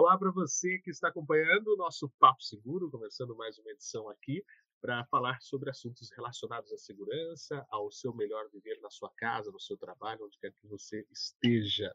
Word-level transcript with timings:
Olá 0.00 0.16
para 0.16 0.30
você 0.30 0.78
que 0.78 0.88
está 0.88 1.08
acompanhando 1.08 1.74
o 1.74 1.76
nosso 1.76 2.08
Papo 2.18 2.42
Seguro, 2.42 2.90
começando 2.90 3.36
mais 3.36 3.58
uma 3.58 3.70
edição 3.70 4.08
aqui 4.08 4.42
para 4.80 5.04
falar 5.04 5.38
sobre 5.42 5.68
assuntos 5.68 6.10
relacionados 6.16 6.72
à 6.72 6.78
segurança, 6.78 7.66
ao 7.68 7.92
seu 7.92 8.14
melhor 8.14 8.48
viver 8.50 8.80
na 8.80 8.88
sua 8.88 9.10
casa, 9.14 9.50
no 9.50 9.60
seu 9.60 9.76
trabalho, 9.76 10.24
onde 10.24 10.38
quer 10.38 10.54
que 10.54 10.66
você 10.66 11.06
esteja. 11.12 11.94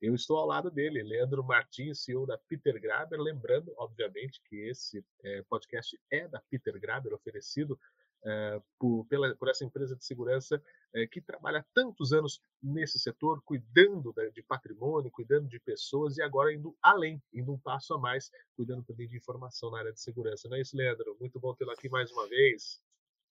Eu 0.00 0.14
estou 0.14 0.38
ao 0.38 0.46
lado 0.46 0.70
dele, 0.70 1.02
Leandro 1.02 1.44
Martins, 1.44 2.02
CEO 2.02 2.24
da 2.24 2.38
Peter 2.38 2.80
Graber, 2.80 3.20
lembrando, 3.20 3.70
obviamente, 3.76 4.40
que 4.48 4.56
esse 4.70 5.04
é, 5.22 5.42
podcast 5.42 6.00
é 6.10 6.26
da 6.28 6.40
Peter 6.48 6.80
Graber, 6.80 7.12
oferecido 7.12 7.78
uh, 8.24 8.62
por, 8.78 9.04
pela, 9.06 9.34
por 9.36 9.48
essa 9.48 9.64
empresa 9.64 9.96
de 9.96 10.04
segurança 10.04 10.56
uh, 10.56 11.08
que 11.10 11.20
trabalha 11.20 11.64
tantos 11.74 12.12
anos 12.12 12.40
nesse 12.62 12.98
setor, 12.98 13.42
cuidando 13.44 14.14
de 14.34 14.42
patrimônio, 14.42 15.10
cuidando 15.10 15.48
de 15.48 15.60
pessoas 15.60 16.16
e 16.16 16.22
agora 16.22 16.52
indo 16.52 16.76
além, 16.82 17.22
indo 17.32 17.52
um 17.52 17.58
passo 17.58 17.94
a 17.94 17.98
mais, 17.98 18.30
cuidando 18.56 18.84
também 18.84 19.08
de 19.08 19.16
informação 19.16 19.70
na 19.70 19.78
área 19.78 19.92
de 19.92 20.00
segurança. 20.00 20.48
Não 20.48 20.56
é 20.56 20.60
isso, 20.60 20.76
Leandro? 20.76 21.16
Muito 21.20 21.38
bom 21.40 21.54
tê-lo 21.54 21.70
aqui 21.70 21.88
mais 21.88 22.10
uma 22.10 22.28
vez. 22.28 22.80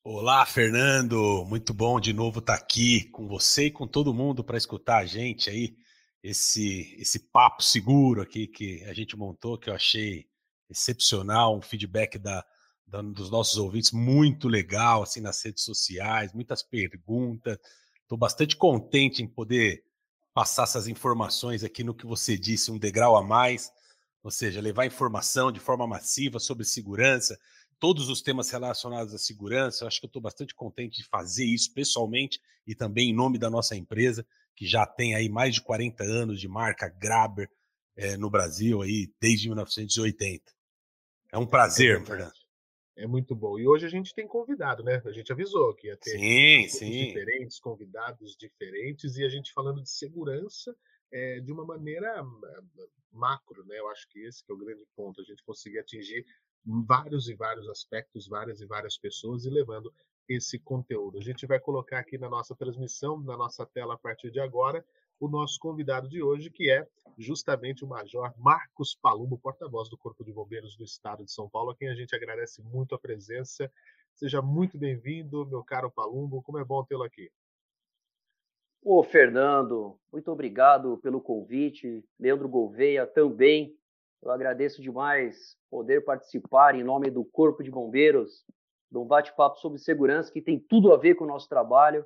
Olá, 0.04 0.46
Fernando. 0.48 1.46
Muito 1.46 1.76
bom 1.76 1.99
de 1.99 2.12
novo 2.12 2.40
estar 2.40 2.55
aqui 2.55 3.08
com 3.12 3.27
você 3.27 3.66
e 3.66 3.71
com 3.71 3.88
todo 3.88 4.13
mundo 4.13 4.44
para 4.44 4.58
escutar 4.58 4.98
a 4.98 5.05
gente 5.05 5.48
aí, 5.48 5.76
esse, 6.23 6.96
esse 6.99 7.32
papo 7.32 7.62
seguro 7.62 8.21
aqui 8.21 8.48
que 8.48 8.84
a 8.85 8.94
gente 8.94 9.16
montou, 9.16 9.60
que 9.60 9.70
eu 9.70 9.76
achei 9.76 10.26
excepcional, 10.68 11.55
um 11.55 11.62
feedback 11.62 12.18
da, 12.18 12.44
dos 13.13 13.30
nossos 13.30 13.58
ouvintes 13.58 13.91
muito 13.91 14.48
legal, 14.48 15.04
assim, 15.04 15.22
nas 15.22 15.41
redes 15.44 15.63
sociais, 15.63 16.34
muitas 16.34 16.62
perguntas. 16.62 17.58
Estou 18.02 18.18
bastante 18.18 18.58
contente 18.58 19.23
em 19.23 19.27
poder 19.27 19.84
passar 20.34 20.63
essas 20.63 20.88
informações 20.88 21.63
aqui 21.63 21.84
no 21.84 21.96
que 21.96 22.05
você 22.05 22.38
disse, 22.38 22.72
um 22.72 22.77
degrau 22.77 23.16
a 23.16 23.23
mais, 23.23 23.72
ou 24.22 24.32
seja, 24.32 24.59
levar 24.59 24.85
informação 24.85 25.52
de 25.52 25.59
forma 25.59 25.88
massiva 25.88 26.40
sobre 26.40 26.66
segurança, 26.66 27.38
todos 27.80 28.10
os 28.10 28.21
temas 28.21 28.49
relacionados 28.49 29.13
à 29.13 29.18
segurança. 29.18 29.84
Eu 29.84 29.88
acho 29.88 29.99
que 29.99 30.05
eu 30.05 30.10
estou 30.10 30.21
bastante 30.21 30.54
contente 30.54 30.98
de 30.98 31.07
fazer 31.07 31.46
isso 31.46 31.73
pessoalmente 31.73 32.40
e 32.68 32.76
também 32.76 33.10
em 33.10 33.16
nome 33.16 33.38
da 33.38 33.49
nossa 33.49 33.76
empresa, 33.76 34.26
que 34.55 34.68
já 34.68 34.85
tem 34.85 35.16
aí 35.16 35.29
mais 35.29 35.55
de 35.55 35.62
40 35.62 36.04
anos 36.04 36.40
de 36.40 36.48
marca 36.48 36.90
Graber 36.90 37.49
é, 37.96 38.18
no 38.18 38.29
Brasil 38.29 38.82
aí 38.82 39.12
desde 39.20 39.48
1980. 39.48 40.44
É 41.32 41.38
um 41.38 41.48
prazer, 41.48 42.01
é 42.01 42.05
Fernando 42.05 42.41
é 42.96 43.08
muito 43.08 43.36
bom. 43.36 43.58
E 43.58 43.68
hoje 43.68 43.86
a 43.86 43.90
gente 43.90 44.14
tem 44.14 44.28
convidado, 44.28 44.84
né? 44.84 45.02
A 45.06 45.12
gente 45.12 45.32
avisou 45.32 45.74
que 45.74 45.88
ia 45.88 45.98
ter 45.98 46.18
sim, 46.18 46.68
sim. 46.68 47.08
diferentes, 47.08 47.60
convidados 47.60 48.36
diferentes, 48.36 49.18
e 49.18 49.24
a 49.24 49.30
gente 49.30 49.54
falando 49.54 49.82
de 49.82 49.90
segurança 49.90 50.76
é, 51.12 51.40
de 51.40 51.52
uma 51.52 51.66
maneira 51.66 52.24
macro, 53.12 53.66
né? 53.66 53.80
Eu 53.80 53.90
acho 53.90 54.08
que 54.10 54.20
esse 54.20 54.44
que 54.44 54.52
é 54.52 54.56
o 54.56 54.58
grande 54.58 54.84
ponto, 54.96 55.22
a 55.22 55.24
gente 55.24 55.44
conseguir 55.44 55.80
atingir 55.80 56.26
vários 56.66 57.28
e 57.28 57.34
vários 57.34 57.68
aspectos, 57.70 58.28
várias 58.28 58.62
e 58.62 58.66
várias 58.66 58.98
pessoas 58.98 59.46
e 59.46 59.50
levando 59.50 59.94
esse 60.28 60.60
conteúdo. 60.60 61.18
A 61.18 61.22
gente 61.22 61.46
vai 61.46 61.60
colocar 61.60 62.00
aqui 62.00 62.18
na 62.18 62.30
nossa 62.30 62.56
transmissão, 62.56 63.20
na 63.20 63.36
nossa 63.36 63.66
tela 63.66 63.96
a 63.96 63.98
partir 63.98 64.31
de 64.31 64.40
agora, 64.40 64.86
o 65.22 65.30
nosso 65.30 65.59
convidado 65.59 66.09
de 66.09 66.24
hoje, 66.24 66.50
que 66.50 66.72
é 66.72 66.88
justamente 67.16 67.86
o 67.86 67.88
Major 67.88 68.34
Marcos 68.40 68.97
Palumbo, 69.00 69.38
porta-voz 69.38 69.88
do 69.88 69.96
Corpo 69.96 70.25
de 70.25 70.34
Bombeiros 70.34 70.75
do 70.75 70.84
Estado 70.84 71.24
de 71.24 71.31
São 71.31 71.47
Paulo, 71.47 71.69
a 71.69 71.75
quem 71.75 71.90
a 71.90 71.94
gente 71.94 72.16
agradece 72.16 72.63
muito 72.63 72.96
a 72.96 73.00
presença. 73.00 73.72
Seja 74.16 74.41
muito 74.41 74.80
bem-vindo, 74.80 75.46
meu 75.46 75.63
caro 75.63 75.91
Palumbo, 75.91 76.41
como 76.41 76.58
é 76.58 76.66
bom 76.66 76.84
tê-lo 76.84 77.03
aqui. 77.03 77.31
Ô, 78.84 79.03
Fernando, 79.03 79.96
muito 80.12 80.31
obrigado 80.31 80.97
pelo 80.97 81.22
convite. 81.22 82.03
Leandro 82.19 82.50
Gouveia 82.50 83.06
também. 83.06 83.78
Eu 84.24 84.31
agradeço 84.31 84.81
demais 84.81 85.56
poder 85.69 86.03
participar 86.03 86.74
em 86.74 86.84
nome 86.84 87.12
do 87.12 87.24
Corpo 87.24 87.62
de 87.62 87.69
Bombeiros 87.69 88.44
de 88.91 88.97
um 88.97 89.06
bate-papo 89.06 89.59
sobre 89.59 89.78
segurança 89.78 90.31
que 90.31 90.41
tem 90.41 90.59
tudo 90.59 90.91
a 90.91 90.97
ver 90.97 91.13
com 91.13 91.25
o 91.25 91.28
nosso 91.28 91.47
trabalho 91.47 92.03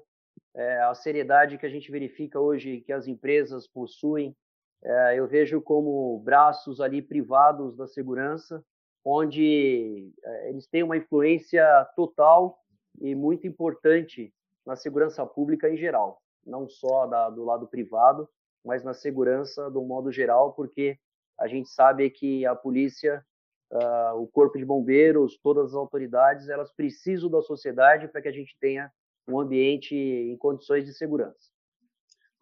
é, 0.56 0.82
a 0.84 0.94
seriedade 0.96 1.58
que 1.58 1.66
a 1.66 1.70
gente 1.70 1.92
verifica 1.92 2.40
hoje 2.40 2.82
que 2.82 2.94
as 2.94 3.08
empresas 3.08 3.68
possuem, 3.68 4.36
é, 4.84 5.20
eu 5.20 5.28
vejo 5.28 5.62
como 5.62 6.20
braços 6.20 6.80
ali 6.80 7.02
privados 7.02 7.76
da 7.76 7.88
segurança, 7.88 8.64
onde 9.04 10.12
é, 10.24 10.50
eles 10.50 10.66
têm 10.68 10.84
uma 10.84 10.98
influência 10.98 11.66
total 11.96 12.58
e 13.02 13.14
muito 13.14 13.46
importante 13.46 14.34
na 14.66 14.76
segurança 14.76 15.26
pública 15.26 15.70
em 15.70 15.78
geral, 15.78 16.22
não 16.46 16.68
só 16.68 17.06
da, 17.06 17.30
do 17.30 17.44
lado 17.44 17.68
privado, 17.68 18.28
mas 18.64 18.84
na 18.84 18.94
segurança 18.94 19.70
do 19.70 19.84
modo 19.84 20.12
geral, 20.12 20.54
porque 20.54 20.98
a 21.38 21.48
gente 21.48 21.70
sabe 21.70 22.10
que 22.10 22.46
a 22.46 22.56
polícia, 22.56 23.24
uh, 23.72 24.16
o 24.16 24.28
corpo 24.28 24.58
de 24.58 24.66
bombeiros, 24.66 25.38
todas 25.38 25.72
as 25.72 25.76
autoridades, 25.76 26.50
elas 26.50 26.72
precisam 26.72 27.30
da 27.30 27.42
sociedade 27.42 28.08
para 28.08 28.22
que 28.22 28.30
a 28.30 28.32
gente 28.32 28.58
tenha 28.60 28.92
um 29.28 29.40
ambiente 29.40 29.96
em 29.96 30.38
condições 30.38 30.86
de 30.86 30.94
segurança. 30.94 31.56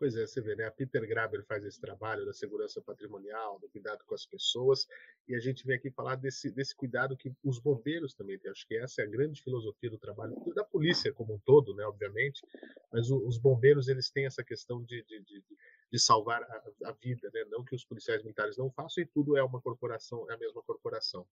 Pois 0.04 0.18
é, 0.18 0.28
você 0.28 0.42
vê, 0.42 0.54
né? 0.54 0.66
A 0.66 0.72
Peter 0.72 1.08
Graber 1.08 1.46
faz 1.46 1.64
esse 1.64 1.80
trabalho 1.80 2.26
da 2.26 2.34
segurança 2.34 2.82
patrimonial, 2.82 3.58
do 3.60 3.70
cuidado 3.70 4.04
com 4.06 4.14
as 4.14 4.26
pessoas, 4.26 4.86
e 5.28 5.34
a 5.34 5.40
gente 5.40 5.66
vem 5.66 5.78
aqui 5.78 5.90
falar 5.90 6.16
desse, 6.16 6.52
desse 6.52 6.76
cuidado 6.76 7.16
que 7.16 7.32
os 7.42 7.58
bombeiros 7.58 8.14
também 8.14 8.38
têm. 8.38 8.52
Acho 8.52 8.68
que 8.68 8.76
essa 8.76 9.02
é 9.02 9.06
a 9.06 9.10
grande 9.10 9.42
filosofia 9.42 9.90
do 9.90 9.98
trabalho, 9.98 10.36
da 10.54 10.66
polícia 10.66 11.14
como 11.14 11.36
um 11.36 11.40
todo, 11.40 11.74
né? 11.74 11.86
Obviamente, 11.86 12.46
mas 12.92 13.10
o, 13.10 13.26
os 13.26 13.38
bombeiros 13.38 13.88
eles 13.88 14.10
têm 14.10 14.26
essa 14.26 14.44
questão 14.44 14.84
de, 14.84 15.04
de, 15.04 15.22
de, 15.22 15.44
de 15.90 16.00
salvar 16.00 16.44
a, 16.44 16.90
a, 16.90 16.92
vida, 16.92 17.32
né? 17.34 17.46
Não 17.50 17.64
que 17.64 17.74
os 17.74 17.86
policiais 17.86 18.22
militares 18.24 18.58
não 18.58 18.70
façam, 18.72 19.02
e 19.04 19.08
tudo 19.08 19.38
é 19.38 19.44
uma 19.44 19.62
corporação, 19.62 20.30
é 20.30 20.34
a 20.34 20.38
mesma 20.38 20.62
corporação. 20.64 21.26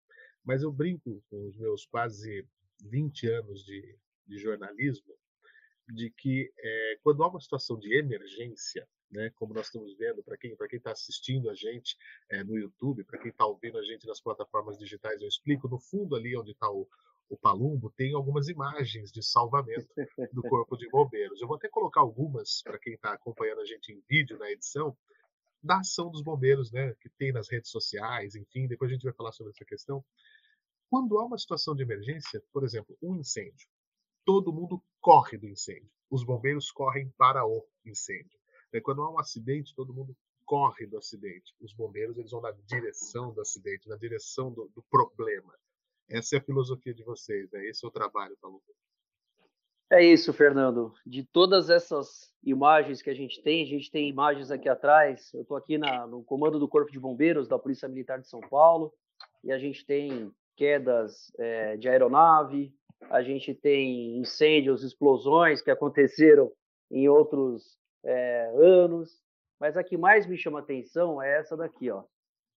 Mas 0.43 0.61
eu 0.61 0.71
brinco 0.71 1.23
com 1.27 1.47
os 1.47 1.57
meus 1.57 1.87
quase 1.87 2.45
20 2.83 3.27
anos 3.29 3.65
de, 3.65 3.97
de 4.27 4.37
jornalismo 4.37 5.17
de 5.93 6.11
que 6.11 6.51
é, 6.57 6.99
quando 7.03 7.23
há 7.23 7.27
uma 7.27 7.39
situação 7.39 7.77
de 7.77 7.95
emergência, 7.97 8.87
né, 9.11 9.31
como 9.35 9.53
nós 9.53 9.65
estamos 9.65 9.95
vendo, 9.97 10.23
para 10.23 10.37
quem 10.37 10.55
para 10.55 10.67
quem 10.67 10.77
está 10.77 10.91
assistindo 10.91 11.49
a 11.49 11.55
gente 11.55 11.97
é, 12.29 12.43
no 12.43 12.57
YouTube, 12.57 13.03
para 13.03 13.19
quem 13.19 13.31
está 13.31 13.45
ouvindo 13.45 13.77
a 13.77 13.83
gente 13.83 14.05
nas 14.05 14.21
plataformas 14.21 14.77
digitais, 14.77 15.21
eu 15.21 15.27
explico 15.27 15.67
no 15.67 15.79
fundo 15.79 16.15
ali 16.15 16.37
onde 16.37 16.51
está 16.51 16.69
o, 16.69 16.87
o 17.29 17.37
Palumbo 17.37 17.91
tem 17.91 18.13
algumas 18.13 18.47
imagens 18.47 19.11
de 19.11 19.23
salvamento 19.23 19.87
do 20.33 20.41
corpo 20.43 20.75
de 20.77 20.89
bombeiros. 20.89 21.41
Eu 21.41 21.47
vou 21.47 21.57
até 21.57 21.69
colocar 21.69 22.01
algumas 22.01 22.61
para 22.63 22.79
quem 22.79 22.93
está 22.93 23.13
acompanhando 23.13 23.61
a 23.61 23.65
gente 23.65 23.91
em 23.91 24.01
vídeo 24.07 24.37
na 24.37 24.49
edição 24.51 24.95
da 25.61 25.79
ação 25.79 26.09
dos 26.09 26.23
bombeiros, 26.23 26.71
né, 26.71 26.95
que 27.01 27.09
tem 27.09 27.33
nas 27.33 27.49
redes 27.49 27.69
sociais, 27.69 28.35
enfim. 28.35 28.67
Depois 28.67 28.89
a 28.89 28.93
gente 28.93 29.03
vai 29.03 29.13
falar 29.13 29.31
sobre 29.31 29.51
essa 29.51 29.65
questão. 29.65 30.03
Quando 30.89 31.19
há 31.19 31.25
uma 31.25 31.37
situação 31.37 31.75
de 31.75 31.83
emergência, 31.83 32.41
por 32.51 32.63
exemplo, 32.63 32.97
um 33.01 33.15
incêndio, 33.17 33.67
todo 34.29 34.53
mundo 34.53 34.79
corre 35.01 35.39
do 35.39 35.47
incêndio. 35.47 35.89
Os 36.07 36.23
bombeiros 36.23 36.69
correm 36.69 37.11
para 37.17 37.43
o 37.47 37.65
incêndio. 37.83 38.37
Quando 38.83 39.01
há 39.01 39.11
um 39.11 39.17
acidente, 39.17 39.73
todo 39.73 39.91
mundo 39.91 40.15
corre 40.45 40.85
do 40.85 40.99
acidente. 40.99 41.51
Os 41.59 41.73
bombeiros 41.73 42.15
eles 42.15 42.29
vão 42.29 42.39
na 42.39 42.51
direção 42.51 43.33
do 43.33 43.41
acidente, 43.41 43.89
na 43.89 43.95
direção 43.95 44.51
do, 44.51 44.69
do 44.75 44.83
problema. 44.83 45.51
Essa 46.07 46.35
é 46.35 46.37
a 46.37 46.43
filosofia 46.43 46.93
de 46.93 47.03
vocês, 47.03 47.49
né? 47.51 47.65
esse 47.65 47.83
é 47.83 47.87
o 47.87 47.91
trabalho, 47.91 48.37
Paulo. 48.39 48.61
É 49.91 50.03
isso, 50.03 50.31
Fernando. 50.31 50.93
De 51.03 51.23
todas 51.23 51.71
essas 51.71 52.31
imagens 52.43 53.01
que 53.01 53.09
a 53.09 53.15
gente 53.15 53.41
tem, 53.41 53.63
a 53.63 53.67
gente 53.67 53.89
tem 53.89 54.07
imagens 54.07 54.51
aqui 54.51 54.69
atrás. 54.69 55.33
Eu 55.33 55.41
estou 55.41 55.57
aqui 55.57 55.79
na, 55.79 56.05
no 56.05 56.23
comando 56.23 56.59
do 56.59 56.69
Corpo 56.69 56.91
de 56.91 56.99
Bombeiros 56.99 57.47
da 57.47 57.57
Polícia 57.57 57.89
Militar 57.89 58.19
de 58.19 58.27
São 58.27 58.41
Paulo 58.41 58.93
e 59.43 59.51
a 59.51 59.57
gente 59.57 59.83
tem 59.83 60.31
quedas 60.55 61.31
é, 61.39 61.77
de 61.77 61.89
aeronave, 61.89 62.71
a 63.09 63.21
gente 63.21 63.53
tem 63.53 64.17
incêndios, 64.17 64.83
explosões 64.83 65.61
que 65.61 65.71
aconteceram 65.71 66.51
em 66.91 67.07
outros 67.07 67.77
é, 68.03 68.51
anos, 68.55 69.21
mas 69.59 69.77
a 69.77 69.83
que 69.83 69.97
mais 69.97 70.25
me 70.25 70.37
chama 70.37 70.59
atenção 70.59 71.21
é 71.21 71.39
essa 71.39 71.55
daqui, 71.55 71.89
ó. 71.89 72.03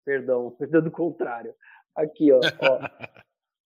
Perdão, 0.05 0.51
perdão 0.59 0.83
do 0.83 0.91
contrário. 0.91 1.55
Aqui, 1.95 2.33
ó. 2.33 2.39
ó. 2.39 2.81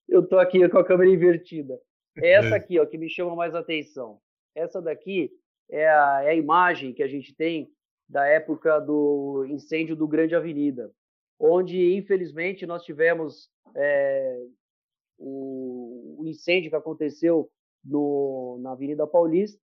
Eu 0.09 0.27
tô 0.27 0.39
aqui 0.39 0.69
com 0.69 0.79
a 0.79 0.85
câmera 0.85 1.11
invertida. 1.11 1.79
É 2.17 2.33
essa 2.33 2.55
é. 2.55 2.59
aqui, 2.59 2.79
ó, 2.79 2.87
que 2.87 2.97
me 2.97 3.09
chama 3.09 3.35
mais 3.35 3.55
atenção. 3.55 4.19
Essa 4.55 4.81
daqui 4.81 5.31
é 5.71 5.89
a, 5.89 6.23
é 6.23 6.29
a 6.31 6.35
imagem 6.35 6.95
que 6.95 7.03
a 7.03 7.09
gente 7.09 7.35
tem 7.35 7.71
da 8.09 8.25
época 8.27 8.79
do 8.81 9.45
incêndio 9.49 9.97
do 9.97 10.07
Grande 10.07 10.35
Avenida, 10.35 10.91
onde 11.39 11.95
infelizmente 11.97 12.65
nós 12.65 12.85
tivemos 12.85 13.51
é, 13.75 14.47
o, 15.19 16.17
o 16.19 16.27
incêndio 16.27 16.71
que 16.71 16.77
aconteceu 16.77 17.51
no, 17.85 18.59
na 18.61 18.73
Avenida 18.73 19.07
Paulista, 19.07 19.61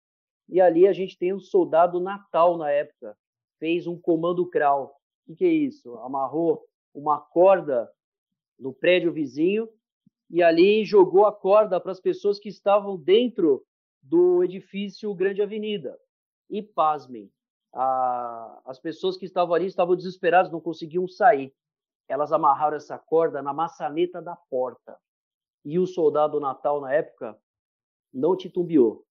e 0.49 0.59
ali 0.59 0.87
a 0.87 0.93
gente 0.93 1.17
tem 1.17 1.33
um 1.33 1.39
soldado 1.39 1.99
Natal 1.99 2.57
na 2.57 2.69
época, 2.69 3.17
fez 3.59 3.87
um 3.87 3.97
comando 3.97 4.49
crawl. 4.49 4.87
O 4.87 4.91
que, 5.27 5.35
que 5.35 5.45
é 5.45 5.51
isso? 5.51 5.95
Amarrou 5.99 6.65
uma 6.93 7.19
corda 7.19 7.89
no 8.59 8.73
prédio 8.73 9.11
vizinho 9.11 9.69
e 10.29 10.43
ali 10.43 10.83
jogou 10.83 11.25
a 11.25 11.31
corda 11.31 11.79
para 11.79 11.91
as 11.91 11.99
pessoas 11.99 12.39
que 12.39 12.49
estavam 12.49 12.97
dentro 12.97 13.65
do 14.01 14.43
edifício 14.43 15.13
Grande 15.13 15.41
Avenida. 15.41 15.97
E 16.49 16.61
pasmem, 16.61 17.31
a, 17.73 18.61
as 18.65 18.79
pessoas 18.79 19.17
que 19.17 19.25
estavam 19.25 19.53
ali 19.55 19.65
estavam 19.65 19.95
desesperadas, 19.95 20.51
não 20.51 20.59
conseguiam 20.59 21.07
sair. 21.07 21.53
elas 22.07 22.31
amarraram 22.31 22.75
essa 22.75 22.97
corda 22.97 23.41
na 23.41 23.53
maçaneta 23.53 24.21
da 24.21 24.35
porta. 24.35 24.97
E 25.65 25.79
o 25.79 25.87
soldado 25.87 26.39
Natal, 26.39 26.81
na 26.81 26.93
época, 26.93 27.37
não 28.13 28.35
titubeou. 28.35 29.05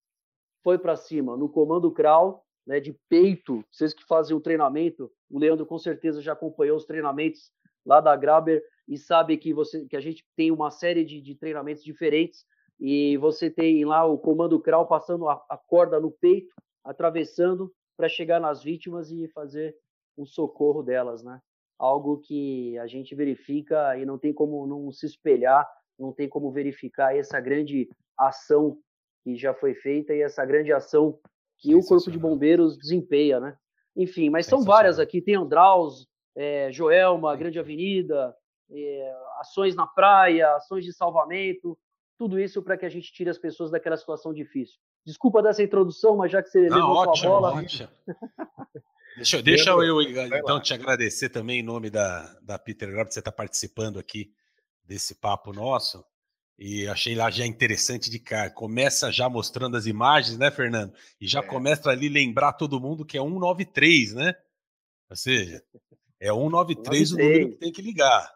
Foi 0.63 0.77
para 0.77 0.95
cima, 0.95 1.35
no 1.35 1.49
comando 1.49 1.91
crawl, 1.91 2.43
né, 2.65 2.79
de 2.79 2.93
peito. 3.09 3.63
Vocês 3.71 3.93
que 3.93 4.05
fazem 4.05 4.35
o 4.35 4.41
treinamento, 4.41 5.11
o 5.29 5.39
Leandro 5.39 5.65
com 5.65 5.77
certeza 5.77 6.21
já 6.21 6.33
acompanhou 6.33 6.77
os 6.77 6.85
treinamentos 6.85 7.51
lá 7.85 7.99
da 7.99 8.15
Graber 8.15 8.63
e 8.87 8.97
sabe 8.97 9.37
que, 9.37 9.53
você, 9.53 9.85
que 9.87 9.97
a 9.97 10.01
gente 10.01 10.25
tem 10.35 10.51
uma 10.51 10.71
série 10.71 11.03
de, 11.03 11.21
de 11.21 11.35
treinamentos 11.35 11.83
diferentes 11.83 12.45
e 12.79 13.17
você 13.17 13.49
tem 13.49 13.83
lá 13.85 14.05
o 14.05 14.17
comando 14.17 14.59
crawl 14.59 14.85
passando 14.87 15.27
a, 15.27 15.43
a 15.49 15.57
corda 15.57 15.99
no 15.99 16.11
peito, 16.11 16.53
atravessando 16.83 17.73
para 17.95 18.09
chegar 18.09 18.39
nas 18.39 18.63
vítimas 18.63 19.11
e 19.11 19.27
fazer 19.29 19.75
o 20.17 20.25
socorro 20.25 20.83
delas, 20.83 21.23
né? 21.23 21.41
Algo 21.77 22.19
que 22.19 22.77
a 22.77 22.87
gente 22.87 23.15
verifica 23.15 23.97
e 23.97 24.05
não 24.05 24.17
tem 24.17 24.33
como 24.33 24.65
não 24.67 24.91
se 24.91 25.05
espelhar, 25.05 25.67
não 25.97 26.11
tem 26.11 26.27
como 26.27 26.51
verificar 26.51 27.15
essa 27.15 27.39
grande 27.39 27.89
ação 28.17 28.77
que 29.23 29.35
já 29.35 29.53
foi 29.53 29.73
feita 29.73 30.13
e 30.13 30.21
essa 30.21 30.45
grande 30.45 30.71
ação 30.73 31.19
que 31.57 31.73
o 31.73 31.81
Corpo 31.81 32.11
de 32.11 32.17
Bombeiros 32.17 32.77
desempenha, 32.77 33.39
né? 33.39 33.57
Enfim, 33.95 34.29
mas 34.29 34.45
são 34.45 34.63
várias 34.63 34.99
aqui, 34.99 35.21
tem 35.21 35.35
Andraus, 35.35 36.07
é, 36.35 36.71
Joelma, 36.71 37.35
Grande 37.35 37.59
Avenida, 37.59 38.35
é, 38.71 39.13
ações 39.39 39.75
na 39.75 39.85
praia, 39.85 40.55
ações 40.55 40.83
de 40.83 40.91
salvamento, 40.91 41.77
tudo 42.17 42.39
isso 42.39 42.61
para 42.61 42.77
que 42.77 42.85
a 42.85 42.89
gente 42.89 43.13
tire 43.13 43.29
as 43.29 43.37
pessoas 43.37 43.71
daquela 43.71 43.95
situação 43.95 44.33
difícil. 44.33 44.77
Desculpa 45.05 45.41
dessa 45.41 45.61
introdução, 45.61 46.17
mas 46.17 46.31
já 46.31 46.41
que 46.41 46.49
você 46.49 46.67
Não, 46.69 46.77
levou 46.77 46.95
ótimo, 46.95 47.27
a 47.27 47.29
bola... 47.29 47.53
Ótimo. 47.59 47.89
deixa, 49.17 49.41
deixa 49.41 49.69
eu, 49.71 50.01
então, 50.01 50.59
te 50.59 50.73
agradecer 50.73 51.29
também 51.29 51.59
em 51.59 51.63
nome 51.63 51.89
da, 51.89 52.39
da 52.41 52.57
Peter 52.57 52.89
Grab, 52.89 53.11
você 53.11 53.19
está 53.19 53.31
participando 53.31 53.99
aqui 53.99 54.33
desse 54.83 55.15
papo 55.15 55.53
nosso. 55.53 56.03
E 56.57 56.87
achei 56.87 57.15
lá 57.15 57.29
já 57.29 57.45
interessante 57.45 58.09
de 58.09 58.19
cara. 58.19 58.49
Começa 58.49 59.11
já 59.11 59.27
mostrando 59.27 59.75
as 59.75 59.85
imagens, 59.85 60.37
né, 60.37 60.51
Fernando? 60.51 60.93
E 61.19 61.27
já 61.27 61.39
é. 61.39 61.43
começa 61.43 61.89
ali 61.89 62.07
lembrar 62.09 62.53
todo 62.53 62.79
mundo 62.79 63.05
que 63.05 63.17
é 63.17 63.21
193, 63.21 64.13
né? 64.13 64.35
Ou 65.09 65.15
seja, 65.15 65.63
é 66.19 66.27
193 66.27 67.11
o 67.11 67.17
número 67.17 67.49
que 67.49 67.57
tem 67.57 67.71
que 67.71 67.81
ligar. 67.81 68.33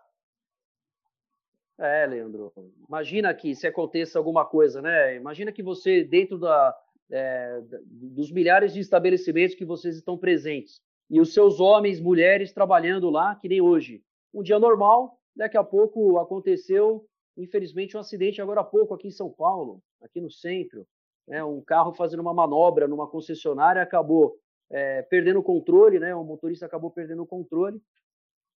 É, 1.80 2.08
Leandro. 2.08 2.52
Imagina 2.88 3.34
que 3.34 3.56
se 3.56 3.68
aconteça 3.68 4.18
alguma 4.18 4.46
coisa, 4.46 4.82
né? 4.82 5.16
Imagina 5.16 5.52
que 5.52 5.62
você, 5.62 6.04
dentro 6.04 6.40
da, 6.40 6.76
é, 7.12 7.62
dos 7.86 8.32
milhares 8.32 8.74
de 8.74 8.80
estabelecimentos 8.80 9.56
que 9.56 9.66
vocês 9.66 9.96
estão 9.96 10.18
presentes, 10.18 10.82
e 11.10 11.22
os 11.22 11.34
seus 11.34 11.60
homens, 11.60 12.02
mulheres 12.02 12.52
trabalhando 12.52 13.10
lá, 13.10 13.36
que 13.36 13.48
nem 13.48 13.62
hoje. 13.62 14.04
Um 14.34 14.44
dia 14.44 14.60
normal, 14.60 15.18
daqui 15.38 15.58
a 15.58 15.64
pouco 15.64 16.18
aconteceu 16.20 17.08
infelizmente, 17.38 17.96
um 17.96 18.00
acidente 18.00 18.42
agora 18.42 18.62
há 18.62 18.64
pouco 18.64 18.94
aqui 18.94 19.08
em 19.08 19.12
São 19.12 19.30
Paulo, 19.32 19.82
aqui 20.02 20.20
no 20.20 20.32
centro. 20.32 20.86
Né? 21.28 21.44
Um 21.44 21.62
carro 21.62 21.94
fazendo 21.94 22.22
uma 22.22 22.34
manobra 22.34 22.88
numa 22.88 23.08
concessionária 23.08 23.82
acabou 23.82 24.38
é, 24.70 25.04
perdendo 25.04 25.40
o 25.40 25.44
controle, 25.44 26.00
né? 26.00 26.14
O 26.16 26.24
motorista 26.24 26.66
acabou 26.66 26.92
perdendo 26.92 27.22
o 27.22 27.28
controle, 27.28 27.82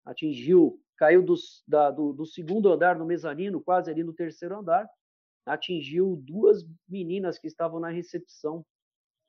atingiu, 0.04 0.80
caiu 0.96 1.22
dos, 1.22 1.62
da, 1.68 1.90
do, 1.90 2.12
do, 2.12 2.26
segundo 2.26 2.72
andar 2.72 2.98
no 2.98 3.04
mezanino, 3.04 3.60
quase 3.60 3.90
ali 3.90 4.02
no 4.02 4.12
terceiro 4.12 4.58
andar, 4.58 4.88
atingiu 5.46 6.16
duas 6.16 6.66
meninas 6.88 7.38
que 7.38 7.46
estavam 7.46 7.78
na 7.78 7.90
recepção. 7.90 8.64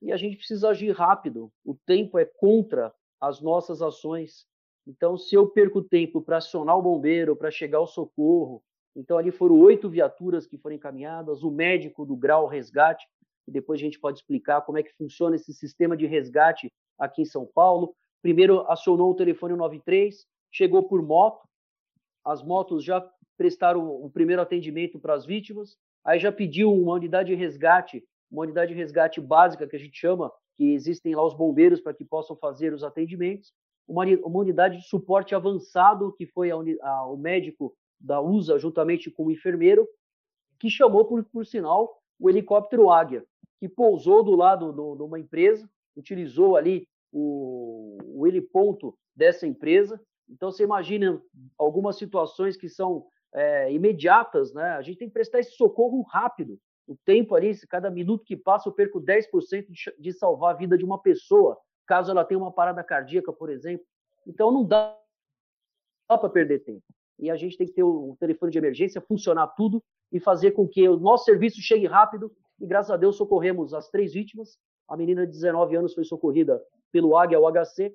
E 0.01 0.11
a 0.11 0.17
gente 0.17 0.37
precisa 0.37 0.69
agir 0.69 0.91
rápido. 0.91 1.51
O 1.63 1.75
tempo 1.85 2.17
é 2.17 2.25
contra 2.25 2.91
as 3.19 3.41
nossas 3.41 3.81
ações. 3.83 4.47
Então, 4.87 5.17
se 5.17 5.35
eu 5.35 5.47
perco 5.47 5.81
tempo 5.81 6.21
para 6.21 6.37
acionar 6.37 6.77
o 6.77 6.81
bombeiro, 6.81 7.35
para 7.35 7.51
chegar 7.51 7.77
ao 7.77 7.87
socorro, 7.87 8.63
então, 8.95 9.17
ali 9.17 9.31
foram 9.31 9.57
oito 9.59 9.89
viaturas 9.89 10.45
que 10.45 10.57
foram 10.57 10.75
encaminhadas, 10.75 11.43
o 11.43 11.51
médico 11.51 12.05
do 12.05 12.15
grau 12.15 12.45
resgate, 12.47 13.07
e 13.47 13.51
depois 13.51 13.79
a 13.79 13.83
gente 13.83 13.99
pode 13.99 14.19
explicar 14.19 14.61
como 14.61 14.77
é 14.77 14.83
que 14.83 14.93
funciona 14.93 15.35
esse 15.35 15.53
sistema 15.53 15.95
de 15.95 16.05
resgate 16.05 16.71
aqui 16.97 17.21
em 17.21 17.25
São 17.25 17.45
Paulo. 17.45 17.95
Primeiro 18.21 18.61
acionou 18.69 19.11
o 19.11 19.15
telefone 19.15 19.55
93, 19.55 20.25
chegou 20.51 20.83
por 20.83 21.01
moto, 21.01 21.47
as 22.23 22.43
motos 22.43 22.83
já 22.83 23.01
prestaram 23.37 23.89
o 23.89 24.09
primeiro 24.09 24.41
atendimento 24.41 24.99
para 24.99 25.15
as 25.15 25.25
vítimas, 25.25 25.77
aí 26.03 26.19
já 26.19 26.31
pediu 26.31 26.71
uma 26.71 26.93
unidade 26.93 27.29
de 27.29 27.35
resgate, 27.35 28.03
uma 28.29 28.43
unidade 28.43 28.73
de 28.73 28.77
resgate 28.77 29.19
básica 29.19 29.67
que 29.67 29.75
a 29.75 29.79
gente 29.79 29.97
chama, 29.97 30.31
que 30.55 30.73
existem 30.73 31.15
lá 31.15 31.25
os 31.25 31.33
bombeiros 31.33 31.81
para 31.81 31.93
que 31.93 32.05
possam 32.05 32.35
fazer 32.35 32.73
os 32.73 32.83
atendimentos, 32.83 33.53
uma, 33.91 34.39
unidade 34.39 34.77
de 34.77 34.87
suporte 34.87 35.35
avançado, 35.35 36.13
que 36.13 36.25
foi 36.25 36.49
a, 36.51 36.55
a, 36.55 37.05
o 37.07 37.17
médico 37.17 37.75
da 37.99 38.21
USA, 38.21 38.57
juntamente 38.57 39.11
com 39.11 39.25
o 39.25 39.31
enfermeiro, 39.31 39.87
que 40.59 40.69
chamou, 40.69 41.05
por, 41.05 41.23
por 41.25 41.45
sinal, 41.45 42.01
o 42.19 42.29
helicóptero 42.29 42.89
Águia, 42.89 43.25
que 43.59 43.67
pousou 43.67 44.23
do 44.23 44.35
lado 44.35 44.71
de 44.95 45.03
uma 45.03 45.19
empresa, 45.19 45.69
utilizou 45.95 46.55
ali 46.55 46.87
o, 47.11 47.97
o 48.05 48.25
heliponto 48.25 48.97
dessa 49.15 49.45
empresa. 49.45 49.99
Então, 50.29 50.51
você 50.51 50.63
imagina 50.63 51.21
algumas 51.57 51.97
situações 51.97 52.55
que 52.55 52.69
são 52.69 53.05
é, 53.33 53.71
imediatas, 53.73 54.53
né? 54.53 54.71
A 54.71 54.81
gente 54.81 54.97
tem 54.97 55.07
que 55.07 55.13
prestar 55.13 55.39
esse 55.39 55.51
socorro 55.51 56.01
rápido. 56.03 56.57
O 56.87 56.95
tempo 57.05 57.35
ali, 57.35 57.55
cada 57.67 57.89
minuto 57.89 58.23
que 58.23 58.37
passa, 58.37 58.69
eu 58.69 58.73
perco 58.73 59.01
10% 59.01 59.65
de, 59.69 59.93
de 59.99 60.13
salvar 60.13 60.55
a 60.55 60.57
vida 60.57 60.77
de 60.77 60.85
uma 60.85 61.01
pessoa, 61.01 61.57
caso 61.91 62.09
ela 62.09 62.23
tenha 62.23 62.39
uma 62.39 62.53
parada 62.53 62.81
cardíaca, 62.81 63.33
por 63.33 63.49
exemplo. 63.49 63.85
Então, 64.25 64.49
não 64.49 64.63
dá 64.63 64.97
para 66.07 66.29
perder 66.29 66.59
tempo 66.59 66.85
e 67.19 67.29
a 67.29 67.35
gente 67.35 67.57
tem 67.57 67.67
que 67.67 67.73
ter 67.73 67.83
o 67.83 68.15
telefone 68.17 68.49
de 68.49 68.57
emergência, 68.57 69.01
funcionar 69.01 69.47
tudo 69.49 69.83
e 70.09 70.21
fazer 70.21 70.51
com 70.51 70.65
que 70.65 70.87
o 70.87 70.97
nosso 70.97 71.25
serviço 71.25 71.61
chegue 71.61 71.85
rápido. 71.85 72.31
E 72.61 72.65
graças 72.65 72.91
a 72.91 72.95
Deus 72.95 73.17
socorremos 73.17 73.73
as 73.73 73.89
três 73.89 74.13
vítimas. 74.13 74.57
A 74.87 74.95
menina 74.95 75.25
de 75.25 75.33
19 75.33 75.75
anos 75.75 75.93
foi 75.93 76.05
socorrida 76.05 76.63
pelo 76.93 77.17
Águia 77.17 77.39
UHC. 77.39 77.93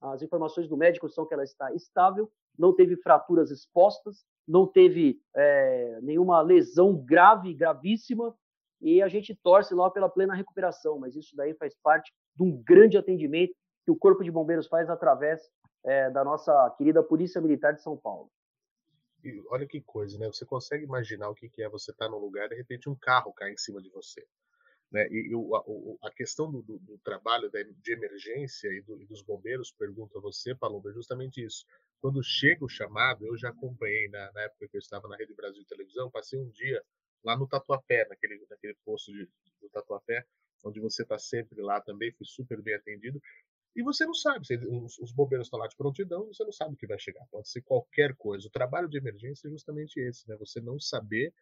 As 0.00 0.22
informações 0.22 0.66
do 0.66 0.76
médico 0.76 1.08
são 1.10 1.26
que 1.26 1.34
ela 1.34 1.44
está 1.44 1.70
estável, 1.74 2.30
não 2.58 2.74
teve 2.74 2.96
fraturas 2.96 3.50
expostas, 3.50 4.24
não 4.46 4.66
teve 4.66 5.20
é, 5.36 6.00
nenhuma 6.02 6.40
lesão 6.40 6.96
grave, 6.96 7.52
gravíssima, 7.52 8.34
e 8.80 9.02
a 9.02 9.08
gente 9.08 9.34
torce 9.42 9.74
lá 9.74 9.90
pela 9.90 10.08
plena 10.08 10.34
recuperação, 10.34 10.98
mas 10.98 11.14
isso 11.14 11.36
daí 11.36 11.52
faz 11.54 11.74
parte 11.82 12.12
de 12.38 12.42
um 12.44 12.62
grande 12.62 12.96
atendimento 12.96 13.52
que 13.84 13.90
o 13.90 13.96
Corpo 13.96 14.22
de 14.22 14.30
Bombeiros 14.30 14.68
faz 14.68 14.88
através 14.88 15.42
é, 15.84 16.08
da 16.10 16.22
nossa 16.22 16.70
querida 16.78 17.02
Polícia 17.02 17.40
Militar 17.40 17.74
de 17.74 17.82
São 17.82 17.96
Paulo. 17.96 18.30
E 19.24 19.42
olha 19.48 19.66
que 19.66 19.80
coisa, 19.80 20.16
né? 20.16 20.26
Você 20.28 20.46
consegue 20.46 20.84
imaginar 20.84 21.28
o 21.28 21.34
que 21.34 21.50
é 21.60 21.68
você 21.68 21.90
estar 21.90 22.06
tá 22.06 22.10
num 22.10 22.18
lugar 22.18 22.46
e 22.46 22.50
de 22.50 22.54
repente 22.54 22.88
um 22.88 22.94
carro 22.94 23.32
cai 23.32 23.50
em 23.50 23.56
cima 23.56 23.82
de 23.82 23.90
você. 23.90 24.24
Né? 24.90 25.06
E, 25.10 25.32
a, 25.34 26.08
a, 26.08 26.12
questão 26.12 26.50
do, 26.50 26.62
do, 26.62 26.78
do 26.78 26.98
trabalho 26.98 27.50
de 27.50 27.92
emergência 27.92 28.68
e, 28.68 28.80
do, 28.82 29.02
e, 29.02 29.06
dos 29.06 29.22
bombeiros, 29.22 29.72
pergunto 29.72 30.16
a 30.16 30.20
você, 30.20 30.54
Paloma, 30.54 30.90
é 30.90 30.94
justamente 30.94 31.44
isso. 31.44 31.66
Quando 32.00 32.22
chega 32.22 32.64
o 32.64 32.68
chamado, 32.68 33.26
eu 33.26 33.36
já 33.36 33.50
acompanhei 33.50 34.08
na, 34.08 34.32
na, 34.32 34.42
época 34.42 34.68
que 34.68 34.76
eu 34.76 34.80
estava 34.80 35.08
na 35.08 35.16
Rede 35.16 35.34
Brasil 35.34 35.64
Televisão, 35.66 36.10
passei 36.10 36.38
um 36.38 36.48
dia 36.50 36.82
lá 37.24 37.36
no 37.36 37.46
Tatuapé, 37.46 38.06
naquele, 38.08 38.46
naquele 38.48 38.74
posto 38.84 39.12
de, 39.12 39.28
do 39.60 39.68
Tatuapé, 39.68 40.24
onde 40.64 40.80
você 40.80 41.02
está 41.02 41.18
sempre 41.18 41.60
lá 41.62 41.80
também, 41.80 42.12
fui 42.12 42.26
super 42.26 42.60
bem 42.60 42.74
atendido. 42.74 43.20
E 43.76 43.82
você 43.82 44.04
não 44.04 44.14
sabe, 44.14 44.44
os, 44.68 44.98
os 44.98 45.12
bombeiros 45.12 45.46
estão 45.46 45.58
lá 45.58 45.68
de 45.68 45.76
prontidão, 45.76 46.26
você 46.26 46.42
não 46.42 46.52
sabe 46.52 46.74
o 46.74 46.76
que 46.76 46.86
vai 46.86 46.98
chegar, 46.98 47.24
pode 47.30 47.48
ser 47.48 47.62
qualquer 47.62 48.14
coisa. 48.16 48.48
O 48.48 48.50
trabalho 48.50 48.88
de 48.88 48.98
emergência 48.98 49.46
é 49.46 49.50
justamente 49.50 50.00
esse, 50.00 50.28
né? 50.28 50.36
Você 50.36 50.60
não 50.60 50.80
saber 50.80 51.32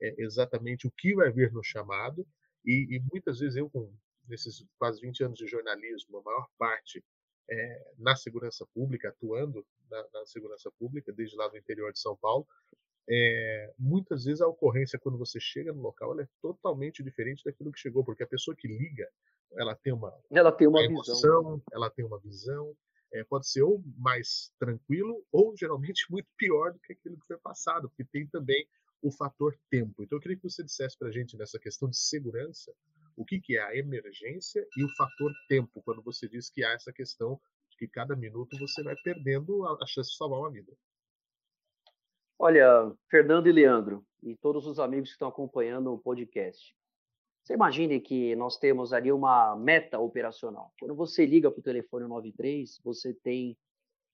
é, 0.00 0.14
exatamente 0.22 0.86
o 0.86 0.90
que 0.90 1.14
vai 1.14 1.32
vir 1.32 1.50
no 1.52 1.62
chamado, 1.62 2.26
e, 2.64 2.96
e, 2.96 3.00
muitas 3.12 3.38
vezes 3.38 3.56
eu, 3.56 3.70
com 3.70 3.90
nesses 4.28 4.64
quase 4.76 5.00
20 5.00 5.24
anos 5.24 5.38
de 5.38 5.46
jornalismo, 5.46 6.18
a 6.18 6.22
maior 6.22 6.48
parte 6.58 7.02
é, 7.48 7.92
na 7.96 8.16
segurança 8.16 8.66
pública, 8.74 9.08
atuando 9.08 9.64
na, 9.88 10.04
na, 10.12 10.26
segurança 10.26 10.70
pública, 10.78 11.12
desde 11.12 11.36
lá 11.36 11.46
do 11.48 11.56
interior 11.56 11.92
de 11.92 12.00
São 12.00 12.16
Paulo, 12.16 12.46
é, 13.08 13.72
muitas 13.78 14.24
vezes 14.24 14.40
a 14.40 14.48
ocorrência, 14.48 14.98
quando 14.98 15.18
você 15.18 15.38
chega 15.38 15.72
no 15.72 15.80
local, 15.80 16.12
ela 16.12 16.22
é 16.22 16.28
totalmente 16.42 17.02
diferente 17.02 17.44
daquilo 17.44 17.72
que 17.72 17.78
chegou, 17.78 18.04
porque 18.04 18.22
a 18.22 18.26
pessoa 18.26 18.56
que 18.56 18.66
liga, 18.66 19.08
ela 19.52 19.74
tem 19.76 19.92
uma, 19.92 20.12
ela 20.30 20.50
tem 20.50 20.66
uma, 20.66 20.80
uma 20.80 20.84
emoção, 20.84 21.14
visão. 21.14 21.62
ela 21.72 21.90
tem 21.90 22.04
uma 22.04 22.18
visão, 22.18 22.76
é, 23.12 23.22
pode 23.24 23.48
ser 23.48 23.62
ou 23.62 23.82
mais 23.96 24.52
tranquilo 24.58 25.24
ou 25.30 25.56
geralmente 25.56 26.04
muito 26.10 26.28
pior 26.36 26.72
do 26.72 26.80
que 26.80 26.92
aquilo 26.92 27.16
que 27.18 27.26
foi 27.26 27.38
passado, 27.38 27.88
porque 27.88 28.04
tem 28.04 28.26
também 28.26 28.66
o 29.02 29.10
fator 29.10 29.56
tempo. 29.70 30.02
Então 30.02 30.18
eu 30.18 30.20
queria 30.20 30.36
que 30.36 30.42
você 30.42 30.64
dissesse 30.64 30.98
para 30.98 31.08
a 31.08 31.12
gente 31.12 31.36
nessa 31.36 31.58
questão 31.58 31.88
de 31.88 31.96
segurança 31.96 32.72
o 33.16 33.24
que, 33.24 33.40
que 33.40 33.56
é 33.56 33.62
a 33.62 33.76
emergência 33.76 34.66
e 34.76 34.84
o 34.84 34.94
fator 34.96 35.32
tempo, 35.48 35.82
quando 35.82 36.02
você 36.02 36.28
diz 36.28 36.50
que 36.50 36.62
há 36.62 36.72
essa 36.72 36.92
questão 36.92 37.40
de 37.70 37.76
que 37.78 37.88
cada 37.88 38.14
minuto 38.14 38.58
você 38.58 38.82
vai 38.82 38.94
perdendo 39.02 39.64
a, 39.64 39.78
a 39.82 39.86
chance 39.86 40.10
de 40.10 40.16
salvar 40.16 40.40
uma 40.40 40.50
vida. 40.50 40.72
Olha, 42.38 42.92
Fernando 43.10 43.46
e 43.46 43.52
Leandro, 43.52 44.04
e 44.22 44.36
todos 44.36 44.66
os 44.66 44.78
amigos 44.78 45.08
que 45.08 45.14
estão 45.14 45.28
acompanhando 45.28 45.90
o 45.92 45.98
podcast. 45.98 46.76
Você 47.42 47.54
imagine 47.54 47.98
que 47.98 48.36
nós 48.36 48.58
temos 48.58 48.92
ali 48.92 49.10
uma 49.10 49.56
meta 49.56 49.98
operacional. 49.98 50.70
Quando 50.78 50.94
você 50.94 51.24
liga 51.24 51.50
para 51.50 51.60
o 51.60 51.62
telefone 51.62 52.06
93, 52.06 52.78
você 52.84 53.14
tem 53.14 53.56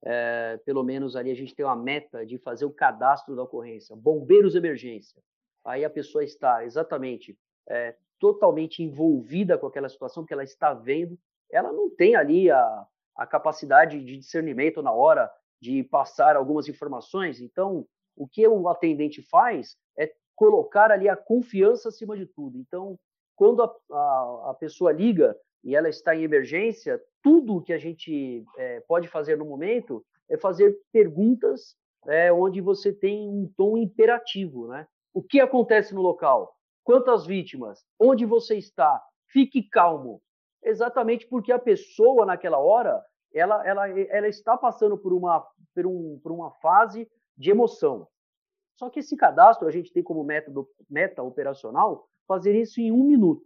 é, 0.05 0.57
pelo 0.65 0.85
menos 0.85 1.17
ali 1.17 1.31
a 1.31 1.35
gente 1.35 1.55
tem 1.55 1.65
uma 1.65 1.75
meta 1.75 2.25
de 2.25 2.39
fazer 2.39 2.65
o 2.65 2.73
cadastro 2.73 3.35
da 3.35 3.43
ocorrência. 3.43 3.97
Bombeiros 3.97 4.55
emergência. 4.55 5.21
Aí 5.65 5.85
a 5.85 5.91
pessoa 5.91 6.23
está 6.23 6.65
exatamente 6.65 7.37
é, 7.69 7.97
totalmente 8.21 8.85
envolvida 8.85 9.59
com 9.59 9.67
aquela 9.67 9.89
situação 9.89 10.25
que 10.25 10.33
ela 10.33 10.45
está 10.45 10.73
vendo. 10.75 11.19
Ela 11.51 11.73
não 11.73 11.91
tem 11.91 12.15
ali 12.15 12.51
a, 12.51 12.87
a 13.17 13.27
capacidade 13.27 13.99
de 14.05 14.17
discernimento 14.17 14.81
na 14.81 14.93
hora 14.93 15.29
de 15.61 15.83
passar 15.85 16.37
algumas 16.37 16.69
informações. 16.69 17.41
Então, 17.41 17.87
o 18.17 18.27
que 18.27 18.47
o 18.47 18.69
atendente 18.69 19.23
faz 19.23 19.77
é 19.99 20.13
colocar 20.35 20.91
ali 20.91 21.09
a 21.09 21.17
confiança 21.17 21.89
acima 21.89 22.17
de 22.17 22.27
tudo. 22.27 22.59
Então, 22.59 22.99
quando 23.37 23.63
a, 23.63 23.75
a, 23.91 24.51
a 24.51 24.57
pessoa 24.59 24.93
liga 24.93 25.37
e 25.65 25.75
ela 25.77 25.89
está 25.89 26.15
em 26.15 26.23
emergência, 26.23 27.01
tudo 27.23 27.63
que 27.63 27.73
a 27.73 27.79
gente 27.79 28.45
é, 28.57 28.81
pode 28.81 29.09
fazer 29.09 29.37
no 29.39 29.45
momento 29.45 30.05
é 30.29 30.37
fazer 30.37 30.77
perguntas 30.93 31.77
é, 32.07 32.33
onde 32.33 32.61
você 32.61 32.93
tem 32.93 33.29
um 33.29 33.51
tom 33.57 33.77
imperativo, 33.77 34.69
né? 34.69 34.87
O 35.15 35.23
que 35.23 35.41
acontece 35.41 35.95
no 35.95 36.01
local? 36.01 36.57
Quantas 36.83 37.25
vítimas? 37.27 37.85
Onde 37.99 38.25
você 38.25 38.57
está? 38.57 39.01
Fique 39.29 39.63
calmo. 39.63 40.21
Exatamente 40.65 41.27
porque 41.27 41.53
a 41.53 41.59
pessoa 41.59 42.27
naquela 42.27 42.59
hora 42.59 43.01
ela, 43.35 43.67
ela, 43.67 43.89
ela 43.89 44.29
está 44.29 44.57
passando 44.57 44.97
por 44.99 45.13
uma, 45.13 45.47
por, 45.75 45.87
um, 45.87 46.19
por 46.23 46.33
uma 46.33 46.51
fase 46.53 47.09
de 47.37 47.51
emoção. 47.51 48.07
Só 48.77 48.91
que 48.91 49.01
esse 49.01 49.17
cadastro 49.17 49.69
a 49.69 49.71
gente 49.71 49.93
tem 49.93 50.03
como 50.03 50.25
método, 50.25 50.69
meta 50.89 51.23
operacional 51.23 52.09
fazer 52.27 52.55
isso 52.55 52.81
em 52.81 52.91
um 52.91 53.05
minuto. 53.05 53.45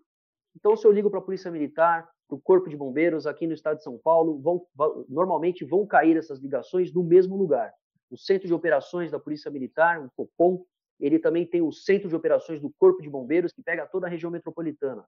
Então, 0.54 0.76
se 0.76 0.86
eu 0.86 0.92
ligo 0.92 1.10
para 1.10 1.18
a 1.18 1.22
Polícia 1.22 1.50
Militar, 1.50 2.08
para 2.28 2.36
o 2.36 2.40
Corpo 2.40 2.68
de 2.68 2.76
Bombeiros 2.76 3.26
aqui 3.26 3.46
no 3.46 3.52
estado 3.52 3.76
de 3.76 3.82
São 3.82 3.98
Paulo, 3.98 4.40
vão, 4.40 4.66
normalmente 5.08 5.64
vão 5.64 5.86
cair 5.86 6.16
essas 6.16 6.40
ligações 6.40 6.92
no 6.92 7.04
mesmo 7.04 7.36
lugar. 7.36 7.72
O 8.10 8.16
Centro 8.16 8.46
de 8.46 8.54
Operações 8.54 9.10
da 9.10 9.18
Polícia 9.18 9.50
Militar, 9.50 10.04
o 10.04 10.10
COPOM, 10.16 10.64
ele 10.98 11.18
também 11.18 11.46
tem 11.46 11.60
o 11.60 11.72
Centro 11.72 12.08
de 12.08 12.16
Operações 12.16 12.60
do 12.60 12.72
Corpo 12.78 13.02
de 13.02 13.10
Bombeiros, 13.10 13.52
que 13.52 13.62
pega 13.62 13.86
toda 13.86 14.06
a 14.06 14.10
região 14.10 14.30
metropolitana. 14.30 15.04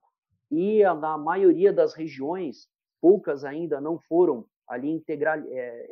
E 0.51 0.83
na 0.83 1.17
maioria 1.17 1.73
das 1.73 1.93
regiões, 1.93 2.67
poucas 3.01 3.43
ainda 3.43 3.81
não 3.81 3.99
foram 3.99 4.45
ali 4.67 4.89
integra 4.89 5.43
é, 5.47 5.87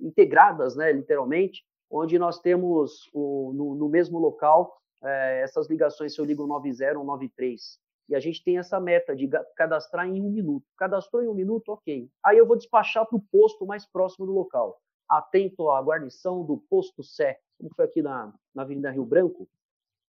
integradas, 0.00 0.76
né, 0.76 0.92
literalmente, 0.92 1.62
onde 1.92 2.18
nós 2.18 2.40
temos 2.40 3.10
o, 3.12 3.52
no, 3.54 3.74
no, 3.74 3.88
mesmo 3.88 4.18
local 4.18 4.80
é, 5.02 5.42
essas 5.42 5.68
ligações, 5.68 6.14
se 6.14 6.20
eu 6.20 6.24
ligo 6.24 6.46
90 6.46 6.98
ou 6.98 7.04
93. 7.04 7.78
E 8.08 8.14
a 8.14 8.20
gente 8.20 8.42
tem 8.42 8.58
essa 8.58 8.80
meta 8.80 9.14
de 9.14 9.28
cadastrar 9.54 10.08
em 10.08 10.20
um 10.20 10.30
minuto. 10.30 10.66
Cadastrou 10.76 11.22
em 11.22 11.28
um 11.28 11.34
minuto, 11.34 11.68
ok. 11.70 12.08
Aí 12.24 12.38
eu 12.38 12.46
vou 12.46 12.56
despachar 12.56 13.06
para 13.06 13.16
o 13.16 13.22
posto 13.30 13.66
mais 13.66 13.86
próximo 13.86 14.26
do 14.26 14.32
local. 14.32 14.80
Atento 15.08 15.70
à 15.70 15.80
guarnição 15.80 16.44
do 16.44 16.56
posto 16.56 17.02
Sé, 17.02 17.38
como 17.58 17.70
foi 17.74 17.84
aqui 17.84 18.00
na, 18.00 18.32
na 18.54 18.62
Avenida 18.62 18.90
Rio 18.90 19.04
Branco, 19.04 19.48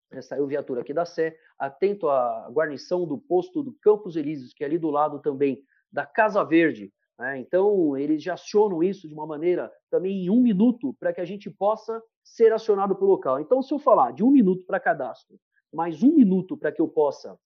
né, 0.10 0.22
saiu 0.22 0.48
viatura 0.48 0.82
aqui 0.82 0.94
da 0.94 1.06
Sé, 1.06 1.38
atento 1.60 2.08
à 2.08 2.50
guarnição 2.50 3.06
do 3.06 3.18
posto 3.18 3.62
do 3.62 3.74
Campos 3.74 4.16
Elíseos, 4.16 4.54
que 4.54 4.64
é 4.64 4.68
ali 4.68 4.78
do 4.78 4.90
lado 4.90 5.20
também 5.20 5.62
da 5.92 6.06
Casa 6.06 6.44
Verde, 6.44 6.92
né? 7.18 7.40
Então, 7.40 7.98
eles 7.98 8.24
já 8.24 8.34
acionam 8.34 8.84
isso 8.84 9.08
de 9.08 9.14
uma 9.14 9.26
maneira 9.26 9.72
também 9.90 10.26
em 10.26 10.30
um 10.30 10.42
minuto 10.42 10.94
para 11.00 11.14
que 11.14 11.22
a 11.22 11.26
gente 11.26 11.50
possa 11.50 12.02
ser 12.24 12.52
acionado 12.52 12.96
para 12.96 13.06
o 13.06 13.10
local. 13.10 13.40
Então, 13.40 13.62
se 13.62 13.74
eu 13.74 13.80
falar 13.80 14.12
de 14.12 14.24
um 14.24 14.32
minuto 14.32 14.66
para 14.66 14.80
cadastro, 14.80 15.38
mais 15.72 16.04
um 16.04 16.14
minuto 16.14 16.58
para 16.58 16.72
que 16.72 16.82
eu 16.82 16.88
possa 16.88 17.38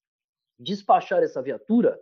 despachar 0.60 1.22
essa 1.22 1.42
viatura, 1.42 2.00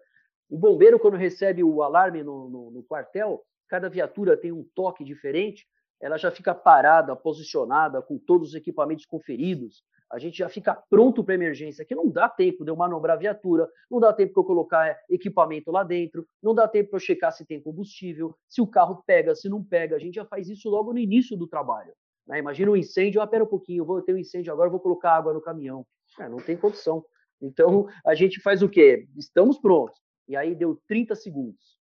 o 0.50 0.58
bombeiro, 0.58 1.00
quando 1.00 1.18
recebe 1.18 1.64
o 1.64 1.82
alarme 1.82 2.24
no, 2.24 2.50
no, 2.50 2.72
no 2.72 2.84
quartel, 2.84 3.44
cada 3.68 3.90
viatura 3.90 4.38
tem 4.38 4.52
um 4.52 4.64
toque 4.76 5.04
diferente, 5.04 5.68
ela 6.00 6.18
já 6.18 6.30
fica 6.30 6.54
parada, 6.54 7.16
posicionada, 7.16 8.02
com 8.02 8.18
todos 8.18 8.50
os 8.50 8.56
equipamentos 8.56 9.06
conferidos, 9.06 9.84
a 10.12 10.20
gente 10.20 10.38
já 10.38 10.48
fica 10.48 10.76
pronto 10.90 11.24
para 11.24 11.34
emergência, 11.34 11.86
que 11.86 11.96
não 11.96 12.10
dá 12.10 12.30
tempo 12.30 12.64
de 12.64 12.72
eu 12.72 12.76
manobrar 12.76 13.18
a 13.18 13.20
viatura, 13.20 13.70
não 13.90 14.00
dá 14.00 14.14
tempo 14.14 14.34
de 14.34 14.40
eu 14.40 14.44
colocar 14.44 14.88
é, 14.88 14.98
equipamento 15.10 15.72
lá 15.72 15.84
dentro, 15.84 16.28
não 16.42 16.54
dá 16.54 16.68
tempo 16.68 16.92
para 16.92 16.98
eu 16.98 17.02
checar 17.02 17.32
se 17.32 17.46
tem 17.46 17.62
combustível, 17.62 18.36
se 18.48 18.62
o 18.62 18.68
carro 18.68 19.04
pega, 19.06 19.36
se 19.36 19.50
não 19.50 19.64
pega. 19.64 19.96
A 19.96 20.00
gente 20.00 20.16
já 20.16 20.26
faz 20.26 20.48
isso 20.48 20.70
logo 20.70 20.94
no 20.94 21.00
início 21.00 21.36
do 21.36 21.48
trabalho. 21.48 21.94
Né? 22.28 22.40
Imagina 22.40 22.72
um 22.72 22.76
incêndio, 22.76 23.22
ah, 23.22 23.28
pera 23.28 23.44
um 23.44 23.48
pouquinho, 23.48 23.82
eu 23.82 23.86
vou 23.86 24.02
ter 24.02 24.14
um 24.14 24.18
incêndio 24.18 24.54
agora, 24.54 24.70
vou 24.70 24.80
colocar 24.80 25.14
água 25.14 25.34
no 25.34 25.42
caminhão. 25.42 25.86
É, 26.20 26.30
não 26.30 26.38
tem 26.38 26.56
condição. 26.56 27.04
Então, 27.42 27.88
a 28.06 28.16
gente 28.16 28.40
faz 28.42 28.62
o 28.62 28.70
quê? 28.70 29.08
Estamos 29.18 29.60
prontos. 29.60 30.00
E 30.28 30.36
aí 30.36 30.56
deu 30.56 30.82
30 30.88 31.16
segundos. 31.16 31.78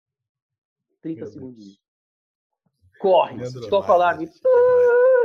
30 1.01 1.21
Meu 1.21 1.27
segundos. 1.27 1.88
Corre, 2.99 3.37
Leandro 3.37 3.69
toca 3.69 3.91
o 3.91 3.95
alarme 3.95 4.29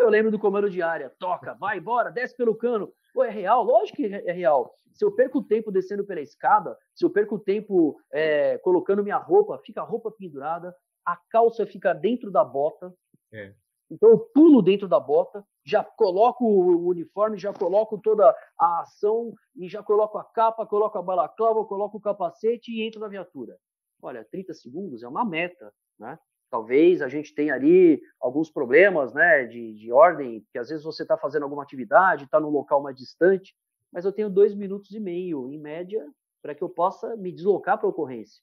eu 0.04 0.10
lembro 0.10 0.32
do 0.32 0.38
comando 0.38 0.70
de 0.70 0.82
área. 0.82 1.10
Toca, 1.18 1.54
vai 1.54 1.78
embora, 1.78 2.12
desce 2.12 2.36
pelo 2.36 2.56
cano. 2.56 2.92
Pô, 3.14 3.24
é 3.24 3.30
real? 3.30 3.64
Lógico 3.64 3.98
que 3.98 4.06
é 4.06 4.32
real. 4.32 4.74
Se 4.94 5.04
eu 5.04 5.12
perco 5.12 5.40
o 5.40 5.44
tempo 5.44 5.72
descendo 5.72 6.06
pela 6.06 6.22
escada, 6.22 6.78
se 6.94 7.06
eu 7.06 7.10
perco 7.10 7.36
o 7.36 7.40
tempo 7.40 8.00
é, 8.12 8.58
colocando 8.60 9.04
minha 9.04 9.18
roupa, 9.18 9.60
fica 9.66 9.82
a 9.82 9.86
roupa 9.86 10.12
pendurada, 10.12 10.76
a 11.06 11.18
calça 11.30 11.66
fica 11.66 11.94
dentro 11.94 12.30
da 12.30 12.44
bota. 12.44 12.94
É. 13.32 13.54
Então 13.90 14.10
eu 14.10 14.20
pulo 14.20 14.62
dentro 14.62 14.88
da 14.88 15.00
bota, 15.00 15.44
já 15.66 15.84
coloco 15.84 16.46
o 16.46 16.88
uniforme, 16.88 17.38
já 17.38 17.54
coloco 17.54 17.98
toda 18.00 18.36
a 18.60 18.82
ação 18.82 19.34
e 19.56 19.68
já 19.68 19.82
coloco 19.82 20.18
a 20.18 20.24
capa, 20.24 20.66
coloco 20.66 20.98
a 20.98 21.02
balaclava, 21.02 21.66
coloco 21.66 21.98
o 21.98 22.02
capacete 22.02 22.72
e 22.72 22.86
entro 22.86 23.00
na 23.00 23.08
viatura. 23.08 23.58
Olha, 24.02 24.26
30 24.30 24.54
segundos 24.54 25.04
é 25.04 25.08
uma 25.08 25.24
meta, 25.24 25.72
né? 25.98 26.18
Talvez 26.54 27.02
a 27.02 27.10
gente 27.10 27.34
tenha 27.34 27.56
ali 27.56 28.00
alguns 28.22 28.52
problemas 28.52 29.12
né, 29.12 29.44
de, 29.48 29.74
de 29.74 29.92
ordem, 29.92 30.46
que 30.52 30.60
às 30.60 30.70
vezes 30.70 30.84
você 30.84 31.02
está 31.02 31.18
fazendo 31.18 31.42
alguma 31.42 31.64
atividade, 31.64 32.26
está 32.26 32.40
num 32.40 32.52
local 32.52 32.80
mais 32.80 32.96
distante, 32.96 33.56
mas 33.92 34.06
eu 34.06 34.12
tenho 34.12 34.30
dois 34.30 34.54
minutos 34.54 34.92
e 34.92 35.00
meio, 35.00 35.50
em 35.50 35.58
média, 35.58 36.08
para 36.44 36.54
que 36.54 36.64
eu 36.64 36.70
possa 36.70 37.16
me 37.16 37.32
deslocar 37.32 37.80
para 37.80 37.88
a 37.88 37.90
ocorrência. 37.90 38.40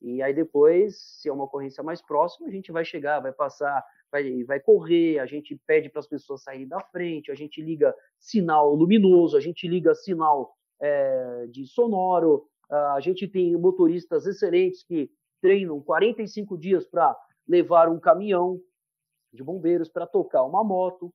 E 0.00 0.22
aí 0.22 0.32
depois, 0.32 0.96
se 0.98 1.28
é 1.28 1.32
uma 1.32 1.44
ocorrência 1.44 1.82
mais 1.82 2.00
próxima, 2.00 2.48
a 2.48 2.50
gente 2.50 2.72
vai 2.72 2.86
chegar, 2.86 3.20
vai 3.20 3.34
passar, 3.34 3.84
vai, 4.10 4.42
vai 4.44 4.58
correr, 4.58 5.18
a 5.18 5.26
gente 5.26 5.60
pede 5.66 5.90
para 5.90 6.00
as 6.00 6.06
pessoas 6.06 6.42
saírem 6.42 6.66
da 6.66 6.80
frente, 6.80 7.30
a 7.30 7.34
gente 7.34 7.60
liga 7.60 7.94
sinal 8.18 8.74
luminoso, 8.74 9.36
a 9.36 9.40
gente 9.40 9.68
liga 9.68 9.94
sinal 9.94 10.56
é, 10.80 11.46
de 11.50 11.66
sonoro, 11.66 12.48
a 12.70 13.00
gente 13.00 13.28
tem 13.28 13.54
motoristas 13.58 14.26
excelentes 14.26 14.82
que 14.82 15.10
treinam 15.42 15.82
45 15.82 16.56
dias 16.56 16.86
para 16.86 17.14
levar 17.46 17.88
um 17.88 17.98
caminhão 17.98 18.60
de 19.32 19.42
bombeiros 19.42 19.88
para 19.88 20.06
tocar 20.06 20.42
uma 20.44 20.62
moto, 20.62 21.12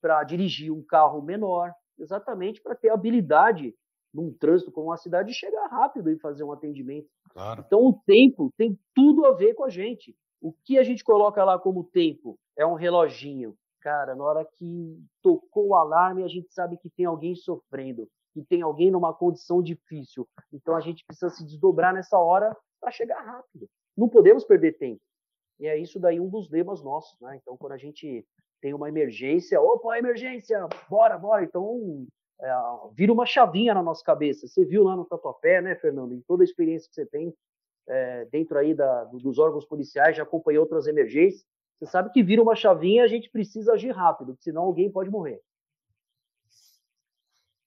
para 0.00 0.22
dirigir 0.24 0.72
um 0.72 0.82
carro 0.82 1.22
menor, 1.22 1.72
exatamente 1.98 2.60
para 2.60 2.74
ter 2.74 2.90
habilidade 2.90 3.74
num 4.12 4.32
trânsito 4.32 4.72
como 4.72 4.88
uma 4.88 4.96
cidade 4.96 5.28
de 5.28 5.34
chegar 5.34 5.66
rápido 5.68 6.10
e 6.10 6.18
fazer 6.18 6.42
um 6.42 6.52
atendimento. 6.52 7.08
Claro. 7.30 7.62
Então 7.64 7.84
o 7.84 8.00
tempo 8.04 8.52
tem 8.56 8.78
tudo 8.94 9.24
a 9.24 9.32
ver 9.32 9.54
com 9.54 9.64
a 9.64 9.68
gente. 9.68 10.16
O 10.40 10.52
que 10.52 10.78
a 10.78 10.82
gente 10.82 11.04
coloca 11.04 11.44
lá 11.44 11.58
como 11.58 11.84
tempo 11.84 12.38
é 12.56 12.66
um 12.66 12.74
reloginho. 12.74 13.54
Cara, 13.80 14.14
na 14.14 14.24
hora 14.24 14.44
que 14.44 14.98
tocou 15.22 15.68
o 15.68 15.74
alarme, 15.74 16.24
a 16.24 16.28
gente 16.28 16.52
sabe 16.52 16.76
que 16.76 16.90
tem 16.90 17.06
alguém 17.06 17.34
sofrendo, 17.34 18.08
que 18.34 18.42
tem 18.42 18.62
alguém 18.62 18.90
numa 18.90 19.14
condição 19.14 19.62
difícil. 19.62 20.28
Então 20.52 20.74
a 20.74 20.80
gente 20.80 21.04
precisa 21.04 21.30
se 21.30 21.44
desdobrar 21.44 21.94
nessa 21.94 22.18
hora 22.18 22.54
para 22.80 22.90
chegar 22.90 23.20
rápido. 23.22 23.68
Não 23.96 24.08
podemos 24.08 24.44
perder 24.44 24.76
tempo. 24.76 25.00
E 25.60 25.66
é 25.66 25.78
isso 25.78 26.00
daí 26.00 26.18
um 26.18 26.28
dos 26.28 26.50
lemas 26.50 26.82
nossos, 26.82 27.20
né? 27.20 27.38
Então, 27.40 27.56
quando 27.56 27.72
a 27.72 27.78
gente 27.78 28.26
tem 28.60 28.74
uma 28.74 28.88
emergência, 28.88 29.60
opa, 29.60 29.98
emergência, 29.98 30.66
bora, 30.88 31.16
bora. 31.18 31.44
Então, 31.44 32.06
é, 32.40 32.50
vira 32.94 33.12
uma 33.12 33.26
chavinha 33.26 33.74
na 33.74 33.82
nossa 33.82 34.02
cabeça. 34.02 34.48
Você 34.48 34.64
viu 34.64 34.82
lá 34.82 34.96
no 34.96 35.04
Tatuapé, 35.04 35.60
né, 35.60 35.76
Fernando, 35.76 36.14
em 36.14 36.20
toda 36.22 36.42
a 36.42 36.44
experiência 36.44 36.88
que 36.88 36.94
você 36.94 37.06
tem 37.06 37.34
é, 37.88 38.24
dentro 38.26 38.58
aí 38.58 38.74
da, 38.74 39.04
dos 39.04 39.38
órgãos 39.38 39.66
policiais, 39.66 40.16
já 40.16 40.22
acompanhou 40.22 40.62
outras 40.62 40.86
emergências, 40.86 41.44
você 41.78 41.86
sabe 41.86 42.12
que 42.12 42.22
vira 42.22 42.42
uma 42.42 42.54
chavinha 42.54 43.02
e 43.02 43.04
a 43.04 43.08
gente 43.08 43.30
precisa 43.30 43.72
agir 43.72 43.90
rápido, 43.90 44.36
senão 44.40 44.62
alguém 44.62 44.90
pode 44.90 45.10
morrer. 45.10 45.40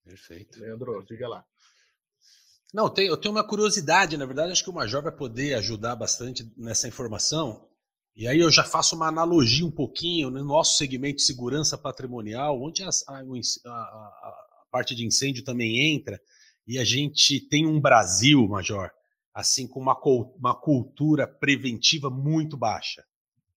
Perfeito. 0.04 0.60
Leandro, 0.60 1.04
diga 1.04 1.28
lá. 1.28 1.44
Não, 2.72 2.86
eu 2.98 3.16
tenho 3.16 3.34
uma 3.34 3.46
curiosidade, 3.46 4.16
na 4.16 4.26
verdade, 4.26 4.52
acho 4.52 4.64
que 4.64 4.70
o 4.70 4.74
Major 4.74 5.02
vai 5.02 5.12
poder 5.12 5.54
ajudar 5.54 5.94
bastante 5.96 6.52
nessa 6.56 6.88
informação. 6.88 7.68
E 8.16 8.28
aí 8.28 8.38
eu 8.38 8.50
já 8.50 8.62
faço 8.62 8.94
uma 8.94 9.08
analogia 9.08 9.66
um 9.66 9.70
pouquinho 9.70 10.30
no 10.30 10.44
nosso 10.44 10.78
segmento 10.78 11.16
de 11.16 11.22
segurança 11.22 11.76
patrimonial, 11.76 12.62
onde 12.62 12.84
a, 12.84 12.88
a, 13.08 13.18
a, 13.18 13.70
a 13.70 14.66
parte 14.70 14.94
de 14.94 15.04
incêndio 15.04 15.42
também 15.42 15.92
entra, 15.94 16.20
e 16.66 16.78
a 16.78 16.84
gente 16.84 17.40
tem 17.40 17.66
um 17.66 17.80
Brasil, 17.80 18.46
Major, 18.46 18.90
assim 19.34 19.66
com 19.66 19.80
uma, 19.80 19.98
uma 20.36 20.54
cultura 20.54 21.26
preventiva 21.26 22.08
muito 22.08 22.56
baixa. 22.56 23.04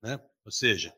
Né? 0.01 0.19
Ou 0.43 0.51
seja, 0.51 0.91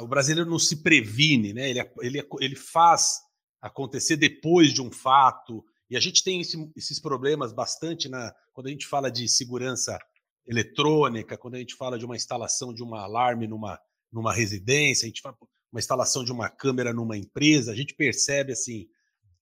o 0.00 0.08
brasileiro 0.08 0.48
não 0.48 0.58
se 0.58 0.82
previne, 0.82 1.52
né? 1.52 1.68
ele, 1.68 1.80
ele, 2.00 2.28
ele 2.40 2.56
faz 2.56 3.18
acontecer 3.60 4.16
depois 4.16 4.72
de 4.72 4.80
um 4.80 4.90
fato, 4.90 5.62
e 5.90 5.96
a 5.96 6.00
gente 6.00 6.24
tem 6.24 6.40
esse, 6.40 6.72
esses 6.74 6.98
problemas 6.98 7.52
bastante 7.52 8.08
na, 8.08 8.34
quando 8.54 8.68
a 8.68 8.70
gente 8.70 8.86
fala 8.86 9.10
de 9.10 9.28
segurança 9.28 9.98
eletrônica, 10.46 11.36
quando 11.36 11.54
a 11.54 11.58
gente 11.58 11.74
fala 11.74 11.98
de 11.98 12.04
uma 12.04 12.16
instalação 12.16 12.72
de 12.72 12.82
um 12.82 12.94
alarme 12.94 13.46
numa, 13.46 13.78
numa 14.12 14.32
residência, 14.32 15.06
a 15.06 15.08
gente 15.08 15.20
faz 15.20 15.34
uma 15.72 15.78
instalação 15.78 16.24
de 16.24 16.32
uma 16.32 16.48
câmera 16.48 16.92
numa 16.92 17.16
empresa, 17.16 17.72
a 17.72 17.76
gente 17.76 17.94
percebe 17.94 18.52
assim 18.52 18.88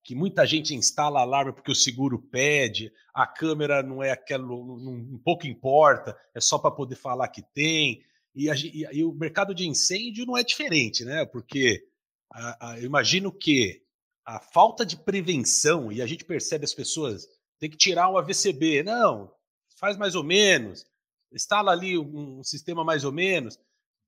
que 0.08 0.14
muita 0.14 0.46
gente 0.46 0.74
instala 0.74 1.20
alarme 1.20 1.52
porque 1.52 1.70
o 1.70 1.74
seguro 1.74 2.18
pede, 2.18 2.90
a 3.14 3.26
câmera 3.26 3.82
não 3.82 4.02
é 4.02 4.10
aquilo, 4.10 4.58
um 4.58 5.20
pouco 5.22 5.46
importa, 5.46 6.16
é 6.34 6.40
só 6.40 6.58
para 6.58 6.70
poder 6.70 6.96
falar 6.96 7.28
que 7.28 7.42
tem. 7.52 8.02
E, 8.34 8.48
a, 8.48 8.54
e, 8.54 8.86
e, 8.90 9.04
o 9.04 9.12
mercado 9.12 9.54
de 9.54 9.68
incêndio 9.68 10.24
não 10.24 10.34
é 10.36 10.42
diferente, 10.42 11.04
né? 11.04 11.26
Porque 11.26 11.84
a, 12.32 12.70
a, 12.70 12.78
eu 12.78 12.86
imagino 12.86 13.30
que 13.30 13.82
a 14.24 14.40
falta 14.40 14.86
de 14.86 14.96
prevenção, 14.96 15.92
e 15.92 16.00
a 16.00 16.06
gente 16.06 16.24
percebe 16.24 16.64
as 16.64 16.72
pessoas, 16.72 17.26
tem 17.58 17.68
que 17.68 17.76
tirar 17.76 18.08
o 18.08 18.16
AVCB. 18.16 18.82
Não, 18.82 19.30
faz 19.78 19.96
mais 19.96 20.14
ou 20.14 20.24
menos, 20.24 20.86
instala 21.32 21.72
ali 21.72 21.96
um, 21.98 22.40
um 22.40 22.44
sistema 22.44 22.84
mais 22.84 23.04
ou 23.04 23.12
menos. 23.12 23.58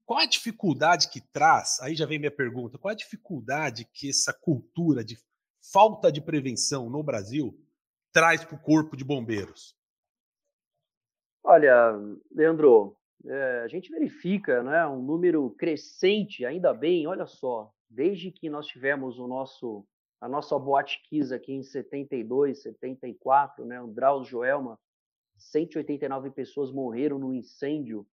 Qual 0.05 0.19
a 0.19 0.27
dificuldade 0.27 1.09
que 1.09 1.21
traz? 1.21 1.79
Aí 1.81 1.95
já 1.95 2.05
vem 2.05 2.19
minha 2.19 2.31
pergunta: 2.31 2.79
qual 2.79 2.93
a 2.93 2.97
dificuldade 2.97 3.85
que 3.85 4.11
essa 4.11 4.33
cultura 4.33 5.05
de 5.05 5.17
falta 5.73 6.11
de 6.11 6.21
prevenção 6.21 6.91
no 6.91 7.03
Brasil 7.03 7.57
traz 8.13 8.45
para 8.45 8.57
o 8.57 8.61
corpo 8.61 8.97
de 8.97 9.05
bombeiros? 9.05 9.77
Olha, 11.43 11.93
Leandro, 12.31 12.97
é, 13.25 13.61
a 13.65 13.69
gente 13.69 13.91
verifica 13.91 14.63
né, 14.63 14.87
um 14.87 15.01
número 15.01 15.51
crescente, 15.51 16.45
ainda 16.45 16.75
bem, 16.75 17.07
olha 17.07 17.27
só, 17.27 17.73
desde 17.89 18.31
que 18.31 18.51
nós 18.51 18.67
tivemos 18.67 19.19
o 19.19 19.27
nosso, 19.27 19.87
a 20.21 20.29
nossa 20.29 20.59
Boate 20.59 21.03
Kiss 21.09 21.33
aqui 21.33 21.53
em 21.53 21.63
72, 21.63 22.63
74, 22.63 23.65
né, 23.65 23.81
o 23.81 23.87
Drauzio 23.87 24.31
Joelma, 24.31 24.79
189 25.41 26.31
pessoas 26.31 26.71
morreram 26.71 27.19
no 27.19 27.35
incêndio 27.35 28.07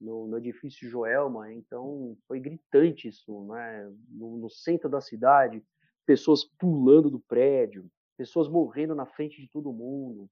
no, 0.00 0.26
no, 0.26 0.36
edifício 0.36 0.88
Joelma, 0.88 1.52
então 1.52 2.16
foi 2.28 2.38
gritante 2.38 3.08
isso, 3.08 3.46
né? 3.46 3.90
No, 4.10 4.36
no, 4.36 4.50
centro 4.50 4.88
da 4.88 5.00
cidade, 5.00 5.64
pessoas 6.04 6.44
pulando 6.44 7.10
do 7.10 7.18
prédio, 7.18 7.90
pessoas 8.16 8.48
morrendo 8.48 8.94
na 8.94 9.06
frente 9.06 9.40
de 9.40 9.48
todo 9.48 9.72
mundo. 9.72 10.28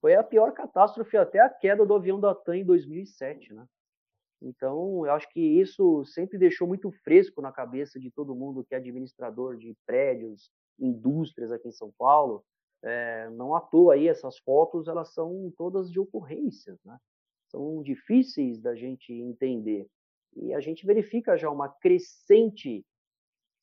Foi 0.00 0.14
a 0.14 0.24
pior 0.24 0.52
catástrofe 0.52 1.16
até 1.16 1.40
a 1.40 1.48
queda 1.48 1.86
do 1.86 1.94
avião 1.94 2.18
da 2.20 2.34
TAM 2.34 2.56
em 2.56 2.64
2007, 2.64 3.54
né? 3.54 3.66
Então, 4.40 5.04
eu 5.04 5.12
acho 5.12 5.28
que 5.30 5.40
isso 5.40 6.04
sempre 6.04 6.38
deixou 6.38 6.66
muito 6.66 6.92
fresco 7.02 7.42
na 7.42 7.50
cabeça 7.50 7.98
de 7.98 8.10
todo 8.10 8.36
mundo 8.36 8.64
que 8.64 8.74
é 8.74 8.78
administrador 8.78 9.56
de 9.56 9.76
prédios, 9.84 10.50
indústrias 10.78 11.50
aqui 11.50 11.68
em 11.68 11.72
São 11.72 11.92
Paulo. 11.98 12.44
É, 12.82 13.28
não 13.30 13.54
à 13.54 13.60
toa 13.60 13.94
aí 13.94 14.06
essas 14.06 14.38
fotos, 14.38 14.86
elas 14.86 15.12
são 15.12 15.52
todas 15.56 15.90
de 15.90 15.98
ocorrências, 15.98 16.78
né? 16.84 16.96
são 17.48 17.82
difíceis 17.82 18.60
da 18.60 18.74
gente 18.74 19.12
entender. 19.12 19.88
E 20.36 20.54
a 20.54 20.60
gente 20.60 20.86
verifica 20.86 21.36
já 21.36 21.50
uma 21.50 21.68
crescente 21.68 22.84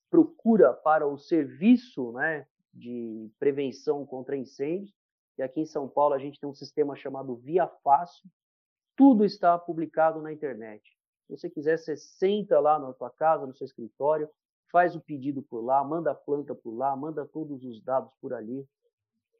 procura 0.09 0.73
para 0.73 1.07
o 1.07 1.17
serviço 1.17 2.11
né, 2.13 2.47
de 2.73 3.29
prevenção 3.39 4.05
contra 4.05 4.35
incêndios. 4.35 4.93
E 5.37 5.43
aqui 5.43 5.61
em 5.61 5.65
São 5.65 5.87
Paulo 5.87 6.13
a 6.13 6.19
gente 6.19 6.39
tem 6.39 6.49
um 6.49 6.53
sistema 6.53 6.95
chamado 6.95 7.35
Via 7.35 7.67
Fácil. 7.83 8.29
Tudo 8.95 9.25
está 9.25 9.57
publicado 9.57 10.21
na 10.21 10.31
internet. 10.31 10.81
Se 11.27 11.37
você 11.37 11.49
quiser, 11.49 11.77
você 11.77 11.97
senta 11.97 12.59
lá 12.59 12.79
na 12.79 12.93
tua 12.93 13.09
casa, 13.09 13.45
no 13.45 13.53
seu 13.53 13.65
escritório, 13.65 14.29
faz 14.71 14.95
o 14.95 15.01
pedido 15.01 15.41
por 15.41 15.61
lá, 15.61 15.83
manda 15.83 16.11
a 16.11 16.15
planta 16.15 16.55
por 16.55 16.75
lá, 16.75 16.95
manda 16.95 17.25
todos 17.25 17.63
os 17.63 17.81
dados 17.81 18.11
por 18.21 18.33
ali. 18.33 18.65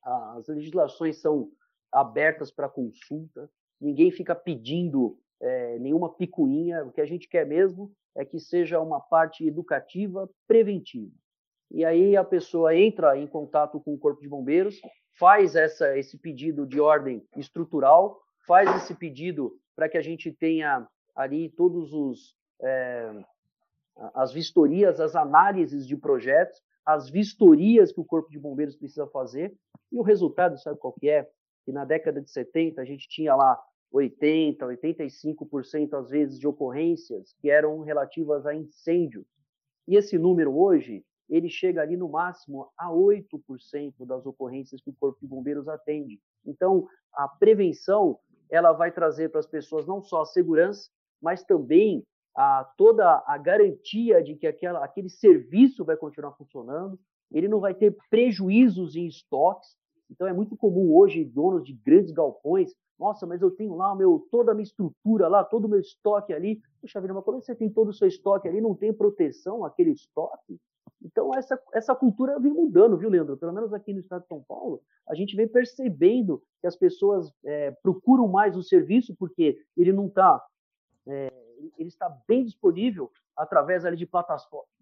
As 0.05 0.47
legislações 0.47 1.19
são 1.19 1.50
abertas 1.91 2.51
para 2.51 2.69
consulta 2.69 3.50
ninguém 3.79 4.12
fica 4.12 4.35
pedindo 4.35 5.17
é, 5.41 5.79
nenhuma 5.79 6.09
picuinha. 6.09 6.83
O 6.83 6.91
que 6.91 7.01
a 7.01 7.05
gente 7.05 7.27
quer 7.27 7.45
mesmo 7.45 7.91
é 8.15 8.24
que 8.24 8.39
seja 8.39 8.79
uma 8.79 9.00
parte 9.00 9.45
educativa 9.45 10.29
preventiva. 10.47 11.12
E 11.71 11.83
aí 11.83 12.15
a 12.15 12.24
pessoa 12.24 12.75
entra 12.75 13.17
em 13.17 13.27
contato 13.27 13.79
com 13.79 13.93
o 13.93 13.97
Corpo 13.97 14.21
de 14.21 14.29
Bombeiros, 14.29 14.79
faz 15.18 15.55
essa, 15.55 15.98
esse 15.98 16.18
pedido 16.18 16.65
de 16.65 16.79
ordem 16.79 17.25
estrutural, 17.35 18.22
faz 18.48 18.74
esse 18.75 18.94
pedido 18.96 19.57
para 19.75 19.89
que 19.89 19.98
a 19.98 20.01
gente 20.01 20.31
tenha 20.31 20.87
ali 21.15 21.50
todos 21.50 21.94
os 21.94 22.35
é, 22.61 23.24
as 24.13 24.31
vistorias, 24.31 25.00
as 25.00 25.15
análises 25.15 25.87
de 25.87 25.98
projetos, 25.98 26.61
as 26.85 27.09
vistorias 27.09 27.91
que 27.91 28.00
o 28.00 28.05
Corpo 28.05 28.29
de 28.29 28.39
Bombeiros 28.39 28.75
precisa 28.75 29.07
fazer, 29.07 29.53
e 29.96 30.00
o 30.00 30.03
resultado, 30.03 30.58
sabe 30.60 30.77
qual 30.77 30.94
que 30.94 31.10
é? 31.10 31.27
que 31.66 31.72
na 31.72 31.84
década 31.84 32.22
de 32.22 32.29
70 32.29 32.79
a 32.79 32.86
gente 32.86 33.10
tinha 33.10 33.36
lá 33.36 33.60
80, 33.92 34.66
85% 34.66 35.94
às 35.94 36.10
vezes 36.10 36.40
de 36.40 36.48
ocorrências 36.48 37.34
que 37.42 37.50
eram 37.50 37.81
relativas 37.81 38.46
a 38.46 38.53
incêndio. 38.53 39.25
E 39.88 39.96
esse 39.96 40.18
número 40.18 40.55
hoje, 40.55 41.03
ele 41.27 41.50
chega 41.50 41.81
ali 41.81 41.98
no 41.98 42.08
máximo 42.08 42.70
a 42.77 42.90
8% 42.90 44.05
das 44.05 44.25
ocorrências 44.25 44.79
que 44.79 44.92
o 44.92 44.96
Corpo 45.00 45.20
de 45.20 45.27
Bombeiros 45.27 45.68
atende. 45.68 46.20
Então, 46.46 46.88
a 47.14 47.27
prevenção, 47.27 48.20
ela 48.50 48.72
vai 48.74 48.92
trazer 48.92 49.29
para 49.29 49.40
as 49.40 49.48
pessoas 49.48 49.88
não 49.88 50.03
só 50.03 50.22
a 50.22 50.25
segurança, 50.25 50.90
mas 51.20 51.44
também 51.44 52.05
a, 52.36 52.64
toda 52.77 53.24
a 53.25 53.38
garantia 53.38 54.22
de 54.22 54.36
que 54.36 54.46
aquela, 54.46 54.84
aquele 54.84 55.10
serviço 55.10 55.84
vai 55.84 55.98
continuar 55.98 56.34
funcionando, 56.34 57.00
ele 57.31 57.48
não 57.48 57.60
vai 57.60 57.74
ter 57.74 57.96
prejuízos 58.10 58.96
em 58.96 59.08
estoques, 59.08 59.75
então 60.09 60.27
é 60.27 60.33
muito 60.33 60.55
comum 60.55 60.96
hoje 60.96 61.24
donos 61.24 61.63
de 61.65 61.74
grandes 61.74 62.11
galpões, 62.11 62.74
nossa, 62.98 63.25
mas 63.25 63.41
eu 63.41 63.51
tenho 63.51 63.75
lá 63.75 63.94
meu, 63.94 64.25
toda 64.31 64.51
a 64.51 64.55
minha 64.55 64.63
estrutura 64.63 65.27
lá, 65.27 65.44
todo 65.44 65.65
o 65.65 65.70
meu 65.70 65.79
estoque 65.79 66.33
ali. 66.33 66.61
Puxa 66.79 67.01
vida, 67.01 67.13
mas 67.13 67.24
quando 67.24 67.44
você 67.44 67.53
tem 67.53 67.70
todo 67.70 67.89
o 67.89 67.94
seu 67.94 68.07
estoque 68.07 68.48
ali, 68.48 68.61
não 68.61 68.74
tem 68.74 68.94
proteção 68.94 69.65
aquele 69.65 69.91
estoque? 69.91 70.59
Então 71.03 71.31
essa, 71.35 71.61
essa 71.74 71.94
cultura 71.94 72.39
vem 72.39 72.51
mudando, 72.51 72.98
viu, 72.98 73.09
Leandro? 73.09 73.37
Pelo 73.37 73.53
menos 73.53 73.74
aqui 73.74 73.94
no 73.94 74.00
estado 74.00 74.22
de 74.22 74.27
São 74.27 74.41
Paulo, 74.41 74.81
a 75.07 75.13
gente 75.13 75.35
vem 75.35 75.48
percebendo 75.48 76.41
que 76.61 76.68
as 76.68 76.75
pessoas 76.75 77.31
é, 77.44 77.72
procuram 77.72 78.27
mais 78.27 78.55
o 78.55 78.63
serviço 78.63 79.15
porque 79.15 79.59
ele 79.75 79.91
não 79.91 80.07
está, 80.07 80.44
é, 81.05 81.31
ele 81.77 81.89
está 81.89 82.09
bem 82.27 82.46
disponível 82.46 83.11
através 83.35 83.85
ali 83.85 83.98
de 83.98 84.09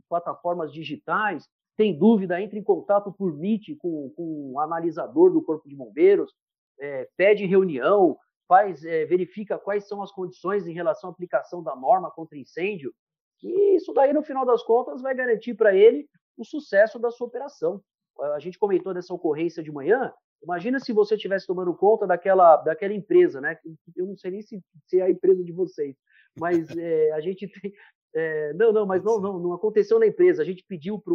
plataformas 0.07 0.71
digitais, 0.71 1.49
tem 1.75 1.97
dúvida, 1.97 2.41
entre 2.41 2.59
em 2.59 2.63
contato 2.63 3.12
por 3.12 3.36
Meet 3.36 3.77
com, 3.77 4.12
com 4.15 4.51
o 4.53 4.59
analisador 4.59 5.31
do 5.31 5.41
Corpo 5.41 5.67
de 5.67 5.75
Bombeiros, 5.75 6.31
é, 6.79 7.07
pede 7.17 7.45
reunião, 7.45 8.17
faz, 8.47 8.83
é, 8.83 9.05
verifica 9.05 9.57
quais 9.57 9.88
são 9.88 10.01
as 10.01 10.12
condições 10.12 10.67
em 10.67 10.73
relação 10.73 11.09
à 11.09 11.13
aplicação 11.13 11.63
da 11.63 11.75
norma 11.75 12.12
contra 12.12 12.38
incêndio, 12.38 12.93
e 13.41 13.75
isso 13.75 13.93
daí, 13.93 14.13
no 14.13 14.23
final 14.23 14.45
das 14.45 14.63
contas, 14.63 15.01
vai 15.01 15.13
garantir 15.13 15.53
para 15.53 15.75
ele 15.75 16.07
o 16.38 16.45
sucesso 16.45 16.97
da 16.97 17.12
sua 17.12 17.27
operação. 17.27 17.81
A 18.33 18.39
gente 18.39 18.57
comentou 18.57 18.93
dessa 18.93 19.13
ocorrência 19.13 19.62
de 19.62 19.71
manhã, 19.71 20.13
imagina 20.41 20.79
se 20.79 20.93
você 20.93 21.15
estivesse 21.15 21.47
tomando 21.47 21.73
conta 21.75 22.07
daquela, 22.07 22.57
daquela 22.57 22.93
empresa, 22.93 23.41
né? 23.41 23.57
Eu 23.95 24.05
não 24.05 24.15
sei 24.15 24.31
nem 24.31 24.41
se, 24.41 24.62
se 24.86 24.99
é 24.99 25.03
a 25.03 25.09
empresa 25.09 25.43
de 25.43 25.51
vocês, 25.51 25.95
mas 26.39 26.69
é, 26.77 27.12
a 27.12 27.19
gente 27.19 27.47
tem, 27.62 27.73
é, 28.15 28.54
não, 28.54 28.71
não, 28.71 28.86
mas 28.86 29.04
não, 29.04 29.19
não, 29.19 29.39
não 29.39 29.54
aconteceu 29.54 29.99
na 29.99 30.08
empresa. 30.08 30.41
A 30.41 30.45
gente 30.45 30.63
pediu 30.67 30.99
para 30.99 31.13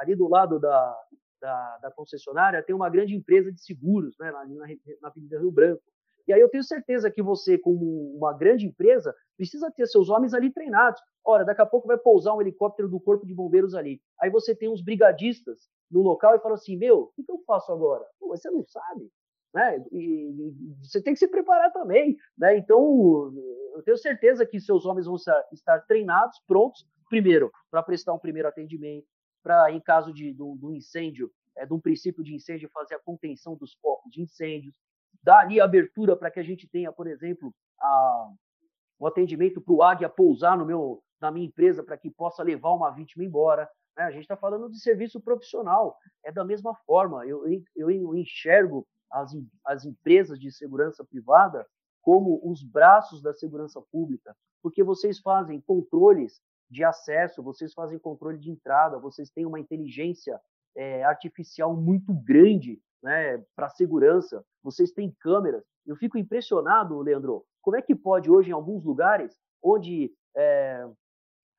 ali 0.00 0.16
do 0.16 0.28
lado 0.28 0.58
da, 0.58 0.96
da, 1.40 1.78
da, 1.78 1.90
concessionária 1.90 2.62
tem 2.62 2.74
uma 2.74 2.90
grande 2.90 3.14
empresa 3.14 3.52
de 3.52 3.60
seguros, 3.60 4.16
né, 4.18 4.30
na, 4.32 4.44
na, 4.44 4.66
na 5.00 5.08
Avenida 5.08 5.38
Rio 5.38 5.52
Branco. 5.52 5.82
E 6.26 6.32
aí 6.32 6.40
eu 6.40 6.48
tenho 6.50 6.62
certeza 6.62 7.10
que 7.10 7.22
você, 7.22 7.56
como 7.56 8.14
uma 8.14 8.36
grande 8.36 8.66
empresa, 8.66 9.14
precisa 9.34 9.70
ter 9.70 9.86
seus 9.86 10.10
homens 10.10 10.34
ali 10.34 10.52
treinados. 10.52 11.00
Ora, 11.24 11.42
daqui 11.42 11.62
a 11.62 11.66
pouco 11.66 11.88
vai 11.88 11.96
pousar 11.96 12.34
um 12.34 12.40
helicóptero 12.42 12.86
do 12.86 13.00
Corpo 13.00 13.26
de 13.26 13.34
Bombeiros 13.34 13.74
ali. 13.74 13.98
Aí 14.20 14.28
você 14.28 14.54
tem 14.54 14.68
uns 14.68 14.82
brigadistas 14.82 15.70
no 15.90 16.02
local 16.02 16.36
e 16.36 16.40
fala 16.40 16.54
assim: 16.54 16.76
Meu, 16.76 17.10
o 17.16 17.24
que 17.24 17.32
eu 17.32 17.42
faço 17.46 17.72
agora? 17.72 18.04
Pô, 18.20 18.28
você 18.28 18.50
não 18.50 18.62
sabe. 18.66 19.10
Né? 19.54 19.84
E, 19.92 20.52
você 20.82 21.02
tem 21.02 21.14
que 21.14 21.18
se 21.18 21.28
preparar 21.28 21.72
também. 21.72 22.16
Né? 22.36 22.58
Então, 22.58 23.32
eu 23.74 23.82
tenho 23.82 23.96
certeza 23.96 24.46
que 24.46 24.60
seus 24.60 24.84
homens 24.84 25.06
vão 25.06 25.16
estar 25.52 25.80
treinados, 25.86 26.40
prontos, 26.46 26.86
primeiro, 27.08 27.50
para 27.70 27.82
prestar 27.82 28.12
um 28.12 28.18
primeiro 28.18 28.48
atendimento, 28.48 29.06
para, 29.42 29.72
em 29.72 29.80
caso 29.80 30.12
de, 30.12 30.32
do, 30.32 30.54
do 30.56 30.74
incêndio, 30.74 31.30
é, 31.56 31.64
de 31.64 31.72
um 31.72 31.80
princípio 31.80 32.22
de 32.22 32.34
incêndio, 32.34 32.70
fazer 32.72 32.94
a 32.94 33.00
contenção 33.00 33.56
dos 33.56 33.74
focos 33.74 34.10
de 34.12 34.22
incêndios, 34.22 34.74
dar 35.22 35.40
ali 35.40 35.60
abertura 35.60 36.16
para 36.16 36.30
que 36.30 36.38
a 36.38 36.42
gente 36.42 36.68
tenha, 36.68 36.92
por 36.92 37.06
exemplo, 37.06 37.54
a, 37.80 38.30
o 38.98 39.06
atendimento 39.06 39.60
para 39.60 39.74
o 39.74 39.82
águia 39.82 40.08
pousar 40.08 40.56
no 40.56 40.66
meu, 40.66 41.02
na 41.20 41.30
minha 41.30 41.46
empresa 41.46 41.82
para 41.82 41.96
que 41.96 42.10
possa 42.10 42.42
levar 42.42 42.72
uma 42.74 42.90
vítima 42.90 43.24
embora. 43.24 43.68
Né? 43.96 44.04
A 44.04 44.10
gente 44.10 44.22
está 44.22 44.36
falando 44.36 44.70
de 44.70 44.80
serviço 44.80 45.20
profissional. 45.20 45.96
É 46.24 46.32
da 46.32 46.44
mesma 46.44 46.74
forma. 46.86 47.26
Eu, 47.26 47.46
eu, 47.76 47.90
eu 47.90 48.14
enxergo 48.14 48.86
as, 49.10 49.32
as 49.64 49.84
empresas 49.84 50.38
de 50.38 50.50
segurança 50.50 51.04
privada 51.04 51.66
como 52.02 52.40
os 52.42 52.62
braços 52.62 53.20
da 53.20 53.34
segurança 53.34 53.82
pública, 53.92 54.34
porque 54.62 54.82
vocês 54.82 55.18
fazem 55.18 55.60
controles 55.60 56.40
de 56.70 56.84
acesso, 56.84 57.42
vocês 57.42 57.72
fazem 57.72 57.98
controle 57.98 58.38
de 58.38 58.50
entrada, 58.50 58.98
vocês 58.98 59.30
têm 59.30 59.46
uma 59.46 59.60
inteligência 59.60 60.40
é, 60.76 61.02
artificial 61.04 61.74
muito 61.74 62.12
grande 62.12 62.80
né, 63.02 63.44
para 63.54 63.68
segurança, 63.68 64.44
vocês 64.62 64.90
têm 64.92 65.14
câmeras. 65.20 65.64
Eu 65.86 65.96
fico 65.96 66.18
impressionado, 66.18 67.00
Leandro, 67.00 67.44
como 67.62 67.76
é 67.76 67.82
que 67.82 67.94
pode 67.94 68.30
hoje, 68.30 68.50
em 68.50 68.54
alguns 68.54 68.84
lugares, 68.84 69.36
onde 69.62 70.12
é, 70.36 70.86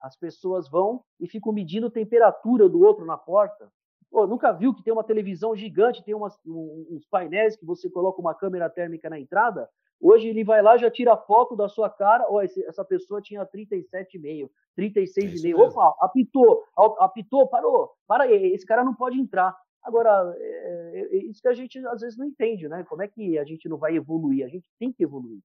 As 0.02 0.16
pessoas 0.16 0.70
vão 0.70 1.04
e 1.20 1.28
ficam 1.28 1.52
medindo 1.52 1.92
temperatura 1.92 2.70
do 2.70 2.82
outro 2.82 3.06
na 3.06 3.18
porta. 3.18 3.70
Pô, 4.12 4.26
nunca 4.26 4.52
viu 4.52 4.74
que 4.74 4.84
tem 4.84 4.92
uma 4.92 5.04
televisão 5.04 5.56
gigante, 5.56 6.04
tem 6.04 6.16
umas, 6.16 6.38
uns 6.46 7.06
painéis 7.06 7.56
que 7.56 7.66
você 7.66 7.90
coloca 7.90 8.20
uma 8.20 8.34
câmera 8.34 8.70
térmica 8.70 9.10
na 9.10 9.20
entrada? 9.20 9.70
Hoje 10.02 10.30
ele 10.30 10.44
vai 10.44 10.62
lá, 10.62 10.78
já 10.78 10.90
tira 10.90 11.16
foto 11.18 11.56
da 11.56 11.68
sua 11.68 11.90
cara, 11.90 12.26
ó, 12.30 12.42
essa 12.42 12.86
pessoa 12.86 13.22
tinha 13.22 13.46
37,5, 13.46 14.50
36,5. 14.78 15.52
É 15.52 15.56
Opa, 15.56 15.96
apitou, 16.00 16.64
apitou, 17.00 17.48
parou, 17.48 17.92
para 18.08 18.24
aí, 18.24 18.54
esse 18.54 18.66
cara 18.66 18.84
não 18.84 18.96
pode 18.96 19.20
entrar. 19.20 19.56
Agora, 19.84 20.36
é, 20.38 21.00
é, 21.00 21.18
é, 21.18 21.18
isso 21.26 21.42
que 21.42 21.48
a 21.48 21.54
gente 21.54 21.86
às 21.88 22.02
vezes 22.02 22.18
não 22.18 22.26
entende, 22.26 22.68
né? 22.68 22.84
Como 22.88 23.02
é 23.02 23.08
que 23.08 23.38
a 23.38 23.44
gente 23.44 23.68
não 23.68 23.78
vai 23.78 23.96
evoluir? 23.96 24.46
A 24.46 24.50
gente 24.50 24.68
tem 24.80 24.92
que 24.92 25.04
evoluir. 25.04 25.42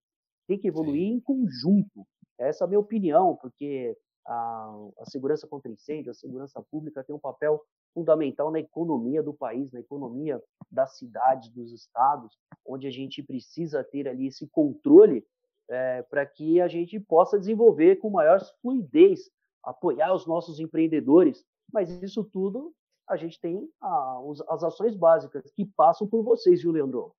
Tem 0.46 0.58
que 0.58 0.68
evoluir 0.68 1.08
Sim. 1.08 1.14
em 1.14 1.20
conjunto. 1.20 2.06
Essa 2.38 2.64
é 2.64 2.66
a 2.66 2.68
minha 2.68 2.80
opinião, 2.80 3.36
porque 3.36 3.96
a, 4.26 4.88
a 4.98 5.04
segurança 5.06 5.46
contra 5.46 5.70
incêndio, 5.70 6.10
a 6.10 6.14
segurança 6.14 6.62
pública 6.70 7.04
tem 7.04 7.14
um 7.14 7.20
papel 7.20 7.60
fundamental 7.94 8.50
na 8.50 8.58
economia 8.58 9.22
do 9.22 9.32
país, 9.32 9.72
na 9.72 9.80
economia 9.80 10.42
das 10.70 10.98
cidades, 10.98 11.48
dos 11.50 11.72
estados, 11.72 12.36
onde 12.66 12.86
a 12.86 12.90
gente 12.90 13.22
precisa 13.22 13.84
ter 13.84 14.08
ali 14.08 14.26
esse 14.26 14.46
controle 14.48 15.24
é, 15.70 16.02
para 16.02 16.26
que 16.26 16.60
a 16.60 16.68
gente 16.68 16.98
possa 17.00 17.38
desenvolver 17.38 17.96
com 17.96 18.10
maior 18.10 18.40
fluidez, 18.60 19.30
apoiar 19.62 20.12
os 20.12 20.26
nossos 20.26 20.60
empreendedores. 20.60 21.44
Mas 21.72 21.90
isso 22.02 22.24
tudo 22.24 22.74
a 23.08 23.16
gente 23.16 23.40
tem 23.40 23.68
a, 23.80 24.20
as 24.50 24.62
ações 24.62 24.96
básicas 24.96 25.50
que 25.54 25.64
passam 25.64 26.06
por 26.06 26.22
vocês, 26.22 26.62
viu, 26.62 26.72
Leandro? 26.72 27.14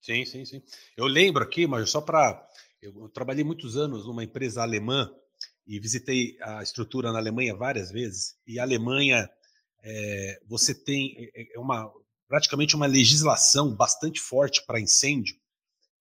Sim, 0.00 0.24
sim, 0.24 0.44
sim. 0.44 0.62
Eu 0.96 1.06
lembro 1.06 1.42
aqui, 1.42 1.66
mas 1.66 1.90
só 1.90 2.00
para. 2.00 2.46
Eu 2.80 3.08
trabalhei 3.08 3.42
muitos 3.42 3.76
anos 3.76 4.06
numa 4.06 4.22
empresa 4.22 4.62
alemã 4.62 5.10
e 5.66 5.80
visitei 5.80 6.36
a 6.40 6.62
estrutura 6.62 7.10
na 7.10 7.18
Alemanha 7.18 7.56
várias 7.56 7.90
vezes. 7.90 8.38
E 8.46 8.58
a 8.58 8.62
Alemanha, 8.62 9.28
é, 9.86 10.40
você 10.48 10.74
tem 10.74 11.30
é, 11.34 11.56
é 11.56 11.58
uma, 11.60 11.90
praticamente 12.26 12.74
uma 12.74 12.86
legislação 12.86 13.74
bastante 13.74 14.20
forte 14.20 14.64
para 14.66 14.80
incêndio. 14.80 15.36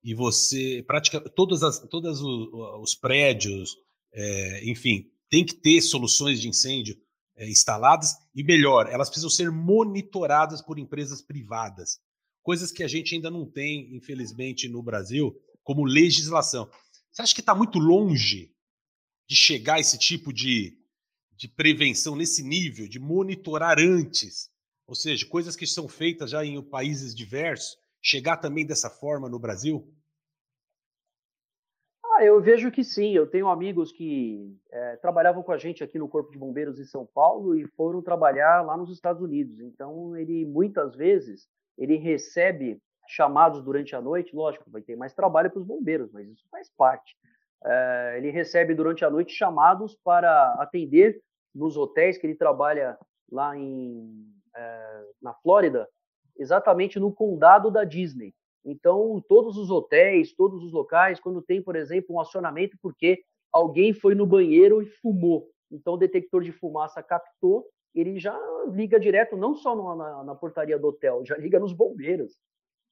E 0.04 0.14
você, 0.14 0.84
praticamente, 0.86 1.32
todas 1.36 1.62
as, 1.64 1.80
todos 1.88 2.20
os 2.22 2.96
prédios, 2.96 3.78
é, 4.12 4.70
enfim, 4.70 5.10
tem 5.30 5.46
que 5.46 5.54
ter 5.54 5.82
soluções 5.82 6.42
de 6.42 6.48
incêndio 6.48 7.00
é, 7.36 7.48
instaladas 7.50 8.16
e 8.34 8.44
melhor, 8.44 8.88
elas 8.92 9.10
precisam 9.10 9.30
ser 9.30 9.52
monitoradas 9.52 10.62
por 10.62 10.80
empresas 10.80 11.22
privadas, 11.22 12.00
coisas 12.42 12.72
que 12.72 12.84
a 12.84 12.88
gente 12.88 13.14
ainda 13.14 13.30
não 13.30 13.46
tem, 13.46 13.96
infelizmente, 13.96 14.68
no 14.68 14.82
Brasil, 14.82 15.36
como 15.64 15.84
legislação. 15.84 16.70
Você 17.12 17.22
acha 17.22 17.36
que 17.36 17.42
está 17.42 17.54
muito 17.54 17.80
longe 17.80 18.52
de 19.28 19.36
chegar 19.36 19.80
esse 19.80 19.98
tipo 19.98 20.32
de, 20.32 20.78
de 21.36 21.48
prevenção 21.48 22.16
nesse 22.16 22.44
nível, 22.44 22.88
de 22.88 23.00
monitorar 23.00 23.78
antes? 23.80 24.50
Ou 24.88 24.96
seja, 24.96 25.28
coisas 25.28 25.56
que 25.56 25.66
são 25.66 25.88
feitas 25.88 26.32
já 26.32 26.46
em 26.46 26.62
países 26.62 27.16
diversos, 27.16 27.78
chegar 28.02 28.38
também 28.38 28.66
dessa 28.66 28.90
forma 28.90 29.28
no 29.28 29.40
Brasil? 29.40 29.92
Ah, 32.04 32.24
eu 32.24 32.40
vejo 32.40 32.72
que 32.72 32.84
sim. 32.84 33.12
Eu 33.12 33.28
tenho 33.28 33.50
amigos 33.50 33.92
que 33.92 34.56
é, 34.72 34.96
trabalhavam 34.98 35.44
com 35.44 35.52
a 35.52 35.58
gente 35.58 35.84
aqui 35.84 36.00
no 36.00 36.08
Corpo 36.08 36.32
de 36.32 36.38
Bombeiros 36.38 36.80
em 36.80 36.86
São 36.86 37.06
Paulo 37.06 37.56
e 37.56 37.68
foram 37.76 38.02
trabalhar 38.02 38.62
lá 38.62 38.78
nos 38.78 38.90
Estados 38.90 39.22
Unidos. 39.22 39.60
Então, 39.60 40.16
ele 40.16 40.46
muitas 40.46 40.96
vezes 40.96 41.48
ele 41.78 41.98
recebe 41.98 42.80
chamados 43.08 43.62
durante 43.62 43.96
a 43.96 44.02
noite. 44.02 44.36
Lógico, 44.36 44.70
vai 44.72 44.82
ter 44.82 44.96
mais 44.96 45.14
trabalho 45.14 45.52
para 45.52 45.60
os 45.60 45.66
bombeiros, 45.66 46.10
mas 46.12 46.30
isso 46.30 46.46
faz 46.50 46.70
parte. 46.70 47.18
É, 47.64 48.16
ele 48.18 48.30
recebe 48.30 48.74
durante 48.74 49.04
a 49.06 49.10
noite 49.10 49.34
chamados 49.34 49.96
para 50.04 50.54
atender 50.60 51.22
nos 51.54 51.78
hotéis 51.78 52.18
que 52.18 52.28
ele 52.28 52.36
trabalha 52.36 52.98
lá 53.32 53.58
em, 53.58 54.28
é, 54.56 55.04
na 55.22 55.34
Flórida, 55.36 55.88
exatamente 56.38 57.00
no 57.00 57.14
condado 57.14 57.72
da 57.72 57.84
Disney. 57.84 58.34
Então, 58.64 59.24
todos 59.28 59.58
os 59.58 59.70
hotéis, 59.70 60.34
todos 60.34 60.64
os 60.64 60.74
locais, 60.74 61.20
quando 61.20 61.42
tem, 61.42 61.62
por 61.62 61.76
exemplo, 61.76 62.16
um 62.16 62.20
acionamento 62.20 62.78
porque 62.82 63.24
alguém 63.52 63.94
foi 63.94 64.16
no 64.16 64.26
banheiro 64.26 64.82
e 64.82 64.86
fumou, 64.86 65.50
então 65.72 65.94
o 65.94 65.98
detector 65.98 66.44
de 66.44 66.52
fumaça 66.52 67.02
captou, 67.02 67.68
ele 67.94 68.20
já 68.20 68.38
liga 68.68 69.00
direto, 69.00 69.38
não 69.38 69.56
só 69.56 69.96
na, 69.96 70.24
na 70.24 70.36
portaria 70.36 70.78
do 70.78 70.88
hotel, 70.88 71.24
já 71.24 71.38
liga 71.38 71.60
nos 71.60 71.72
bombeiros. 71.72 72.34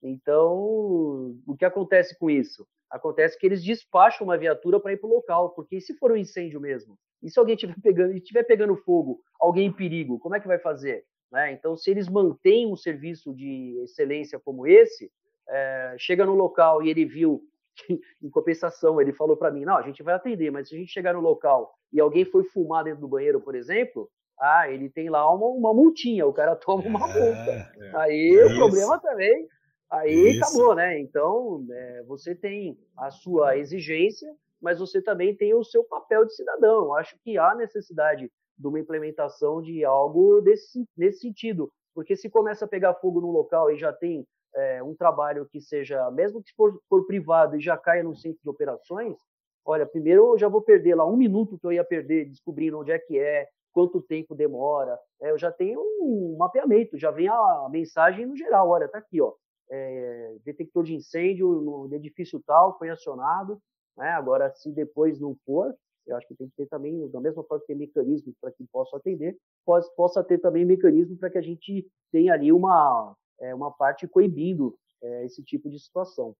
Então, 0.01 1.35
o 1.45 1.55
que 1.57 1.65
acontece 1.65 2.17
com 2.17 2.29
isso? 2.29 2.65
Acontece 2.93 3.39
que 3.39 3.47
eles 3.47 3.63
despacham 3.63 4.27
uma 4.27 4.37
viatura 4.37 4.79
para 4.79 4.93
ir 4.93 4.97
para 4.97 5.09
o 5.09 5.13
local, 5.15 5.49
porque 5.49 5.81
se 5.81 5.97
for 5.97 6.11
um 6.11 6.15
incêndio 6.15 6.61
mesmo, 6.61 6.95
e 7.23 7.29
se 7.29 7.39
alguém 7.39 7.55
estiver 7.55 7.73
pegando, 7.81 8.13
estiver 8.13 8.43
pegando 8.43 8.75
fogo, 8.75 9.19
alguém 9.39 9.65
em 9.65 9.73
perigo, 9.73 10.19
como 10.19 10.35
é 10.35 10.39
que 10.39 10.47
vai 10.47 10.59
fazer? 10.59 11.03
Né? 11.31 11.53
Então, 11.53 11.75
se 11.75 11.89
eles 11.89 12.07
mantêm 12.07 12.71
um 12.71 12.75
serviço 12.75 13.33
de 13.33 13.79
excelência 13.83 14.39
como 14.39 14.67
esse, 14.67 15.11
é, 15.49 15.95
chega 15.97 16.23
no 16.23 16.35
local 16.35 16.83
e 16.83 16.89
ele 16.91 17.03
viu, 17.03 17.41
em 18.21 18.29
compensação, 18.29 19.01
ele 19.01 19.11
falou 19.11 19.35
para 19.35 19.49
mim, 19.49 19.65
não, 19.65 19.75
a 19.75 19.81
gente 19.81 20.03
vai 20.03 20.13
atender, 20.13 20.51
mas 20.51 20.69
se 20.69 20.75
a 20.75 20.77
gente 20.77 20.91
chegar 20.91 21.15
no 21.15 21.19
local 21.19 21.73
e 21.91 21.99
alguém 21.99 22.23
foi 22.25 22.43
fumar 22.43 22.83
dentro 22.83 23.01
do 23.01 23.07
banheiro, 23.07 23.41
por 23.41 23.55
exemplo, 23.55 24.07
ah, 24.39 24.69
ele 24.69 24.87
tem 24.87 25.09
lá 25.09 25.27
uma, 25.33 25.47
uma 25.47 25.73
multinha, 25.73 26.27
o 26.27 26.33
cara 26.33 26.55
toma 26.55 26.83
uma 26.83 27.09
é, 27.09 27.13
multa. 27.19 27.71
É, 27.79 27.91
aí 27.95 28.35
é 28.35 28.45
o 28.45 28.55
problema 28.55 28.99
também, 28.99 29.47
aí 29.93 30.31
isso. 30.31 30.43
acabou, 30.43 30.75
né? 30.75 30.99
Então, 30.99 31.65
é, 31.69 32.03
você 32.03 32.35
tem 32.35 32.77
a 32.97 33.11
sua 33.11 33.57
exigência, 33.57 34.33
mas 34.61 34.79
você 34.79 35.01
também 35.01 35.35
tem 35.35 35.53
o 35.53 35.63
seu 35.63 35.83
papel 35.83 36.25
de 36.25 36.35
cidadão. 36.35 36.85
Eu 36.85 36.93
acho 36.93 37.17
que 37.23 37.37
há 37.37 37.53
necessidade 37.55 38.31
de 38.57 38.67
uma 38.67 38.79
implementação 38.79 39.61
de 39.61 39.83
algo 39.83 40.41
desse, 40.41 40.85
nesse 40.95 41.19
sentido. 41.19 41.71
Porque 41.93 42.15
se 42.15 42.29
começa 42.29 42.65
a 42.65 42.67
pegar 42.67 42.95
fogo 42.95 43.21
no 43.21 43.31
local 43.31 43.71
e 43.71 43.77
já 43.77 43.91
tem 43.93 44.25
é, 44.55 44.83
um 44.83 44.95
trabalho 44.95 45.47
que 45.51 45.61
seja, 45.61 46.09
mesmo 46.11 46.41
que 46.41 46.53
for, 46.55 46.79
for 46.89 47.05
privado 47.05 47.55
e 47.55 47.61
já 47.61 47.77
caia 47.77 48.03
no 48.03 48.15
centro 48.15 48.39
de 48.41 48.49
operações, 48.49 49.17
olha, 49.65 49.85
primeiro 49.85 50.33
eu 50.33 50.37
já 50.37 50.47
vou 50.47 50.61
perder 50.61 50.95
lá 50.95 51.05
um 51.05 51.17
minuto 51.17 51.57
que 51.59 51.65
eu 51.65 51.71
ia 51.71 51.83
perder 51.83 52.29
descobrindo 52.29 52.79
onde 52.79 52.91
é 52.91 52.99
que 52.99 53.19
é, 53.19 53.47
quanto 53.71 54.01
tempo 54.01 54.35
demora. 54.35 54.97
É, 55.21 55.31
eu 55.31 55.37
já 55.37 55.51
tenho 55.51 55.79
um 55.81 56.35
mapeamento, 56.37 56.97
já 56.97 57.11
vem 57.11 57.27
a 57.27 57.67
mensagem 57.71 58.25
no 58.25 58.35
geral, 58.35 58.69
olha, 58.69 58.87
tá 58.87 58.99
aqui, 58.99 59.21
ó, 59.21 59.33
é, 59.69 60.35
detector 60.43 60.83
de 60.83 60.95
incêndio 60.95 61.47
no 61.61 61.93
edifício 61.93 62.41
tal 62.45 62.77
foi 62.77 62.89
acionado, 62.89 63.59
né? 63.97 64.09
Agora, 64.09 64.51
se 64.53 64.71
depois 64.71 65.19
não 65.19 65.35
for, 65.45 65.73
eu 66.05 66.17
acho 66.17 66.27
que 66.27 66.35
tem 66.35 66.47
que 66.49 66.55
ter 66.55 66.65
também, 66.67 67.07
da 67.09 67.21
mesma 67.21 67.43
forma 67.43 67.61
que 67.61 67.67
tem 67.67 67.75
mecanismos 67.75 68.35
para 68.41 68.51
que 68.51 68.65
possa 68.71 68.97
atender, 68.97 69.37
possa, 69.65 69.89
possa 69.95 70.23
ter 70.23 70.37
também 70.39 70.65
mecanismo 70.65 71.17
para 71.17 71.29
que 71.29 71.37
a 71.37 71.41
gente 71.41 71.87
tenha 72.11 72.33
ali 72.33 72.51
uma 72.51 73.15
é, 73.39 73.53
uma 73.53 73.71
parte 73.71 74.07
coibindo 74.07 74.75
é, 75.01 75.25
esse 75.25 75.43
tipo 75.43 75.69
de 75.69 75.79
situação. 75.79 76.35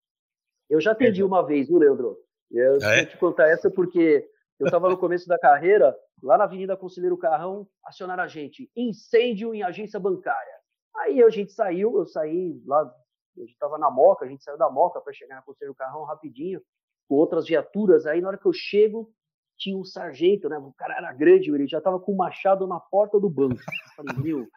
Eu 0.70 0.80
já 0.80 0.92
atendi 0.92 1.22
é. 1.22 1.26
uma 1.26 1.46
vez, 1.46 1.68
viu, 1.68 1.78
Leandro? 1.78 2.18
Eu 2.52 2.78
ah, 2.84 2.96
é? 2.96 3.06
te 3.06 3.18
contar 3.18 3.48
essa 3.50 3.70
porque 3.70 4.28
eu 4.60 4.66
estava 4.66 4.90
no 4.90 4.98
começo 4.98 5.28
da 5.28 5.38
carreira, 5.40 5.96
lá 6.22 6.38
na 6.38 6.44
Avenida 6.46 6.78
Conselheiro 6.78 7.18
Carrão, 7.18 7.68
acionaram 7.84 8.24
a 8.24 8.28
gente, 8.28 8.70
incêndio 8.76 9.54
em 9.54 9.64
agência 9.64 10.00
bancária. 10.00 10.54
Aí 10.96 11.22
a 11.22 11.30
gente 11.30 11.52
saiu, 11.52 11.98
eu 11.98 12.06
saí 12.06 12.62
lá, 12.66 12.94
eu 13.36 13.46
estava 13.46 13.78
na 13.78 13.90
Moca, 13.90 14.26
a 14.26 14.28
gente 14.28 14.44
saiu 14.44 14.58
da 14.58 14.70
Moca 14.70 15.02
para 15.02 15.14
chegar 15.14 15.36
na 15.36 15.42
Conselheiro 15.42 15.76
Carrão 15.76 16.04
rapidinho, 16.04 16.62
com 17.08 17.16
outras 17.16 17.46
viaturas. 17.46 18.06
Aí 18.06 18.22
na 18.22 18.30
hora 18.30 18.38
que 18.38 18.46
eu 18.46 18.54
chego, 18.54 19.12
tinha 19.58 19.78
um 19.78 19.84
sargento, 19.84 20.50
né? 20.50 20.58
O 20.58 20.74
cara 20.74 20.98
era 20.98 21.14
grande, 21.14 21.52
ele 21.52 21.68
já 21.68 21.78
estava 21.78 22.00
com 22.00 22.12
o 22.12 22.18
machado 22.18 22.68
na 22.68 22.80
porta 22.80 23.20
do 23.20 23.30
banco. 23.30 23.56
Eu 23.56 24.06
falei, 24.06 24.24
meu, 24.24 24.48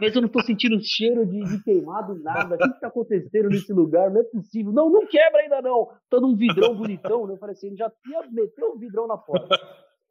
mas 0.00 0.14
eu 0.14 0.22
não 0.22 0.28
tô 0.28 0.40
sentindo 0.42 0.78
cheiro 0.82 1.26
de, 1.26 1.42
de 1.42 1.62
queimado, 1.62 2.14
nada. 2.22 2.54
O 2.54 2.58
que, 2.58 2.72
que 2.74 2.80
tá 2.80 2.88
acontecendo 2.88 3.48
nesse 3.48 3.72
lugar? 3.72 4.10
Não 4.10 4.20
é 4.20 4.24
possível. 4.24 4.72
Não, 4.72 4.88
não 4.88 5.06
quebra 5.06 5.40
ainda 5.40 5.60
não. 5.60 5.90
Todo 6.08 6.26
um 6.26 6.36
vidrão 6.36 6.74
bonitão, 6.74 7.26
né? 7.26 7.34
Eu 7.34 7.38
falei 7.38 7.54
assim, 7.54 7.68
ele 7.68 7.76
já 7.76 7.90
ia 8.08 8.30
meter 8.30 8.64
um 8.64 8.78
vidrão 8.78 9.06
na 9.06 9.16
porta. 9.16 9.48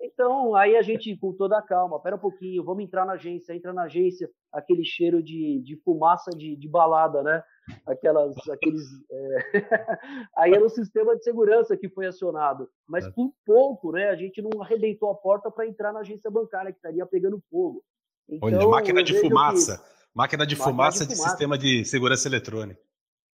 Então, 0.01 0.55
aí 0.55 0.75
a 0.75 0.81
gente, 0.81 1.15
com 1.17 1.33
toda 1.33 1.57
a 1.57 1.61
calma, 1.61 1.99
pera 1.99 2.15
um 2.15 2.19
pouquinho, 2.19 2.63
vamos 2.63 2.83
entrar 2.83 3.05
na 3.05 3.13
agência, 3.13 3.53
entra 3.53 3.71
na 3.71 3.83
agência, 3.83 4.29
aquele 4.51 4.83
cheiro 4.83 5.23
de, 5.23 5.61
de 5.63 5.77
fumaça 5.83 6.31
de, 6.31 6.55
de 6.55 6.67
balada, 6.67 7.23
né? 7.23 7.41
Aquelas, 7.87 8.35
aqueles. 8.49 8.81
É... 9.09 9.37
aí 10.37 10.53
era 10.53 10.65
o 10.65 10.69
sistema 10.69 11.15
de 11.15 11.23
segurança 11.23 11.77
que 11.77 11.87
foi 11.89 12.05
acionado. 12.05 12.69
Mas 12.87 13.05
é. 13.05 13.11
por 13.11 13.33
pouco, 13.45 13.91
né? 13.91 14.09
A 14.09 14.15
gente 14.15 14.41
não 14.41 14.61
arrebentou 14.61 15.09
a 15.09 15.15
porta 15.15 15.49
para 15.49 15.67
entrar 15.67 15.93
na 15.93 15.99
agência 15.99 16.29
bancária, 16.29 16.71
que 16.71 16.77
estaria 16.77 17.05
pegando 17.05 17.41
fogo. 17.49 17.83
Então, 18.27 18.49
Olha, 18.49 18.67
máquina 18.67 19.03
de 19.03 19.19
fumaça. 19.19 19.77
Que... 19.77 19.93
Máquina 20.13 20.45
de 20.45 20.55
máquina 20.55 20.71
fumaça 20.71 21.05
de, 21.05 21.13
de 21.13 21.19
sistema 21.19 21.57
de 21.57 21.85
segurança 21.85 22.27
eletrônica. 22.27 22.79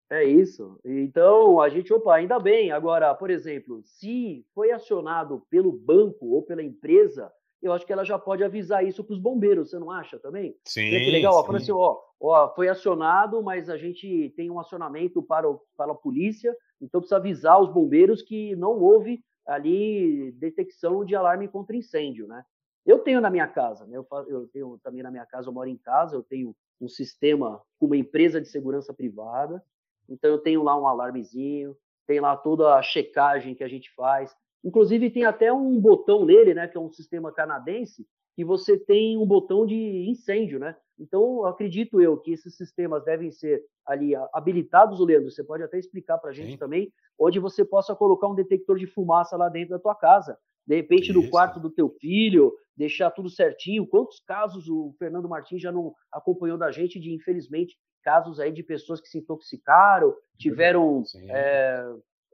É 0.10 0.24
isso. 0.24 0.80
Então, 0.84 1.62
a 1.62 1.70
gente, 1.70 1.94
opa, 1.94 2.16
ainda 2.16 2.40
bem. 2.40 2.72
Agora, 2.72 3.14
por 3.14 3.30
exemplo, 3.30 3.82
se 3.84 4.46
foi 4.56 4.72
acionado 4.72 5.44
pelo 5.50 5.72
banco 5.72 6.28
ou 6.28 6.42
pela 6.42 6.64
empresa, 6.64 7.32
eu 7.62 7.74
acho 7.74 7.86
que 7.86 7.94
ela 7.94 8.04
já 8.04 8.18
pode 8.18 8.44
avisar 8.44 8.86
isso 8.86 9.04
para 9.04 9.14
os 9.14 9.20
bombeiros, 9.20 9.70
você 9.70 9.78
não 9.78 9.92
acha 9.92 10.18
também? 10.18 10.56
Sim. 10.66 10.90
que 10.90 11.12
legal, 11.12 11.34
ó, 11.34 11.56
assim, 11.56 11.72
ó, 11.72 11.98
ó, 12.20 12.54
foi 12.56 12.70
acionado, 12.70 13.44
mas 13.44 13.70
a 13.70 13.78
gente 13.78 14.34
tem 14.36 14.50
um 14.50 14.60
acionamento 14.60 15.22
para, 15.22 15.50
o, 15.50 15.62
para 15.78 15.92
a 15.92 15.96
polícia, 15.96 16.56
então 16.82 17.02
precisa 17.02 17.18
avisar 17.18 17.62
os 17.62 17.72
bombeiros 17.72 18.22
que 18.22 18.56
não 18.56 18.80
houve 18.80 19.22
ali 19.46 20.32
detecção 20.34 21.04
de 21.04 21.16
alarme 21.16 21.48
contra 21.48 21.76
incêndio, 21.76 22.28
né? 22.28 22.44
Eu 22.86 23.00
tenho 23.00 23.20
na 23.20 23.30
minha 23.30 23.48
casa, 23.48 23.86
né? 23.86 23.98
eu, 23.98 24.08
eu 24.28 24.48
tenho 24.48 24.80
também 24.82 25.04
na 25.04 25.12
minha 25.12 25.26
casa, 25.26 25.50
eu 25.50 25.54
moro 25.54 25.70
em 25.70 25.78
casa, 25.78 26.16
eu 26.16 26.24
tenho 26.24 26.56
um 26.80 26.88
sistema 26.88 27.62
com 27.78 27.88
uma 27.88 27.98
empresa 27.98 28.40
de 28.40 28.48
segurança 28.48 28.94
privada, 28.94 29.62
então 30.10 30.30
eu 30.30 30.40
tenho 30.40 30.64
lá 30.64 30.80
um 30.80 30.88
alarmezinho, 30.88 31.76
tem 32.08 32.20
lá 32.20 32.36
toda 32.36 32.76
a 32.76 32.82
checagem 32.82 33.54
que 33.54 33.64
a 33.64 33.68
gente 33.68 33.94
faz. 33.94 34.36
Inclusive 34.64 35.10
tem 35.10 35.26
até 35.26 35.54
um 35.54 35.80
botão 35.80 36.26
nele, 36.26 36.54
né, 36.54 36.68
que 36.68 36.78
é 36.78 36.82
um 36.82 36.90
sistema 36.90 37.32
canadense, 37.32 38.06
que 38.36 38.44
você 38.44 38.78
tem 38.78 39.18
um 39.18 39.26
botão 39.26 39.66
de 39.66 40.10
incêndio, 40.10 40.60
né? 40.60 40.76
Então, 40.98 41.46
acredito 41.46 42.02
eu 42.02 42.18
que 42.18 42.32
esses 42.32 42.56
sistemas 42.56 43.04
devem 43.04 43.32
ser 43.32 43.64
ali 43.86 44.14
habilitados, 44.34 45.00
Leandro, 45.00 45.32
você 45.32 45.44
pode 45.44 45.64
até 45.64 45.78
explicar 45.78 46.18
para 46.18 46.30
a 46.30 46.34
gente 46.34 46.52
Sim. 46.52 46.58
também, 46.58 46.92
onde 47.18 47.40
você 47.40 47.64
possa 47.64 47.96
colocar 47.96 48.28
um 48.28 48.36
detector 48.36 48.78
de 48.78 48.88
fumaça 48.88 49.36
lá 49.38 49.50
dentro 49.50 49.72
da 49.72 49.80
tua 49.80 49.96
casa. 49.96 50.38
De 50.70 50.76
repente, 50.76 51.10
Isso. 51.10 51.20
no 51.20 51.28
quarto 51.32 51.60
do 51.60 51.72
teu 51.72 51.90
filho, 52.00 52.54
deixar 52.78 53.10
tudo 53.10 53.28
certinho. 53.28 53.88
Quantos 53.88 54.20
casos 54.20 54.70
o 54.70 54.94
Fernando 55.00 55.28
Martins 55.28 55.64
já 55.64 55.72
não 55.72 55.96
acompanhou 56.14 56.60
da 56.60 56.70
gente 56.70 57.00
de, 57.00 57.12
infelizmente, 57.12 57.76
casos 58.04 58.40
aí 58.40 58.52
de 58.52 58.62
pessoas 58.62 59.02
que 59.02 59.10
se 59.10 59.18
intoxicaram, 59.18 60.14
tiveram, 60.38 61.02
é, 61.28 61.84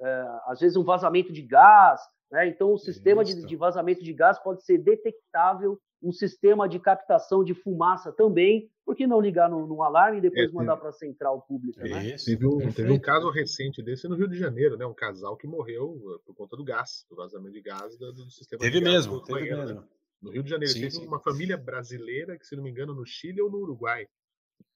é, 0.02 0.26
às 0.48 0.60
vezes, 0.60 0.76
um 0.76 0.84
vazamento 0.84 1.32
de 1.32 1.42
gás. 1.44 2.02
Né? 2.30 2.50
Então, 2.50 2.74
o 2.74 2.78
sistema 2.78 3.24
de, 3.24 3.46
de, 3.46 3.56
vazamento 3.56 4.04
de 4.04 4.12
gás 4.12 4.38
pode 4.38 4.66
ser 4.66 4.80
detectável, 4.80 5.80
um 6.06 6.12
sistema 6.12 6.70
de 6.70 6.80
captação 6.80 7.44
de 7.44 7.56
fumaça 7.56 8.12
também. 8.12 8.70
Por 8.86 8.96
que 8.96 9.08
não 9.08 9.20
ligar 9.20 9.50
no, 9.50 9.66
no 9.66 9.82
alarme 9.82 10.20
e 10.20 10.22
depois 10.22 10.48
é, 10.50 10.54
mandar 10.54 10.78
para 10.78 10.90
a 10.90 10.94
central 10.94 11.42
pública? 11.42 11.82
Né? 11.84 12.16
Teve, 12.24 12.46
um, 12.46 12.72
teve 12.72 12.92
um 12.92 13.00
caso 13.00 13.32
recente 13.32 13.82
desse 13.82 14.08
no 14.08 14.16
Rio 14.16 14.28
de 14.28 14.38
Janeiro, 14.38 14.78
né? 14.78 14.86
um 14.86 14.94
casal 14.94 15.36
que 15.36 15.48
morreu 15.48 15.90
uh, 15.90 16.20
por 16.24 16.36
conta 16.36 16.56
do 16.56 16.64
gás, 16.64 17.04
do 17.10 17.16
vazamento 17.16 17.54
de 17.54 17.62
gás 17.62 17.98
do, 17.98 18.14
do 18.14 18.30
sistema 18.30 18.60
teve 18.60 18.78
de 18.78 18.86
gás. 18.86 18.96
Mesmo, 18.96 19.22
teve 19.24 19.40
banheiro, 19.40 19.58
mesmo, 19.58 19.82
né? 19.82 19.88
No 20.22 20.32
Rio 20.32 20.44
de 20.44 20.50
Janeiro, 20.52 20.72
sim, 20.72 20.82
teve 20.82 20.92
sim. 20.92 21.08
uma 21.08 21.20
família 21.20 21.58
brasileira 21.58 22.38
que, 22.38 22.46
se 22.46 22.56
não 22.56 22.64
me 22.64 22.70
engano, 22.70 22.94
no 22.94 23.06
Chile 23.06 23.42
ou 23.42 23.50
no 23.50 23.58
Uruguai, 23.58 24.08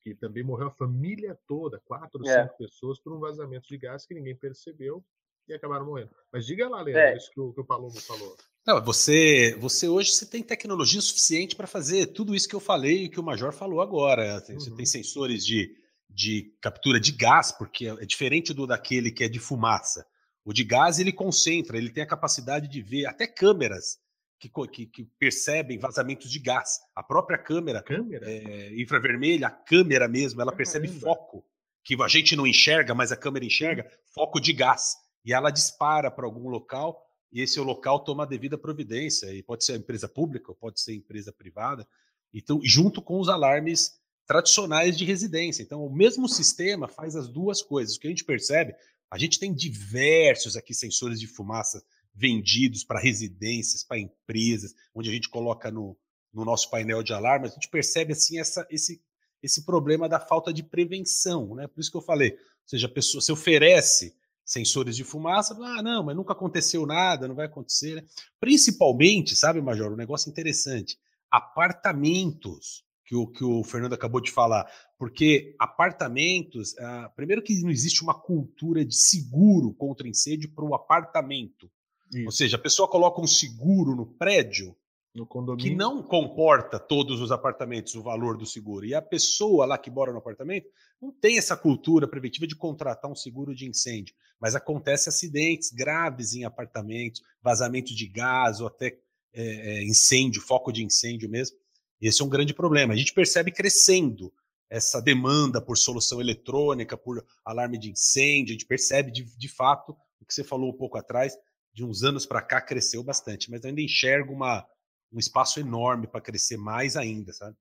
que 0.02 0.15
também 0.15 0.44
morreu 0.44 0.68
a 0.68 0.72
família 0.72 1.38
toda, 1.48 1.80
quatro, 1.86 2.28
é. 2.28 2.44
cinco 2.44 2.58
pessoas, 2.58 3.00
por 3.00 3.13
um 3.13 3.20
vazamento 3.20 3.68
de 3.68 3.78
gás 3.78 4.06
que 4.06 4.15
ninguém 4.15 4.36
percebeu 4.36 5.04
e 5.48 5.54
acabaram 5.54 5.86
morrendo. 5.86 6.12
Mas 6.32 6.46
diga 6.46 6.68
lá, 6.68 6.82
Leandro, 6.82 7.02
é. 7.02 7.15
isso 7.15 7.32
que 7.32 7.39
o, 7.39 7.54
que 7.54 7.62
o 7.62 7.65
Palombo 7.65 8.00
falou. 8.02 8.36
Não, 8.65 8.84
você, 8.84 9.58
você 9.60 9.88
hoje 9.88 10.12
você 10.12 10.26
tem 10.26 10.43
tecnologia 10.43 11.02
suficiente 11.02 11.56
para 11.56 11.67
fazer 11.67 12.08
tudo 12.08 12.36
isso 12.36 12.48
que 12.48 12.56
eu 12.56 12.60
falei 12.60 13.06
e 13.06 13.10
que 13.10 13.19
o 13.19 13.24
Major 13.24 13.52
falou 13.52 13.82
agora. 13.82 14.39
Você 14.39 14.69
uhum. 14.69 14.76
tem 14.76 14.86
sensores 14.86 15.45
de, 15.45 15.76
de 16.10 16.54
captura 16.62 17.00
de 17.00 17.12
gás, 17.12 17.52
porque 17.52 17.88
é 17.88 18.06
diferente 18.06 18.54
do 18.54 18.67
daquele 18.67 19.12
que 19.12 19.24
é 19.24 19.30
de 19.30 19.39
fumaça. 19.39 20.06
O 20.43 20.54
de 20.54 20.63
gás 20.63 21.00
ele 21.00 21.12
concentra, 21.12 21.78
ele 21.78 21.89
tem 21.89 22.04
a 22.04 22.08
capacidade 22.08 22.67
de 22.67 22.82
ver 22.82 23.06
até 23.06 23.28
câmeras 23.28 23.98
que, 24.39 24.50
que, 24.72 24.86
que 24.86 25.04
percebem 25.19 25.78
vazamentos 25.78 26.30
de 26.32 26.39
gás. 26.39 26.80
A 26.95 27.04
própria 27.04 27.38
câmera, 27.38 27.84
câmera? 27.84 28.26
É, 28.30 28.74
infravermelha, 28.80 29.48
a 29.48 29.52
câmera 29.52 30.08
mesmo, 30.08 30.41
ela 30.41 30.56
percebe 30.56 30.88
foco 30.88 31.43
que 31.84 32.02
a 32.02 32.08
gente 32.08 32.36
não 32.36 32.48
enxerga, 32.48 32.93
mas 32.93 33.12
a 33.12 33.17
câmera 33.17 33.45
enxerga, 33.45 33.89
foco 34.13 34.39
de 34.39 34.54
gás. 34.54 34.95
E 35.26 35.34
ela 35.34 35.50
dispara 35.50 36.10
para 36.10 36.26
algum 36.26 36.48
local 36.48 37.09
e 37.32 37.42
esse 37.42 37.60
local 37.60 38.04
toma 38.04 38.24
a 38.24 38.28
devida 38.28 38.58
providência. 38.58 39.34
E 39.34 39.44
pode 39.44 39.63
ser 39.63 39.78
empresa 39.78 40.08
pública, 40.08 40.54
pode 40.54 40.82
ser 40.82 40.96
empresa 40.96 41.32
privada. 41.32 41.88
Então, 42.34 42.60
junto 42.63 43.02
com 43.02 43.20
os 43.20 43.30
alarmes 43.30 44.00
tradicionais 44.26 44.98
de 44.98 45.06
residência. 45.06 45.63
Então, 45.63 45.84
o 45.84 45.94
mesmo 45.94 46.30
sistema 46.30 46.88
faz 46.88 47.15
as 47.15 47.28
duas 47.28 47.62
coisas. 47.62 47.96
O 47.96 48.00
que 48.00 48.08
a 48.08 48.12
gente 48.12 48.24
percebe, 48.24 48.76
a 49.10 49.18
gente 49.18 49.39
tem 49.39 49.54
diversos 49.54 50.56
aqui 50.56 50.74
sensores 50.74 51.20
de 51.20 51.28
fumaça 51.28 51.84
vendidos 52.13 52.84
para 52.84 53.00
residências, 53.00 53.84
para 53.84 54.00
empresas, 54.00 54.76
onde 54.94 55.10
a 55.10 55.13
gente 55.13 55.30
coloca 55.30 55.72
no, 55.72 55.98
no 56.34 56.46
nosso 56.46 56.70
painel 56.70 57.02
de 57.02 57.13
alarme, 57.13 57.48
a 57.48 57.50
gente 57.50 57.70
percebe 57.70 58.13
assim 58.13 58.39
essa, 58.39 58.68
esse, 58.70 59.02
esse 59.42 59.65
problema 59.65 60.08
da 60.08 60.20
falta 60.20 60.54
de 60.54 60.63
prevenção, 60.63 61.56
né? 61.56 61.68
Por 61.68 61.80
isso 61.80 61.92
que 61.92 61.98
eu 61.98 62.02
falei, 62.02 62.34
ou 62.34 62.68
seja, 62.68 62.88
a 62.88 62.92
pessoa 62.92 63.22
se 63.22 63.32
oferece 63.32 64.15
sensores 64.50 64.96
de 64.96 65.04
fumaça, 65.04 65.56
ah, 65.62 65.84
não, 65.84 66.04
mas 66.04 66.16
nunca 66.16 66.34
aconteceu 66.34 66.84
nada, 66.84 67.28
não 67.28 67.36
vai 67.36 67.46
acontecer, 67.46 67.96
né? 67.96 68.04
Principalmente, 68.40 69.36
sabe, 69.36 69.62
Major, 69.62 69.94
um 69.94 69.96
negócio 69.96 70.28
interessante, 70.28 70.98
apartamentos, 71.30 72.84
que 73.06 73.16
o, 73.16 73.28
que 73.28 73.44
o 73.44 73.64
Fernando 73.64 73.94
acabou 73.94 74.20
de 74.20 74.32
falar, 74.32 74.68
porque 74.98 75.56
apartamentos, 75.60 76.76
ah, 76.80 77.12
primeiro 77.16 77.44
que 77.44 77.62
não 77.62 77.70
existe 77.70 78.02
uma 78.02 78.20
cultura 78.20 78.84
de 78.84 78.96
seguro 78.96 79.72
contra 79.76 80.08
incêndio 80.08 80.52
para 80.52 80.66
o 80.66 80.74
apartamento, 80.74 81.70
isso. 82.12 82.26
Ou 82.26 82.32
seja, 82.32 82.58
a 82.58 82.60
pessoa 82.60 82.88
coloca 82.88 83.22
um 83.22 83.28
seguro 83.28 83.96
no 83.96 84.06
prédio 84.06 84.76
no 85.13 85.58
que 85.58 85.74
não 85.74 86.04
comporta 86.04 86.80
todos 86.80 87.19
os 87.19 87.32
apartamentos 87.32 87.95
o 87.95 88.04
valor 88.04 88.38
do 88.38 88.45
seguro. 88.45 88.86
E 88.86 88.93
a 88.93 89.02
pessoa 89.02 89.65
lá 89.65 89.78
que 89.78 89.89
mora 89.89 90.12
no 90.12 90.19
apartamento 90.19 90.67
não 91.02 91.12
tem 91.12 91.38
essa 91.38 91.58
cultura 91.58 92.08
preventiva 92.08 92.45
de 92.45 92.56
contratar 92.56 93.10
um 93.10 93.15
seguro 93.15 93.56
de 93.56 93.67
incêndio. 93.67 94.13
Mas 94.39 94.56
acontece 94.56 95.10
acidentes 95.10 95.72
graves 95.72 96.34
em 96.34 96.43
apartamentos, 96.43 97.22
vazamento 97.41 97.93
de 97.95 98.08
gás 98.08 98.62
ou 98.62 98.67
até 98.67 98.98
é, 99.34 99.84
incêndio, 99.84 100.41
foco 100.41 100.72
de 100.72 100.84
incêndio 100.84 101.30
mesmo. 101.30 101.58
Esse 102.00 102.22
é 102.22 102.26
um 102.26 102.30
grande 102.30 102.54
problema. 102.54 102.93
A 102.93 102.98
gente 102.98 103.13
percebe 103.13 103.52
crescendo 103.52 104.32
essa 104.69 105.02
demanda 105.02 105.60
por 105.60 105.78
solução 105.78 106.22
eletrônica, 106.22 106.95
por 106.95 107.26
alarme 107.43 107.78
de 107.78 107.91
incêndio. 107.91 108.52
A 108.52 108.58
gente 108.58 108.65
percebe 108.65 109.12
de, 109.12 109.24
de 109.24 109.50
fato 109.50 109.98
o 110.22 110.26
que 110.26 110.34
você 110.34 110.43
falou 110.43 110.69
um 110.69 110.78
pouco 110.78 110.98
atrás, 110.98 111.36
de 111.74 111.84
uns 111.84 112.04
anos 112.04 112.26
para 112.26 112.41
cá 112.41 112.62
cresceu 112.62 113.04
bastante, 113.04 113.50
mas 113.50 113.65
ainda 113.65 113.82
enxergo 113.82 114.34
uma, 114.34 114.65
um 115.12 115.19
espaço 115.19 115.60
enorme 115.60 116.08
para 116.08 116.22
crescer 116.22 116.58
mais 116.58 116.95
ainda, 116.95 117.34
sabe? 117.34 117.58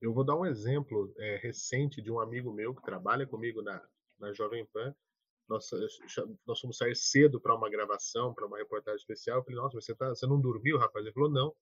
Eu 0.00 0.12
vou 0.12 0.24
dar 0.24 0.36
um 0.36 0.46
exemplo 0.46 1.12
é, 1.18 1.36
recente 1.36 2.00
de 2.00 2.10
um 2.10 2.20
amigo 2.20 2.52
meu 2.52 2.74
que 2.74 2.82
trabalha 2.82 3.26
comigo 3.26 3.62
na, 3.62 3.82
na 4.18 4.32
Jovem 4.32 4.64
Pan. 4.66 4.94
Nós, 5.48 5.68
nós 6.46 6.60
fomos 6.60 6.76
sair 6.76 6.94
cedo 6.94 7.40
para 7.40 7.54
uma 7.54 7.70
gravação, 7.70 8.32
para 8.32 8.46
uma 8.46 8.58
reportagem 8.58 8.98
especial. 8.98 9.38
Eu 9.38 9.44
falei, 9.44 9.58
nossa, 9.58 9.80
você, 9.80 9.94
tá, 9.94 10.10
você 10.10 10.26
não 10.26 10.40
dormiu, 10.40 10.78
rapaz? 10.78 11.04
Ele 11.04 11.14
falou, 11.14 11.30
não. 11.30 11.54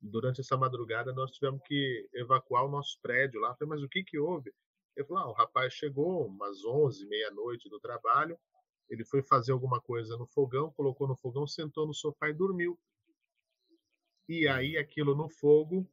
Durante 0.00 0.40
essa 0.40 0.56
madrugada 0.56 1.12
nós 1.12 1.30
tivemos 1.30 1.60
que 1.64 2.08
evacuar 2.12 2.64
o 2.64 2.70
nosso 2.70 2.98
prédio 3.00 3.40
lá. 3.40 3.50
Eu 3.50 3.56
falei, 3.56 3.70
mas 3.70 3.82
o 3.82 3.88
que, 3.88 4.02
que 4.02 4.18
houve? 4.18 4.52
Ele 4.96 5.06
falou, 5.06 5.22
ah, 5.22 5.30
o 5.30 5.32
rapaz 5.32 5.72
chegou 5.72 6.26
umas 6.26 6.64
11, 6.64 7.06
meia-noite 7.06 7.68
do 7.68 7.80
trabalho, 7.80 8.38
ele 8.88 9.04
foi 9.04 9.22
fazer 9.22 9.52
alguma 9.52 9.80
coisa 9.80 10.16
no 10.16 10.26
fogão, 10.26 10.72
colocou 10.72 11.08
no 11.08 11.16
fogão, 11.16 11.46
sentou 11.46 11.86
no 11.86 11.94
sofá 11.94 12.28
e 12.28 12.34
dormiu. 12.34 12.78
E 14.28 14.48
aí 14.48 14.76
aquilo 14.76 15.14
no 15.14 15.28
fogo, 15.28 15.88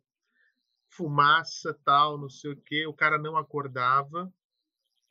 fumaça, 0.90 1.78
tal, 1.86 2.18
não 2.18 2.30
sei 2.30 2.52
o 2.52 2.62
quê, 2.62 2.86
o 2.88 2.94
cara 2.94 3.18
não 3.18 3.38
acordava. 3.38 4.32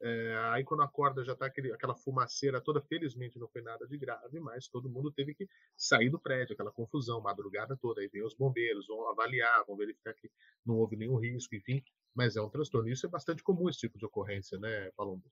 É, 0.03 0.35
aí 0.53 0.65
quando 0.65 0.83
acorda 0.83 1.23
já 1.23 1.35
está 1.35 1.45
aquela 1.47 1.95
fumaceira 1.95 2.59
toda, 2.59 2.81
felizmente 2.81 3.39
não 3.39 3.47
foi 3.49 3.61
nada 3.61 3.87
de 3.87 3.99
grave, 3.99 4.41
mas 4.41 4.67
todo 4.67 4.89
mundo 4.89 5.13
teve 5.13 5.35
que 5.35 5.47
sair 5.77 6.09
do 6.09 6.19
prédio, 6.19 6.55
aquela 6.55 6.73
confusão, 6.73 7.21
madrugada 7.21 7.77
toda. 7.77 8.01
Aí 8.01 8.09
vem 8.09 8.25
os 8.25 8.35
bombeiros, 8.35 8.87
vão 8.87 9.09
avaliar, 9.11 9.65
vão 9.67 9.77
verificar 9.77 10.15
que 10.15 10.31
não 10.65 10.77
houve 10.77 10.97
nenhum 10.97 11.17
risco, 11.17 11.55
enfim. 11.55 11.83
Mas 12.15 12.37
é 12.37 12.41
um 12.43 12.49
transtorno. 12.49 12.89
Isso 12.89 13.07
é 13.07 13.11
bastante 13.11 13.43
comum, 13.43 13.69
esse 13.69 13.81
tipo 13.81 13.99
de 13.99 14.07
ocorrência, 14.07 14.59
né, 14.59 14.91
Palombo? 14.97 15.31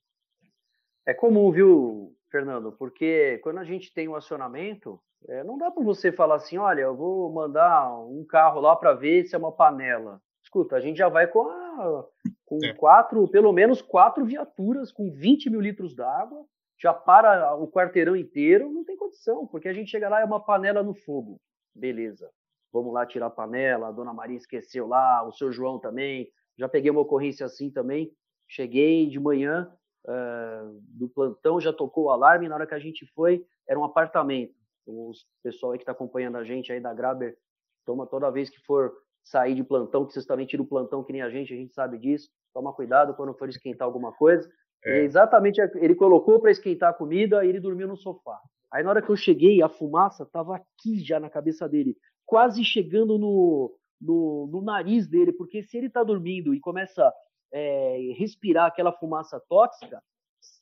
É 1.08 1.14
comum, 1.14 1.50
viu, 1.50 2.14
Fernando? 2.30 2.70
Porque 2.70 3.40
quando 3.42 3.56
a 3.56 3.64
gente 3.64 3.94
tem 3.94 4.06
um 4.06 4.14
acionamento, 4.14 5.00
é, 5.26 5.42
não 5.42 5.56
dá 5.56 5.70
para 5.70 5.82
você 5.82 6.12
falar 6.12 6.34
assim, 6.34 6.58
olha, 6.58 6.82
eu 6.82 6.94
vou 6.94 7.32
mandar 7.32 7.98
um 8.04 8.22
carro 8.28 8.60
lá 8.60 8.76
para 8.76 8.92
ver 8.92 9.24
se 9.24 9.34
é 9.34 9.38
uma 9.38 9.50
panela. 9.50 10.20
Escuta, 10.42 10.76
a 10.76 10.80
gente 10.80 10.98
já 10.98 11.08
vai 11.08 11.26
com, 11.26 11.48
a, 11.48 12.04
com 12.44 12.58
é. 12.62 12.74
quatro, 12.74 13.26
pelo 13.26 13.54
menos 13.54 13.80
quatro 13.80 14.22
viaturas 14.26 14.92
com 14.92 15.10
20 15.10 15.48
mil 15.48 15.62
litros 15.62 15.96
d'água, 15.96 16.44
já 16.78 16.92
para 16.92 17.54
o 17.54 17.66
quarteirão 17.72 18.14
inteiro, 18.14 18.70
não 18.70 18.84
tem 18.84 18.94
condição, 18.94 19.46
porque 19.46 19.70
a 19.70 19.72
gente 19.72 19.90
chega 19.90 20.10
lá 20.10 20.20
é 20.20 20.26
uma 20.26 20.44
panela 20.44 20.82
no 20.82 20.92
fogo. 20.92 21.40
Beleza, 21.74 22.30
vamos 22.70 22.92
lá 22.92 23.06
tirar 23.06 23.28
a 23.28 23.30
panela, 23.30 23.88
a 23.88 23.92
dona 23.92 24.12
Maria 24.12 24.36
esqueceu 24.36 24.86
lá, 24.86 25.26
o 25.26 25.32
seu 25.32 25.50
João 25.50 25.78
também, 25.78 26.30
já 26.58 26.68
peguei 26.68 26.90
uma 26.90 27.00
ocorrência 27.00 27.46
assim 27.46 27.70
também, 27.70 28.12
cheguei 28.46 29.08
de 29.08 29.18
manhã, 29.18 29.72
uh, 30.06 30.80
do 30.88 31.08
plantão 31.08 31.60
já 31.60 31.72
tocou 31.72 32.04
o 32.04 32.10
alarme. 32.10 32.48
Na 32.48 32.54
hora 32.54 32.66
que 32.66 32.74
a 32.74 32.78
gente 32.78 33.06
foi, 33.14 33.44
era 33.66 33.78
um 33.78 33.84
apartamento. 33.84 34.54
O 34.86 35.12
pessoal 35.42 35.72
aí 35.72 35.78
que 35.78 35.82
está 35.82 35.92
acompanhando 35.92 36.36
a 36.36 36.44
gente 36.44 36.72
aí 36.72 36.80
da 36.80 36.94
Graber, 36.94 37.36
toma 37.84 38.06
toda 38.06 38.30
vez 38.30 38.48
que 38.48 38.58
for 38.60 38.92
sair 39.22 39.54
de 39.54 39.62
plantão, 39.62 40.06
que 40.06 40.12
vocês 40.12 40.24
também 40.24 40.46
tiram 40.46 40.64
o 40.64 40.68
plantão 40.68 41.04
que 41.04 41.12
nem 41.12 41.22
a 41.22 41.28
gente, 41.28 41.52
a 41.52 41.56
gente 41.56 41.74
sabe 41.74 41.98
disso. 41.98 42.30
Toma 42.54 42.72
cuidado 42.72 43.14
quando 43.14 43.34
for 43.34 43.48
esquentar 43.48 43.86
alguma 43.86 44.12
coisa. 44.12 44.48
É. 44.84 45.02
exatamente, 45.02 45.60
ele 45.76 45.94
colocou 45.94 46.40
para 46.40 46.52
esquentar 46.52 46.90
a 46.90 46.94
comida 46.94 47.44
e 47.44 47.48
ele 47.48 47.60
dormiu 47.60 47.88
no 47.88 47.96
sofá. 47.96 48.38
Aí 48.72 48.82
na 48.82 48.90
hora 48.90 49.02
que 49.02 49.10
eu 49.10 49.16
cheguei, 49.16 49.62
a 49.62 49.68
fumaça 49.68 50.22
estava 50.22 50.56
aqui 50.56 51.00
já 51.00 51.18
na 51.18 51.28
cabeça 51.28 51.68
dele, 51.68 51.96
quase 52.24 52.64
chegando 52.64 53.18
no, 53.18 53.74
no, 54.00 54.48
no 54.52 54.62
nariz 54.62 55.08
dele, 55.08 55.32
porque 55.32 55.62
se 55.62 55.76
ele 55.76 55.88
está 55.88 56.04
dormindo 56.04 56.54
e 56.54 56.60
começa 56.60 57.12
é, 57.52 58.14
respirar 58.16 58.66
aquela 58.66 58.92
fumaça 58.92 59.40
tóxica, 59.48 60.02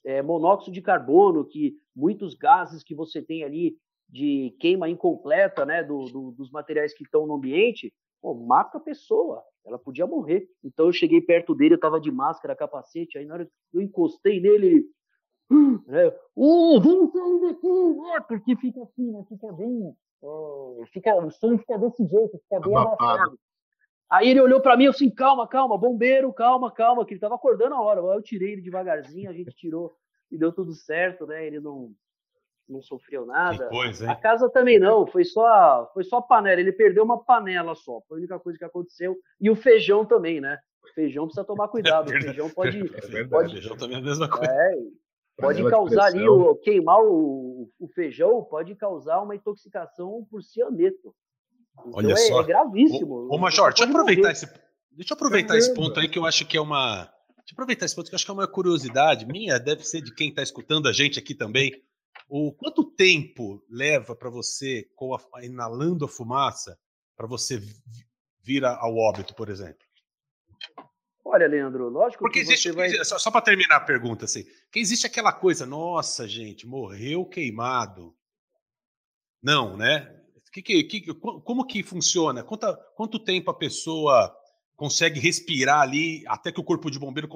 é, 0.05 0.23
monóxido 0.23 0.73
de 0.73 0.81
carbono, 0.81 1.45
que 1.45 1.77
muitos 1.95 2.35
gases 2.35 2.83
que 2.83 2.95
você 2.95 3.21
tem 3.21 3.43
ali 3.43 3.77
de 4.09 4.55
queima 4.61 4.89
incompleta 4.89 5.67
né, 5.67 5.83
do, 5.83 6.05
do, 6.05 6.31
dos 6.31 6.51
materiais 6.51 6.95
que 6.95 7.03
estão 7.03 7.27
no 7.27 7.35
ambiente, 7.35 7.93
pô, 8.23 8.35
mata 8.35 8.79
a 8.79 8.81
pessoa, 8.81 9.43
ela 9.65 9.79
podia 9.79 10.07
morrer. 10.07 10.49
Então 10.63 10.87
eu 10.87 10.93
cheguei 10.93 11.21
perto 11.21 11.55
dele, 11.55 11.75
eu 11.75 11.81
tava 11.81 12.01
de 12.01 12.11
máscara, 12.11 12.55
capacete, 12.55 13.19
aí 13.19 13.25
na 13.25 13.35
hora 13.35 13.47
que 13.47 13.77
eu 13.77 13.81
encostei 13.81 14.41
nele, 14.41 14.67
ele. 14.67 14.97
É, 15.89 16.09
uh, 16.35 16.81
vamos 16.81 17.13
sair 17.13 17.41
daqui, 17.41 17.69
é, 18.17 18.21
porque 18.21 18.57
fica 18.57 18.83
assim, 18.83 19.13
né? 19.13 19.25
Fica 19.29 19.53
bem. 19.53 19.95
É, 20.23 20.87
fica, 20.87 21.15
o 21.17 21.31
som 21.31 21.57
fica 21.59 21.79
desse 21.79 22.05
jeito, 22.07 22.39
fica 22.39 22.61
bem 22.61 22.77
abafado. 22.77 23.39
Aí 24.11 24.29
ele 24.31 24.41
olhou 24.41 24.61
para 24.61 24.77
mim 24.77 24.87
assim, 24.87 25.11
calma, 25.11 25.49
calma, 25.49 25.77
bombeiro, 25.77 26.33
calma, 26.33 26.71
calma, 26.71 27.05
que 27.05 27.15
ele 27.15 27.21
tava 27.21 27.35
acordando 27.35 27.75
a 27.75 27.81
hora. 27.81 28.01
Eu 28.01 28.23
tirei 28.23 28.53
ele 28.53 28.63
devagarzinho, 28.63 29.29
a 29.29 29.33
gente 29.33 29.51
tirou 29.55 29.97
e 30.31 30.39
deu 30.39 30.53
tudo 30.53 30.73
certo, 30.73 31.27
né? 31.27 31.47
Ele 31.47 31.59
não, 31.61 31.93
não 32.69 32.81
sofreu 32.83 33.27
nada. 33.27 33.69
Coisa, 33.69 34.11
a 34.11 34.15
casa 34.15 34.49
também 34.49 34.79
não, 34.79 35.07
foi 35.07 35.25
só, 35.25 35.91
foi 35.93 36.05
só 36.05 36.21
panela. 36.21 36.61
Ele 36.61 36.73
perdeu 36.73 37.05
uma 37.05 37.23
panela 37.23 37.75
só, 37.75 38.01
foi 38.09 38.19
a 38.19 38.21
única 38.21 38.39
coisa 38.39 38.59
que 38.59 38.65
aconteceu. 38.65 39.17
E 39.41 39.51
o 39.51 39.57
feijão 39.57 40.05
também, 40.05 40.41
né? 40.41 40.59
O 40.85 40.95
feijão 40.95 41.25
precisa 41.25 41.45
tomar 41.45 41.69
cuidado. 41.69 42.07
O 42.15 42.23
feijão 42.23 42.51
pode. 42.51 42.79
É 42.79 43.25
pode 43.25 43.53
feijão 43.53 43.77
também 43.77 43.97
é 43.97 44.01
a 44.01 44.05
mesma 44.05 44.29
coisa. 44.29 44.53
É, 44.53 44.77
pode 45.37 45.69
causar 45.69 46.07
ali, 46.07 46.29
o, 46.29 46.55
queimar 46.57 47.01
o, 47.03 47.69
o, 47.79 47.89
feijão, 47.89 48.43
pode 48.45 48.75
causar 48.75 49.21
uma 49.21 49.35
intoxicação 49.35 50.27
por 50.31 50.43
cianeto. 50.43 51.15
Olha 51.93 52.13
é, 52.13 52.17
só. 52.17 52.41
é 52.43 52.45
gravíssimo. 52.45 53.29
Ô, 53.31 53.37
ô 53.37 53.39
Major, 53.39 53.69
deixa 53.69 53.85
eu 53.85 53.89
aproveitar 53.89 54.31
esse, 54.31 54.47
deixa 54.93 55.13
eu 55.13 55.17
aproveitar 55.17 55.57
esse 55.57 55.73
ponto 55.75 55.99
aí 56.01 56.09
que 56.09 56.19
eu 56.19 56.27
acho 56.27 56.47
que 56.47 56.57
é 56.57 56.61
uma. 56.61 57.05
Deixa 57.39 57.53
eu 57.53 57.55
aproveitar 57.55 57.87
esse 57.87 57.95
ponto 57.95 58.09
que 58.09 58.15
eu 58.15 58.17
acho 58.17 58.25
que 58.25 58.31
é 58.31 58.35
uma 58.35 58.49
curiosidade 58.49 59.27
minha, 59.27 59.59
deve 59.59 59.85
ser 59.85 60.01
de 60.01 60.15
quem 60.15 60.31
está 60.31 60.43
escutando 60.43 60.89
a 60.89 60.93
gente 60.93 61.19
aqui 61.19 61.35
também. 61.35 61.73
O 62.29 62.53
quanto 62.53 62.85
tempo 62.85 63.63
leva 63.71 64.17
para 64.17 64.31
você, 64.31 64.89
a, 65.35 65.45
inalando 65.45 66.05
a 66.05 66.09
fumaça, 66.09 66.77
para 67.17 67.27
você 67.27 67.63
vir 68.43 68.65
ao 68.65 68.97
óbito, 68.97 69.35
por 69.35 69.49
exemplo? 69.49 69.87
Olha, 71.25 71.49
Leandro, 71.49 71.89
lógico 71.89 72.23
Porque 72.23 72.39
que 72.39 72.45
existe, 72.47 72.71
vai... 72.71 72.89
só, 73.05 73.19
só 73.19 73.31
para 73.31 73.41
terminar 73.43 73.77
a 73.77 73.81
pergunta, 73.81 74.25
assim, 74.25 74.45
que 74.71 74.79
existe 74.79 75.07
aquela 75.07 75.33
coisa, 75.33 75.67
nossa, 75.67 76.29
gente, 76.29 76.67
morreu 76.67 77.25
queimado. 77.27 78.15
Não, 79.43 79.77
né? 79.77 80.17
Que, 80.63 80.85
que, 80.85 81.01
que, 81.01 81.15
como 81.15 81.67
que 81.67 81.83
funciona? 81.83 82.43
Quanto, 82.43 82.67
quanto 82.95 83.19
tempo 83.19 83.51
a 83.51 83.55
pessoa 83.55 84.35
consegue 84.75 85.21
respirar 85.21 85.81
ali 85.81 86.25
até 86.27 86.51
que 86.51 86.61
o 86.61 86.65
corpo 86.65 86.91
de 86.91 86.99
bombeiro 86.99 87.29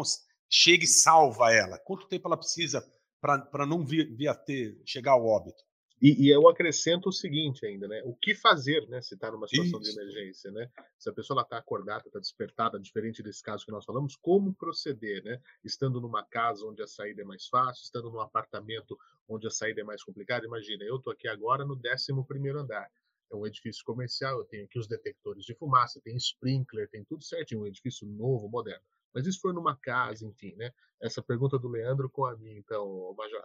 chegue 0.48 0.84
e 0.84 0.88
salva 0.88 1.52
ela? 1.52 1.78
Quanto 1.78 2.08
tempo 2.08 2.28
ela 2.28 2.36
precisa 2.36 2.82
para 3.20 3.66
não 3.66 3.84
vir, 3.84 4.14
vir, 4.16 4.28
a 4.28 4.34
ter, 4.34 4.80
chegar 4.86 5.12
ao 5.12 5.26
óbito? 5.26 5.62
E, 6.00 6.28
e, 6.28 6.30
eu 6.30 6.48
acrescento 6.48 7.10
o 7.10 7.12
seguinte 7.12 7.66
ainda, 7.66 7.86
né? 7.86 8.00
O 8.06 8.16
que 8.16 8.34
fazer, 8.34 8.88
né? 8.88 9.02
Se 9.02 9.12
está 9.12 9.30
numa 9.30 9.46
situação 9.46 9.78
Isso. 9.82 9.92
de 9.92 10.00
emergência, 10.00 10.50
né? 10.50 10.70
Se 10.98 11.10
a 11.10 11.12
pessoa 11.12 11.42
está 11.42 11.58
acordada, 11.58 12.04
está 12.06 12.18
despertada, 12.18 12.80
diferente 12.80 13.22
desse 13.22 13.42
caso 13.42 13.66
que 13.66 13.70
nós 13.70 13.84
falamos, 13.84 14.16
como 14.16 14.54
proceder, 14.54 15.22
né? 15.22 15.38
Estando 15.62 16.00
numa 16.00 16.24
casa 16.24 16.64
onde 16.66 16.82
a 16.82 16.86
saída 16.86 17.20
é 17.20 17.24
mais 17.24 17.46
fácil, 17.48 17.82
estando 17.82 18.10
num 18.10 18.20
apartamento 18.20 18.96
onde 19.28 19.46
a 19.46 19.50
saída 19.50 19.82
é 19.82 19.84
mais 19.84 20.02
complicada. 20.02 20.46
Imagina, 20.46 20.84
eu 20.84 20.96
estou 20.96 21.12
aqui 21.12 21.28
agora 21.28 21.66
no 21.66 21.74
11 21.74 22.26
primeiro 22.26 22.60
andar 22.60 22.88
é 23.30 23.36
um 23.36 23.46
edifício 23.46 23.84
comercial, 23.84 24.38
eu 24.38 24.44
tenho 24.44 24.64
aqui 24.64 24.78
os 24.78 24.88
detectores 24.88 25.44
de 25.44 25.54
fumaça, 25.54 26.00
tem 26.02 26.16
sprinkler, 26.16 26.88
tem 26.90 27.04
tudo 27.04 27.22
certinho, 27.22 27.62
um 27.62 27.66
edifício 27.66 28.06
novo, 28.06 28.48
moderno. 28.48 28.82
Mas 29.14 29.26
isso 29.26 29.40
foi 29.40 29.52
numa 29.52 29.76
casa, 29.76 30.26
enfim, 30.26 30.54
né? 30.56 30.70
Essa 31.00 31.22
pergunta 31.22 31.58
do 31.58 31.68
Leandro 31.68 32.08
com 32.08 32.24
a 32.24 32.36
minha, 32.36 32.58
então, 32.58 33.14
Major. 33.16 33.42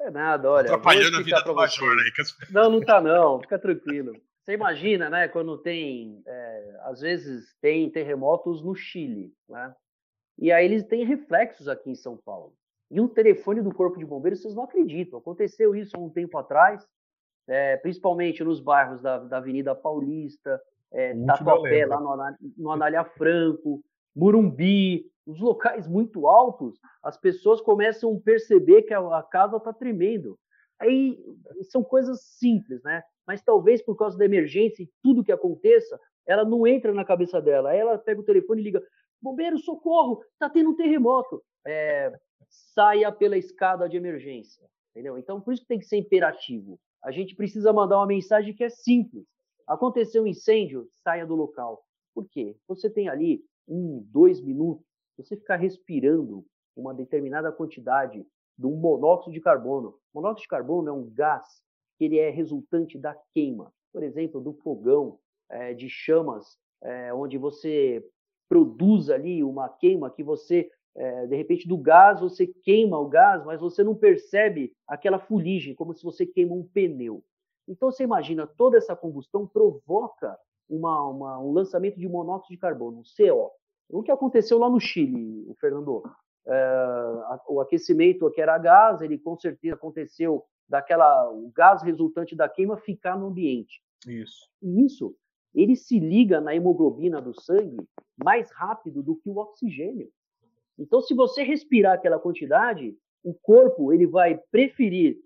É 0.00 0.10
nada, 0.10 0.50
olha. 0.50 0.66
Atrapalhando 0.66 1.16
a 1.16 1.22
vida 1.22 1.40
do 1.42 1.54
Major 1.54 1.96
aí. 1.98 2.12
Não, 2.50 2.70
não 2.70 2.80
tá 2.80 3.00
não, 3.00 3.40
fica 3.40 3.58
tranquilo. 3.58 4.14
Você 4.42 4.54
imagina, 4.54 5.08
né, 5.08 5.28
quando 5.28 5.56
tem, 5.58 6.20
é, 6.26 6.80
às 6.82 7.00
vezes 7.00 7.54
tem 7.60 7.88
terremotos 7.90 8.60
no 8.60 8.74
Chile, 8.74 9.32
né? 9.48 9.74
E 10.36 10.50
aí 10.50 10.64
eles 10.64 10.82
têm 10.84 11.04
reflexos 11.04 11.68
aqui 11.68 11.90
em 11.90 11.94
São 11.94 12.16
Paulo. 12.16 12.52
E 12.90 13.00
o 13.00 13.08
telefone 13.08 13.62
do 13.62 13.72
Corpo 13.72 13.98
de 13.98 14.04
Bombeiros, 14.04 14.42
vocês 14.42 14.54
não 14.54 14.64
acreditam. 14.64 15.18
Aconteceu 15.18 15.76
isso 15.76 15.96
há 15.96 16.00
um 16.00 16.10
tempo 16.10 16.36
atrás, 16.36 16.86
é, 17.48 17.76
principalmente 17.76 18.44
nos 18.44 18.60
bairros 18.60 19.00
da, 19.00 19.18
da 19.18 19.38
Avenida 19.38 19.74
Paulista, 19.74 20.60
é, 20.92 21.14
Tatuapé, 21.26 21.86
lá 21.86 22.00
no, 22.00 22.16
no 22.56 22.70
Anália 22.70 23.04
Franco, 23.04 23.82
Murumbi, 24.14 25.10
os 25.26 25.40
locais 25.40 25.86
muito 25.86 26.26
altos, 26.26 26.78
as 27.02 27.16
pessoas 27.16 27.60
começam 27.60 28.14
a 28.14 28.20
perceber 28.20 28.82
que 28.82 28.92
a, 28.92 29.00
a 29.18 29.22
casa 29.22 29.56
está 29.56 29.72
tremendo. 29.72 30.38
Aí 30.78 31.18
são 31.70 31.82
coisas 31.82 32.22
simples, 32.22 32.82
né? 32.82 33.02
Mas 33.26 33.42
talvez 33.42 33.80
por 33.82 33.96
causa 33.96 34.18
da 34.18 34.24
emergência 34.24 34.82
e 34.82 34.90
tudo 35.02 35.22
que 35.22 35.32
aconteça, 35.32 35.98
ela 36.26 36.44
não 36.44 36.66
entra 36.66 36.92
na 36.92 37.04
cabeça 37.04 37.40
dela. 37.40 37.70
Aí 37.70 37.78
ela 37.78 37.96
pega 37.98 38.20
o 38.20 38.24
telefone 38.24 38.60
e 38.60 38.64
liga: 38.64 38.82
bombeiro, 39.20 39.58
socorro, 39.58 40.22
está 40.32 40.50
tendo 40.50 40.70
um 40.70 40.76
terremoto. 40.76 41.42
É, 41.64 42.12
saia 42.48 43.10
pela 43.12 43.38
escada 43.38 43.88
de 43.88 43.96
emergência, 43.96 44.66
entendeu? 44.90 45.16
Então 45.16 45.40
por 45.40 45.54
isso 45.54 45.62
que 45.62 45.68
tem 45.68 45.78
que 45.78 45.86
ser 45.86 45.96
imperativo 45.96 46.78
a 47.02 47.10
gente 47.10 47.34
precisa 47.34 47.72
mandar 47.72 47.98
uma 47.98 48.06
mensagem 48.06 48.54
que 48.54 48.64
é 48.64 48.70
simples. 48.70 49.26
Aconteceu 49.66 50.22
um 50.22 50.26
incêndio, 50.26 50.88
saia 51.02 51.26
do 51.26 51.34
local. 51.34 51.84
Por 52.14 52.28
quê? 52.28 52.56
Você 52.68 52.88
tem 52.90 53.08
ali 53.08 53.44
um, 53.66 54.04
dois 54.10 54.40
minutos, 54.40 54.84
você 55.16 55.36
ficar 55.36 55.56
respirando 55.56 56.44
uma 56.76 56.94
determinada 56.94 57.50
quantidade 57.52 58.26
de 58.58 58.66
um 58.66 58.76
monóxido 58.76 59.32
de 59.32 59.40
carbono. 59.40 59.98
monóxido 60.14 60.42
de 60.42 60.48
carbono 60.48 60.88
é 60.88 60.92
um 60.92 61.08
gás 61.10 61.62
que 61.98 62.04
ele 62.04 62.18
é 62.18 62.30
resultante 62.30 62.98
da 62.98 63.16
queima, 63.32 63.72
por 63.92 64.02
exemplo, 64.02 64.40
do 64.40 64.52
fogão, 64.54 65.18
é, 65.50 65.74
de 65.74 65.88
chamas, 65.88 66.58
é, 66.82 67.12
onde 67.14 67.38
você 67.38 68.04
produz 68.48 69.10
ali 69.10 69.42
uma 69.42 69.68
queima 69.68 70.10
que 70.10 70.22
você 70.22 70.70
é, 70.94 71.26
de 71.26 71.36
repente, 71.36 71.66
do 71.66 71.76
gás, 71.76 72.20
você 72.20 72.46
queima 72.46 72.98
o 72.98 73.08
gás, 73.08 73.44
mas 73.44 73.60
você 73.60 73.82
não 73.82 73.94
percebe 73.94 74.72
aquela 74.86 75.18
fuligem, 75.18 75.74
como 75.74 75.94
se 75.94 76.02
você 76.02 76.26
queima 76.26 76.54
um 76.54 76.62
pneu. 76.62 77.24
Então, 77.66 77.90
você 77.90 78.04
imagina, 78.04 78.46
toda 78.46 78.76
essa 78.76 78.94
combustão 78.94 79.46
provoca 79.46 80.38
uma, 80.68 81.08
uma, 81.08 81.38
um 81.40 81.52
lançamento 81.52 81.98
de 81.98 82.08
monóxido 82.08 82.54
de 82.54 82.60
carbono, 82.60 82.98
um 82.98 83.02
CO. 83.02 83.50
O 83.88 84.02
que 84.02 84.10
aconteceu 84.10 84.58
lá 84.58 84.68
no 84.68 84.80
Chile, 84.80 85.44
o 85.48 85.54
Fernando? 85.54 86.02
É, 86.46 86.74
o 87.48 87.60
aquecimento 87.60 88.30
que 88.30 88.40
era 88.40 88.58
gás, 88.58 89.00
ele 89.00 89.16
com 89.16 89.36
certeza 89.36 89.74
aconteceu 89.74 90.44
daquela 90.68 91.30
o 91.30 91.52
gás 91.54 91.82
resultante 91.82 92.34
da 92.34 92.48
queima 92.48 92.76
ficar 92.76 93.16
no 93.16 93.26
ambiente. 93.26 93.80
Isso. 94.06 94.48
E 94.60 94.84
isso 94.84 95.14
ele 95.54 95.76
se 95.76 95.98
liga 95.98 96.40
na 96.40 96.54
hemoglobina 96.54 97.20
do 97.20 97.38
sangue 97.38 97.76
mais 98.16 98.50
rápido 98.52 99.02
do 99.02 99.16
que 99.16 99.28
o 99.28 99.36
oxigênio. 99.36 100.10
Então, 100.78 101.00
se 101.00 101.14
você 101.14 101.42
respirar 101.42 101.94
aquela 101.94 102.18
quantidade, 102.18 102.96
o 103.22 103.34
corpo 103.34 103.92
ele 103.92 104.06
vai 104.06 104.38
preferir 104.50 105.16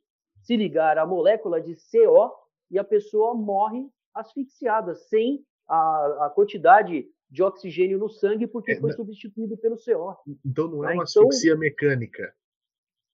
se 0.43 0.57
ligar 0.57 0.99
à 0.99 1.07
molécula 1.07 1.61
de 1.61 1.75
CO 1.75 2.33
e 2.71 2.79
a 2.79 2.85
pessoa 2.85 3.35
morre 3.35 3.89
asfixiada, 4.15 4.95
sem 4.95 5.45
a, 5.69 6.27
a 6.27 6.33
quantidade 6.35 7.09
de 7.29 7.43
oxigênio 7.43 7.99
no 7.99 8.09
sangue, 8.09 8.47
porque 8.47 8.73
é, 8.73 8.81
foi 8.81 8.93
substituído 8.93 9.57
pelo 9.57 9.77
CO. 9.77 10.17
Então 10.45 10.69
não 10.69 10.85
é 10.85 10.95
uma 10.95 11.05
então, 11.05 11.25
asfixia 11.25 11.57
mecânica? 11.57 12.35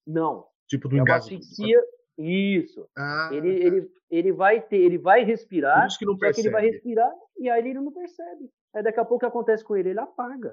Não. 0.07 0.47
Tipo 0.69 0.89
do 0.89 0.99
é 0.99 1.03
uma 1.03 1.17
asfixia, 1.17 1.83
isso. 2.19 2.89
Ah, 2.97 3.31
ele, 3.33 3.59
tá. 3.59 3.67
ele, 3.67 3.91
ele 4.11 4.33
vai 4.33 4.61
ter, 4.61 4.77
ele 4.77 4.99
vai 4.99 5.25
respirar, 5.25 5.89
que 5.99 6.05
não 6.05 6.17
percebe. 6.17 6.43
que 6.43 6.49
ele 6.49 6.53
vai 6.53 6.71
respirar 6.71 7.13
e 7.39 7.49
aí 7.49 7.61
ele 7.61 7.75
não 7.75 7.93
percebe. 7.93 8.51
Aí 8.75 8.83
daqui 8.83 9.01
a 9.01 9.05
pouco 9.05 9.17
o 9.17 9.19
que 9.21 9.27
acontece 9.27 9.65
com 9.65 9.77
ele? 9.77 9.91
Ele 9.91 10.01
apaga. 10.01 10.53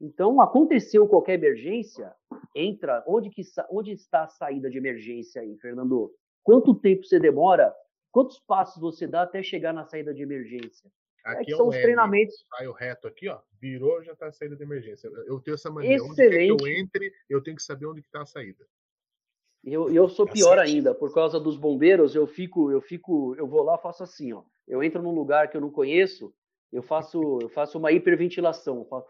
Então, 0.00 0.40
aconteceu 0.40 1.08
qualquer 1.08 1.34
emergência, 1.34 2.14
entra. 2.54 3.02
Onde, 3.06 3.30
que, 3.30 3.42
onde 3.70 3.92
está 3.92 4.24
a 4.24 4.28
saída 4.28 4.70
de 4.70 4.78
emergência 4.78 5.42
aí, 5.42 5.56
Fernando? 5.58 6.12
Quanto 6.42 6.74
tempo 6.74 7.04
você 7.04 7.18
demora? 7.18 7.74
Quantos 8.12 8.38
passos 8.38 8.80
você 8.80 9.06
dá 9.06 9.22
até 9.22 9.42
chegar 9.42 9.72
na 9.72 9.84
saída 9.84 10.14
de 10.14 10.22
emergência? 10.22 10.90
É 11.26 11.30
aqui 11.32 11.52
é 11.52 11.56
são 11.56 11.68
os 11.68 11.74
L, 11.74 11.82
treinamentos. 11.82 12.34
Saio 12.56 12.72
reto 12.72 13.08
aqui, 13.08 13.28
ó. 13.28 13.40
Virou, 13.60 14.02
já 14.02 14.12
está 14.12 14.28
a 14.28 14.32
saída 14.32 14.56
de 14.56 14.62
emergência. 14.62 15.08
Eu 15.26 15.40
tenho 15.40 15.56
essa 15.56 15.70
mania. 15.70 15.96
Excelente. 15.96 16.52
Onde 16.52 16.64
que 16.64 16.70
eu 16.70 16.76
entre, 16.78 17.12
eu 17.28 17.42
tenho 17.42 17.56
que 17.56 17.62
saber 17.62 17.86
onde 17.86 18.00
está 18.00 18.22
a 18.22 18.26
saída. 18.26 18.64
Eu, 19.64 19.92
eu 19.92 20.08
sou 20.08 20.24
tá 20.24 20.32
pior 20.32 20.58
ainda, 20.58 20.94
por 20.94 21.12
causa 21.12 21.38
dos 21.40 21.56
bombeiros, 21.56 22.14
eu 22.14 22.26
fico, 22.26 22.70
eu 22.70 22.80
fico, 22.80 23.34
eu 23.36 23.46
vou 23.46 23.62
lá, 23.62 23.76
faço 23.76 24.04
assim, 24.04 24.32
ó. 24.32 24.44
Eu 24.66 24.82
entro 24.82 25.02
num 25.02 25.14
lugar 25.14 25.50
que 25.50 25.56
eu 25.56 25.60
não 25.60 25.70
conheço, 25.70 26.32
eu 26.72 26.82
faço, 26.82 27.40
eu 27.42 27.48
faço 27.48 27.76
uma 27.76 27.90
hiperventilação. 27.90 28.78
Eu 28.78 28.84
faço... 28.84 29.08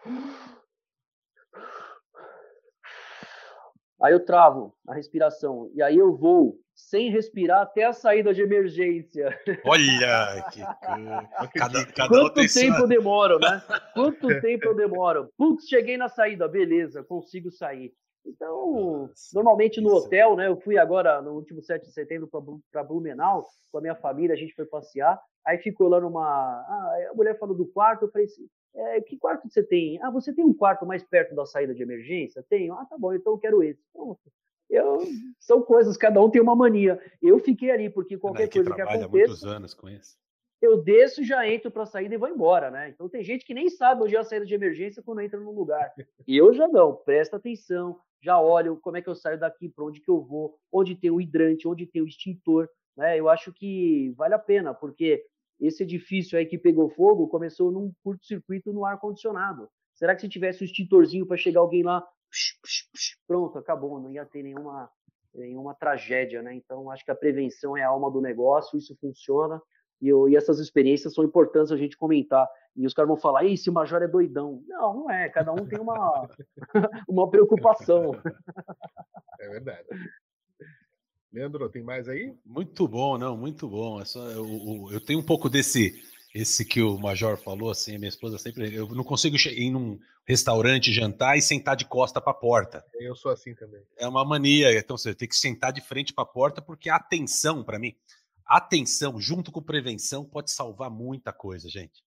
Aí 4.00 4.12
eu 4.12 4.24
travo 4.24 4.74
a 4.86 4.94
respiração 4.94 5.70
e 5.74 5.82
aí 5.82 5.96
eu 5.96 6.16
vou 6.16 6.58
sem 6.74 7.10
respirar 7.10 7.62
até 7.62 7.84
a 7.84 7.92
saída 7.92 8.32
de 8.32 8.40
emergência. 8.40 9.36
Olha 9.64 10.48
que 10.52 10.60
cada, 11.58 11.84
cada 11.86 12.08
Quanto 12.08 12.54
tempo 12.54 12.76
eu 12.78 12.86
demoro, 12.86 13.38
né? 13.40 13.60
Quanto 13.94 14.28
tempo 14.40 14.66
eu 14.66 14.76
demoro? 14.76 15.28
Putz, 15.36 15.66
cheguei 15.68 15.96
na 15.96 16.08
saída, 16.08 16.46
beleza, 16.46 17.02
consigo 17.02 17.50
sair. 17.50 17.92
Então, 18.28 19.10
normalmente 19.32 19.80
no 19.80 19.94
hotel, 19.94 20.36
né? 20.36 20.48
Eu 20.48 20.60
fui 20.60 20.76
agora 20.76 21.22
no 21.22 21.32
último 21.32 21.62
7 21.62 21.86
de 21.86 21.92
setembro 21.92 22.28
para 22.70 22.84
Blumenau 22.84 23.46
com 23.72 23.78
a 23.78 23.80
minha 23.80 23.94
família, 23.94 24.34
a 24.34 24.38
gente 24.38 24.54
foi 24.54 24.66
passear. 24.66 25.18
Aí 25.46 25.58
ficou 25.58 25.88
lá 25.88 26.00
numa. 26.00 26.22
Ah, 26.22 27.08
a 27.10 27.14
mulher 27.14 27.38
falou 27.38 27.56
do 27.56 27.66
quarto, 27.66 28.04
eu 28.04 28.10
falei 28.10 28.26
assim: 28.26 28.46
é, 28.74 29.00
que 29.00 29.16
quarto 29.16 29.48
você 29.48 29.62
tem? 29.62 29.98
Ah, 30.02 30.10
você 30.10 30.32
tem 30.32 30.44
um 30.44 30.52
quarto 30.52 30.84
mais 30.84 31.02
perto 31.02 31.34
da 31.34 31.46
saída 31.46 31.74
de 31.74 31.82
emergência? 31.82 32.44
Tenho. 32.48 32.74
Ah, 32.74 32.84
tá 32.84 32.98
bom, 32.98 33.14
então 33.14 33.32
eu 33.32 33.38
quero 33.38 33.62
esse. 33.62 33.82
Pronto. 33.92 34.20
Eu, 34.68 34.98
são 35.40 35.62
coisas, 35.62 35.96
cada 35.96 36.20
um 36.22 36.30
tem 36.30 36.42
uma 36.42 36.54
mania. 36.54 37.00
Eu 37.22 37.38
fiquei 37.38 37.70
ali, 37.70 37.88
porque 37.88 38.18
qualquer 38.18 38.50
coisa 38.50 38.74
que 38.74 38.82
aconteça. 38.82 39.08
muitos 39.08 39.44
anos 39.44 39.72
com 39.72 39.88
isso. 39.88 40.18
Eu 40.60 40.82
desço, 40.82 41.24
já 41.24 41.48
entro 41.48 41.70
para 41.70 41.84
a 41.84 41.86
saída 41.86 42.14
e 42.14 42.18
vou 42.18 42.28
embora, 42.28 42.70
né? 42.70 42.88
Então 42.88 43.08
tem 43.08 43.22
gente 43.22 43.44
que 43.46 43.54
nem 43.54 43.70
sabe 43.70 44.02
onde 44.02 44.16
é 44.16 44.18
a 44.18 44.24
saída 44.24 44.44
de 44.44 44.54
emergência 44.54 45.02
quando 45.02 45.20
entra 45.20 45.38
num 45.38 45.52
lugar. 45.52 45.94
E 46.26 46.36
eu 46.36 46.52
já 46.52 46.66
não, 46.66 46.96
presta 46.96 47.36
atenção, 47.36 47.98
já 48.22 48.40
olho 48.40 48.76
como 48.76 48.96
é 48.96 49.02
que 49.02 49.08
eu 49.08 49.14
saio 49.14 49.38
daqui, 49.38 49.68
para 49.68 49.84
onde 49.84 50.00
que 50.00 50.10
eu 50.10 50.20
vou, 50.20 50.58
onde 50.72 50.94
tem 50.94 51.10
o 51.10 51.20
hidrante, 51.20 51.68
onde 51.68 51.86
tem 51.86 52.02
o 52.02 52.06
extintor, 52.06 52.68
né? 52.96 53.18
Eu 53.18 53.28
acho 53.28 53.52
que 53.52 54.12
vale 54.16 54.34
a 54.34 54.38
pena, 54.38 54.74
porque 54.74 55.24
esse 55.60 55.82
edifício 55.82 56.38
aí 56.38 56.46
que 56.46 56.58
pegou 56.58 56.90
fogo 56.90 57.28
começou 57.28 57.70
num 57.70 57.92
curto-circuito 58.02 58.72
no 58.72 58.84
ar-condicionado. 58.84 59.68
Será 59.94 60.14
que 60.14 60.20
se 60.20 60.28
tivesse 60.28 60.62
o 60.62 60.64
extintorzinho 60.64 61.26
para 61.26 61.36
chegar 61.36 61.60
alguém 61.60 61.82
lá, 61.82 62.00
psh, 62.30 62.58
psh, 62.62 62.90
psh, 62.92 63.16
pronto, 63.26 63.58
acabou, 63.58 64.00
não 64.00 64.10
ia 64.10 64.24
ter 64.24 64.42
nenhuma, 64.42 64.90
nenhuma 65.34 65.74
tragédia, 65.74 66.42
né? 66.42 66.54
Então, 66.54 66.90
acho 66.90 67.04
que 67.04 67.10
a 67.10 67.16
prevenção 67.16 67.76
é 67.76 67.82
a 67.82 67.88
alma 67.88 68.10
do 68.10 68.20
negócio, 68.20 68.78
isso 68.78 68.96
funciona, 69.00 69.60
e, 70.00 70.08
eu, 70.08 70.28
e 70.28 70.36
essas 70.36 70.58
experiências 70.58 71.14
são 71.14 71.24
importantes 71.24 71.72
a 71.72 71.76
gente 71.76 71.96
comentar. 71.96 72.48
E 72.76 72.86
os 72.86 72.94
caras 72.94 73.08
vão 73.08 73.16
falar, 73.16 73.44
esse 73.44 73.70
Major 73.70 74.02
é 74.02 74.08
doidão. 74.08 74.62
Não, 74.68 74.94
não 74.94 75.10
é, 75.10 75.28
cada 75.28 75.52
um 75.52 75.66
tem 75.66 75.80
uma, 75.80 76.28
uma 77.08 77.28
preocupação. 77.28 78.14
É 79.40 79.48
verdade. 79.48 79.86
Leandro, 81.32 81.68
tem 81.68 81.82
mais 81.82 82.08
aí? 82.08 82.34
Muito 82.44 82.86
bom, 82.88 83.18
não, 83.18 83.36
muito 83.36 83.68
bom. 83.68 84.00
É 84.00 84.04
só, 84.04 84.26
eu, 84.30 84.88
eu, 84.90 85.00
tenho 85.00 85.18
um 85.18 85.24
pouco 85.24 85.50
desse, 85.50 86.02
esse 86.34 86.64
que 86.64 86.80
o 86.80 86.98
Major 86.98 87.36
falou, 87.36 87.70
assim, 87.70 87.98
minha 87.98 88.08
esposa 88.08 88.38
sempre. 88.38 88.74
Eu 88.74 88.88
não 88.88 89.04
consigo 89.04 89.36
ir 89.36 89.60
em 89.60 89.74
um 89.74 89.98
restaurante 90.24 90.92
jantar 90.92 91.36
e 91.36 91.42
sentar 91.42 91.76
de 91.76 91.84
costa 91.84 92.20
para 92.20 92.30
a 92.30 92.34
porta. 92.34 92.84
Eu 92.94 93.14
sou 93.14 93.30
assim 93.30 93.54
também. 93.54 93.82
É 93.96 94.06
uma 94.06 94.24
mania. 94.24 94.76
Então 94.78 94.96
você 94.96 95.14
tem 95.14 95.28
que 95.28 95.36
sentar 95.36 95.72
de 95.72 95.80
frente 95.80 96.12
para 96.12 96.24
a 96.24 96.26
porta, 96.26 96.62
porque 96.62 96.88
a 96.88 96.96
atenção, 96.96 97.64
para 97.64 97.78
mim, 97.78 97.94
atenção 98.48 99.20
junto 99.20 99.52
com 99.52 99.62
prevenção 99.62 100.24
pode 100.24 100.50
salvar 100.50 100.90
muita 100.90 101.32
coisa, 101.32 101.68
gente. 101.68 102.02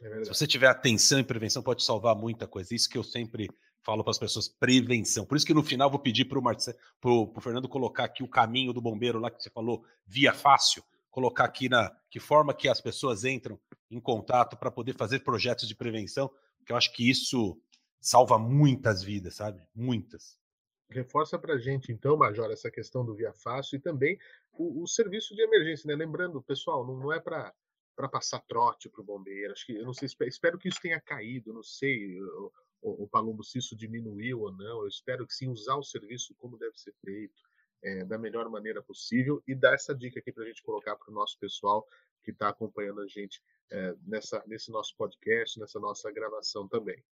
É 0.00 0.24
Se 0.24 0.28
você 0.28 0.46
tiver 0.46 0.68
atenção 0.68 1.18
e 1.18 1.24
prevenção, 1.24 1.62
pode 1.62 1.82
salvar 1.82 2.14
muita 2.16 2.46
coisa. 2.46 2.74
Isso 2.74 2.88
que 2.88 2.96
eu 2.96 3.04
sempre 3.04 3.50
falo 3.82 4.02
para 4.04 4.12
as 4.12 4.18
pessoas, 4.18 4.48
prevenção. 4.48 5.26
Por 5.26 5.36
isso 5.36 5.46
que 5.46 5.54
no 5.54 5.62
final 5.62 5.90
vou 5.90 5.98
pedir 5.98 6.26
para 6.26 6.38
o 6.38 7.40
Fernando 7.40 7.68
colocar 7.68 8.04
aqui 8.04 8.22
o 8.22 8.28
caminho 8.28 8.72
do 8.72 8.80
bombeiro 8.80 9.18
lá 9.18 9.30
que 9.30 9.42
você 9.42 9.50
falou, 9.50 9.84
via 10.06 10.32
fácil, 10.32 10.82
colocar 11.10 11.44
aqui 11.44 11.68
na 11.68 11.90
que 12.10 12.20
forma 12.20 12.54
que 12.54 12.68
as 12.68 12.80
pessoas 12.80 13.24
entram 13.24 13.58
em 13.90 14.00
contato 14.00 14.56
para 14.56 14.70
poder 14.70 14.96
fazer 14.96 15.20
projetos 15.20 15.66
de 15.66 15.74
prevenção, 15.74 16.30
que 16.64 16.72
eu 16.72 16.76
acho 16.76 16.92
que 16.92 17.08
isso 17.08 17.60
salva 18.00 18.38
muitas 18.38 19.02
vidas, 19.02 19.36
sabe? 19.36 19.62
Muitas. 19.74 20.38
Reforça 20.90 21.38
para 21.38 21.54
a 21.54 21.58
gente, 21.58 21.92
então, 21.92 22.16
Major, 22.16 22.50
essa 22.50 22.70
questão 22.70 23.04
do 23.04 23.14
Via 23.14 23.32
Fácil 23.32 23.76
e 23.76 23.80
também 23.80 24.18
o, 24.52 24.82
o 24.82 24.86
serviço 24.88 25.34
de 25.34 25.42
emergência, 25.42 25.86
né? 25.86 25.94
Lembrando, 25.94 26.42
pessoal, 26.42 26.84
não, 26.86 26.96
não 26.96 27.12
é 27.12 27.20
para 27.20 27.54
para 28.00 28.08
passar 28.08 28.40
trote 28.40 28.88
para 28.88 29.02
o 29.02 29.04
bombeiro. 29.04 29.52
Acho 29.52 29.66
que 29.66 29.76
eu 29.76 29.84
não 29.84 29.92
sei, 29.92 30.08
espero 30.26 30.58
que 30.58 30.68
isso 30.68 30.80
tenha 30.80 30.98
caído, 30.98 31.52
não 31.52 31.62
sei 31.62 32.18
o, 32.22 32.50
o 32.80 33.06
Palumbo 33.06 33.44
se 33.44 33.58
isso 33.58 33.76
diminuiu 33.76 34.40
ou 34.40 34.52
não. 34.52 34.80
Eu 34.80 34.88
espero 34.88 35.26
que 35.26 35.34
sim, 35.34 35.48
usar 35.48 35.76
o 35.76 35.82
serviço 35.82 36.34
como 36.36 36.56
deve 36.56 36.78
ser 36.78 36.94
feito, 37.04 37.42
é, 37.82 38.04
da 38.04 38.16
melhor 38.16 38.48
maneira 38.48 38.82
possível 38.82 39.42
e 39.46 39.54
dar 39.54 39.74
essa 39.74 39.94
dica 39.94 40.18
aqui 40.18 40.32
para 40.32 40.44
a 40.44 40.46
gente 40.46 40.62
colocar 40.62 40.96
para 40.96 41.10
o 41.10 41.14
nosso 41.14 41.38
pessoal 41.38 41.86
que 42.22 42.30
está 42.30 42.48
acompanhando 42.48 43.00
a 43.02 43.06
gente 43.06 43.42
é, 43.70 43.94
nessa, 44.06 44.42
nesse 44.46 44.70
nosso 44.70 44.96
podcast, 44.96 45.58
nessa 45.60 45.78
nossa 45.78 46.10
gravação 46.10 46.66
também. 46.66 47.02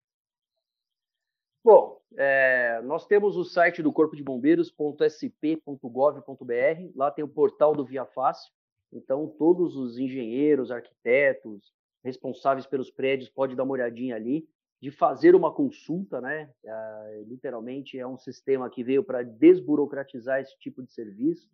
Bom, 1.63 1.98
é, 2.21 2.81
nós 2.83 3.07
temos 3.07 3.37
o 3.37 3.45
site 3.45 3.81
do 3.81 3.93
Corpo 3.93 4.17
de 4.17 4.25
Bombeiros.sp.gov.br, 4.25 6.91
lá 6.97 7.13
tem 7.13 7.25
o 7.25 7.29
portal 7.29 7.77
do 7.77 7.85
Via 7.85 8.05
Fácil, 8.05 8.53
então 8.93 9.33
todos 9.39 9.77
os 9.77 10.01
engenheiros, 10.01 10.73
arquitetos, 10.73 11.73
responsáveis 12.03 12.67
pelos 12.67 12.91
prédios 12.91 13.31
podem 13.31 13.55
dar 13.55 13.63
uma 13.63 13.75
olhadinha 13.75 14.17
ali 14.17 14.49
de 14.83 14.91
fazer 14.91 15.37
uma 15.37 15.55
consulta, 15.55 16.21
né? 16.21 16.51
É, 16.65 17.23
literalmente 17.25 17.97
é 17.97 18.07
um 18.07 18.19
sistema 18.19 18.69
que 18.69 18.83
veio 18.83 19.05
para 19.05 19.23
desburocratizar 19.23 20.41
esse 20.41 20.59
tipo 20.59 20.83
de 20.83 20.93
serviço. 20.93 21.49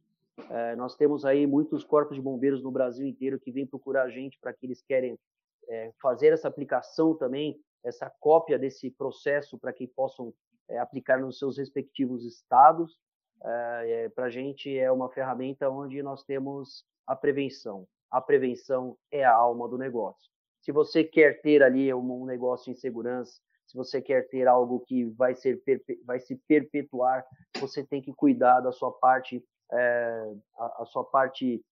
É, 0.49 0.75
nós 0.77 0.97
temos 0.97 1.27
aí 1.27 1.47
muitos 1.47 1.85
corpos 1.85 2.17
de 2.17 2.23
bombeiros 2.23 2.63
no 2.63 2.71
Brasil 2.71 3.07
inteiro 3.07 3.39
que 3.39 3.53
vêm 3.53 3.67
procurar 3.67 4.05
a 4.05 4.11
gente 4.11 4.39
para 4.41 4.55
que 4.55 4.65
eles 4.65 4.81
querem 4.81 5.19
é, 5.69 5.93
fazer 6.01 6.33
essa 6.33 6.49
aplicação 6.49 7.15
também, 7.15 7.61
essa 7.83 8.11
cópia 8.19 8.59
desse 8.59 8.91
processo 8.91 9.59
para 9.59 9.71
que 9.71 9.87
possam 9.87 10.33
é, 10.69 10.79
aplicar 10.79 11.19
nos 11.21 11.39
seus 11.39 11.59
respectivos 11.59 12.25
estados. 12.25 12.99
É, 13.43 14.09
para 14.11 14.27
a 14.27 14.31
gente 14.31 14.77
é 14.77 14.91
uma 14.91 15.11
ferramenta 15.11 15.69
onde 15.69 16.03
nós 16.03 16.25
temos 16.25 16.85
a 17.07 17.15
prevenção. 17.15 17.87
A 18.11 18.21
prevenção 18.21 18.97
é 19.11 19.25
a 19.25 19.35
alma 19.35 19.69
do 19.69 19.77
negócio. 19.77 20.31
Se 20.61 20.73
você 20.73 21.05
quer 21.05 21.43
ter 21.43 21.63
ali 21.63 21.93
um 21.93 22.25
negócio 22.25 22.71
em 22.71 22.75
segurança, 22.75 23.39
se 23.67 23.77
você 23.77 24.01
quer 24.01 24.29
ter 24.29 24.47
algo 24.47 24.81
que 24.81 25.05
vai, 25.05 25.35
ser, 25.35 25.61
vai 26.05 26.21
se 26.21 26.37
perpetuar, 26.49 27.27
você 27.59 27.85
tem 27.85 28.01
que 28.01 28.13
cuidar 28.13 28.61
da 28.61 28.73
sua 28.73 28.93
parte, 28.93 29.45
é, 29.73 30.35
a, 30.57 30.83
a, 30.83 30.87
sua 30.87 31.05
parte 31.05 31.63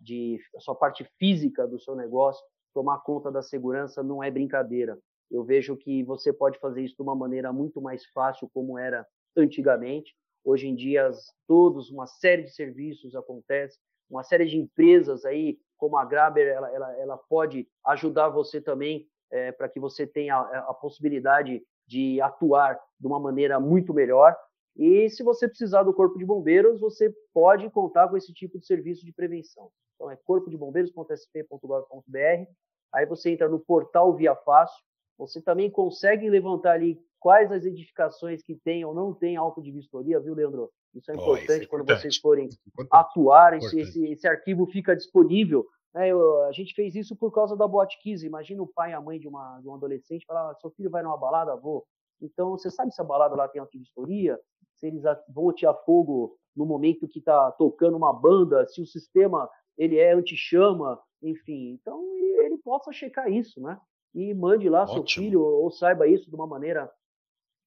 de, 0.00 0.40
a 0.56 0.60
sua 0.60 0.74
parte 0.74 1.04
física 1.18 1.66
do 1.66 1.78
seu 1.78 1.94
negócio. 1.94 2.44
Tomar 2.74 2.98
conta 3.02 3.30
da 3.30 3.42
segurança 3.42 4.02
não 4.02 4.22
é 4.22 4.30
brincadeira. 4.30 4.98
Eu 5.32 5.42
vejo 5.42 5.76
que 5.76 6.04
você 6.04 6.32
pode 6.32 6.58
fazer 6.58 6.82
isso 6.82 6.94
de 6.94 7.02
uma 7.02 7.16
maneira 7.16 7.52
muito 7.52 7.80
mais 7.80 8.04
fácil, 8.06 8.50
como 8.52 8.78
era 8.78 9.06
antigamente. 9.34 10.14
Hoje 10.44 10.68
em 10.68 10.74
dia, 10.74 11.10
todos, 11.48 11.90
uma 11.90 12.06
série 12.06 12.42
de 12.42 12.50
serviços 12.50 13.16
acontece, 13.16 13.78
uma 14.10 14.22
série 14.22 14.44
de 14.44 14.58
empresas 14.58 15.24
aí 15.24 15.58
como 15.78 15.96
a 15.96 16.04
Graber, 16.04 16.46
ela, 16.46 16.70
ela, 16.72 16.92
ela 16.98 17.16
pode 17.16 17.66
ajudar 17.86 18.28
você 18.28 18.60
também 18.60 19.08
é, 19.32 19.50
para 19.50 19.68
que 19.68 19.80
você 19.80 20.06
tenha 20.06 20.36
a, 20.36 20.70
a, 20.70 20.74
possibilidade 20.74 21.60
de 21.88 22.20
atuar 22.20 22.78
de 23.00 23.06
uma 23.06 23.18
maneira 23.18 23.58
muito 23.58 23.92
melhor. 23.92 24.36
E 24.76 25.10
se 25.10 25.24
você 25.24 25.48
precisar 25.48 25.82
do 25.82 25.92
Corpo 25.92 26.16
de 26.18 26.24
Bombeiros, 26.24 26.80
você 26.80 27.12
pode 27.34 27.68
contar 27.70 28.08
com 28.08 28.16
esse 28.16 28.32
tipo 28.32 28.60
de 28.60 28.66
serviço 28.66 29.04
de 29.04 29.12
prevenção. 29.12 29.70
Então 29.96 30.08
é 30.10 30.16
corpodebombeiros.sp.gov.br. 30.16 32.46
Aí 32.94 33.06
você 33.06 33.30
entra 33.30 33.48
no 33.48 33.58
portal 33.58 34.14
Via 34.14 34.36
Fácil. 34.36 34.84
Você 35.18 35.40
também 35.40 35.70
consegue 35.70 36.28
levantar 36.28 36.72
ali 36.72 36.98
quais 37.20 37.52
as 37.52 37.64
edificações 37.64 38.42
que 38.42 38.56
tem 38.56 38.84
ou 38.84 38.94
não 38.94 39.14
tem 39.14 39.36
auto 39.36 39.62
de 39.62 39.70
vistoria, 39.70 40.18
viu, 40.20 40.34
Leandro? 40.34 40.70
Isso 40.94 41.10
é 41.10 41.14
importante, 41.14 41.48
oh, 41.48 41.54
isso 41.54 41.62
é 41.62 41.66
quando 41.66 41.86
vocês 41.86 42.16
forem 42.18 42.48
atuar, 42.90 43.56
esse, 43.56 43.80
esse, 43.80 44.04
esse, 44.06 44.26
arquivo 44.26 44.66
fica 44.66 44.94
disponível. 44.94 45.66
Né? 45.94 46.08
Eu, 46.08 46.42
a 46.44 46.52
gente 46.52 46.74
fez 46.74 46.94
isso 46.94 47.16
por 47.16 47.32
causa 47.32 47.56
da 47.56 47.66
Boate 47.66 47.98
Kiss. 48.00 48.26
Imagina 48.26 48.62
o 48.62 48.66
pai 48.66 48.90
e 48.90 48.94
a 48.94 49.00
mãe 49.00 49.18
de, 49.18 49.28
uma, 49.28 49.60
de 49.60 49.68
um 49.68 49.74
adolescente 49.74 50.26
falar: 50.26 50.50
ah, 50.50 50.54
seu 50.60 50.70
filho 50.70 50.90
vai 50.90 51.02
numa 51.02 51.16
balada? 51.16 51.56
Vou. 51.56 51.86
Então, 52.20 52.50
você 52.50 52.70
sabe 52.70 52.92
se 52.92 53.00
a 53.00 53.04
balada 53.04 53.34
lá 53.34 53.48
tem 53.48 53.60
antivistoria? 53.60 54.38
Se 54.76 54.86
eles 54.86 55.02
vão 55.28 55.48
atirar 55.48 55.74
fogo 55.84 56.36
no 56.54 56.66
momento 56.66 57.08
que 57.08 57.18
está 57.18 57.50
tocando 57.52 57.96
uma 57.96 58.12
banda? 58.12 58.66
Se 58.66 58.80
o 58.80 58.86
sistema 58.86 59.48
ele 59.76 59.98
é 59.98 60.12
anti-chama? 60.12 61.00
Enfim, 61.22 61.70
então 61.72 62.02
ele, 62.16 62.46
ele, 62.46 62.58
possa 62.58 62.92
checar 62.92 63.30
isso, 63.30 63.60
né? 63.60 63.78
E 64.14 64.34
mande 64.34 64.68
lá 64.68 64.82
Ótimo. 64.82 65.08
seu 65.08 65.22
filho 65.22 65.42
ou 65.42 65.70
saiba 65.70 66.06
isso 66.06 66.28
de 66.28 66.34
uma 66.34 66.46
maneira 66.46 66.92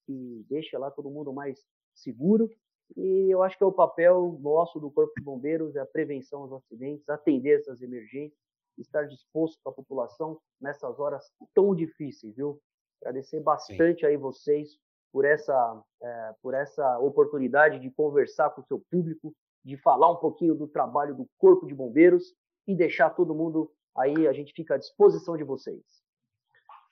que 0.05 0.45
deixe 0.49 0.77
lá 0.77 0.91
todo 0.91 1.09
mundo 1.09 1.33
mais 1.33 1.65
seguro 1.93 2.49
e 2.95 3.29
eu 3.31 3.41
acho 3.41 3.57
que 3.57 3.63
é 3.63 3.67
o 3.67 3.71
papel 3.71 4.37
nosso 4.41 4.79
do 4.79 4.91
Corpo 4.91 5.13
de 5.17 5.23
Bombeiros 5.23 5.75
é 5.75 5.79
a 5.79 5.85
prevenção 5.85 6.41
aos 6.41 6.53
acidentes, 6.53 7.07
atender 7.09 7.59
essas 7.59 7.81
emergências, 7.81 8.37
estar 8.77 9.03
disposto 9.07 9.59
para 9.63 9.71
a 9.71 9.75
população 9.75 10.39
nessas 10.59 10.99
horas 10.99 11.31
tão 11.53 11.73
difíceis, 11.73 12.35
viu? 12.35 12.61
Agradecer 13.01 13.39
bastante 13.39 14.01
Sim. 14.01 14.05
aí 14.05 14.17
vocês 14.17 14.77
por 15.11 15.25
essa, 15.25 15.83
é, 16.01 16.35
por 16.41 16.53
essa 16.53 16.99
oportunidade 16.99 17.79
de 17.79 17.89
conversar 17.89 18.49
com 18.49 18.61
o 18.61 18.65
seu 18.65 18.79
público, 18.91 19.33
de 19.63 19.77
falar 19.77 20.11
um 20.11 20.17
pouquinho 20.17 20.53
do 20.53 20.67
trabalho 20.67 21.15
do 21.15 21.27
Corpo 21.37 21.65
de 21.65 21.73
Bombeiros 21.73 22.35
e 22.67 22.75
deixar 22.75 23.09
todo 23.11 23.33
mundo 23.33 23.71
aí, 23.95 24.27
a 24.27 24.33
gente 24.33 24.53
fica 24.53 24.75
à 24.75 24.77
disposição 24.77 25.37
de 25.37 25.43
vocês. 25.43 26.04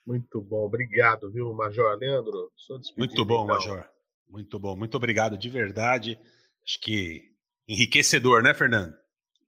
Muito 0.05 0.41
bom, 0.41 0.65
obrigado, 0.65 1.31
viu, 1.31 1.53
Major 1.53 1.97
Leandro? 1.97 2.51
Muito 2.97 3.23
bom, 3.25 3.45
então. 3.45 3.55
Major. 3.55 3.89
Muito 4.29 4.59
bom, 4.59 4.75
muito 4.75 4.97
obrigado 4.97 5.37
de 5.37 5.49
verdade. 5.49 6.19
Acho 6.65 6.79
que 6.81 7.31
enriquecedor, 7.67 8.41
né, 8.41 8.53
Fernando? 8.53 8.93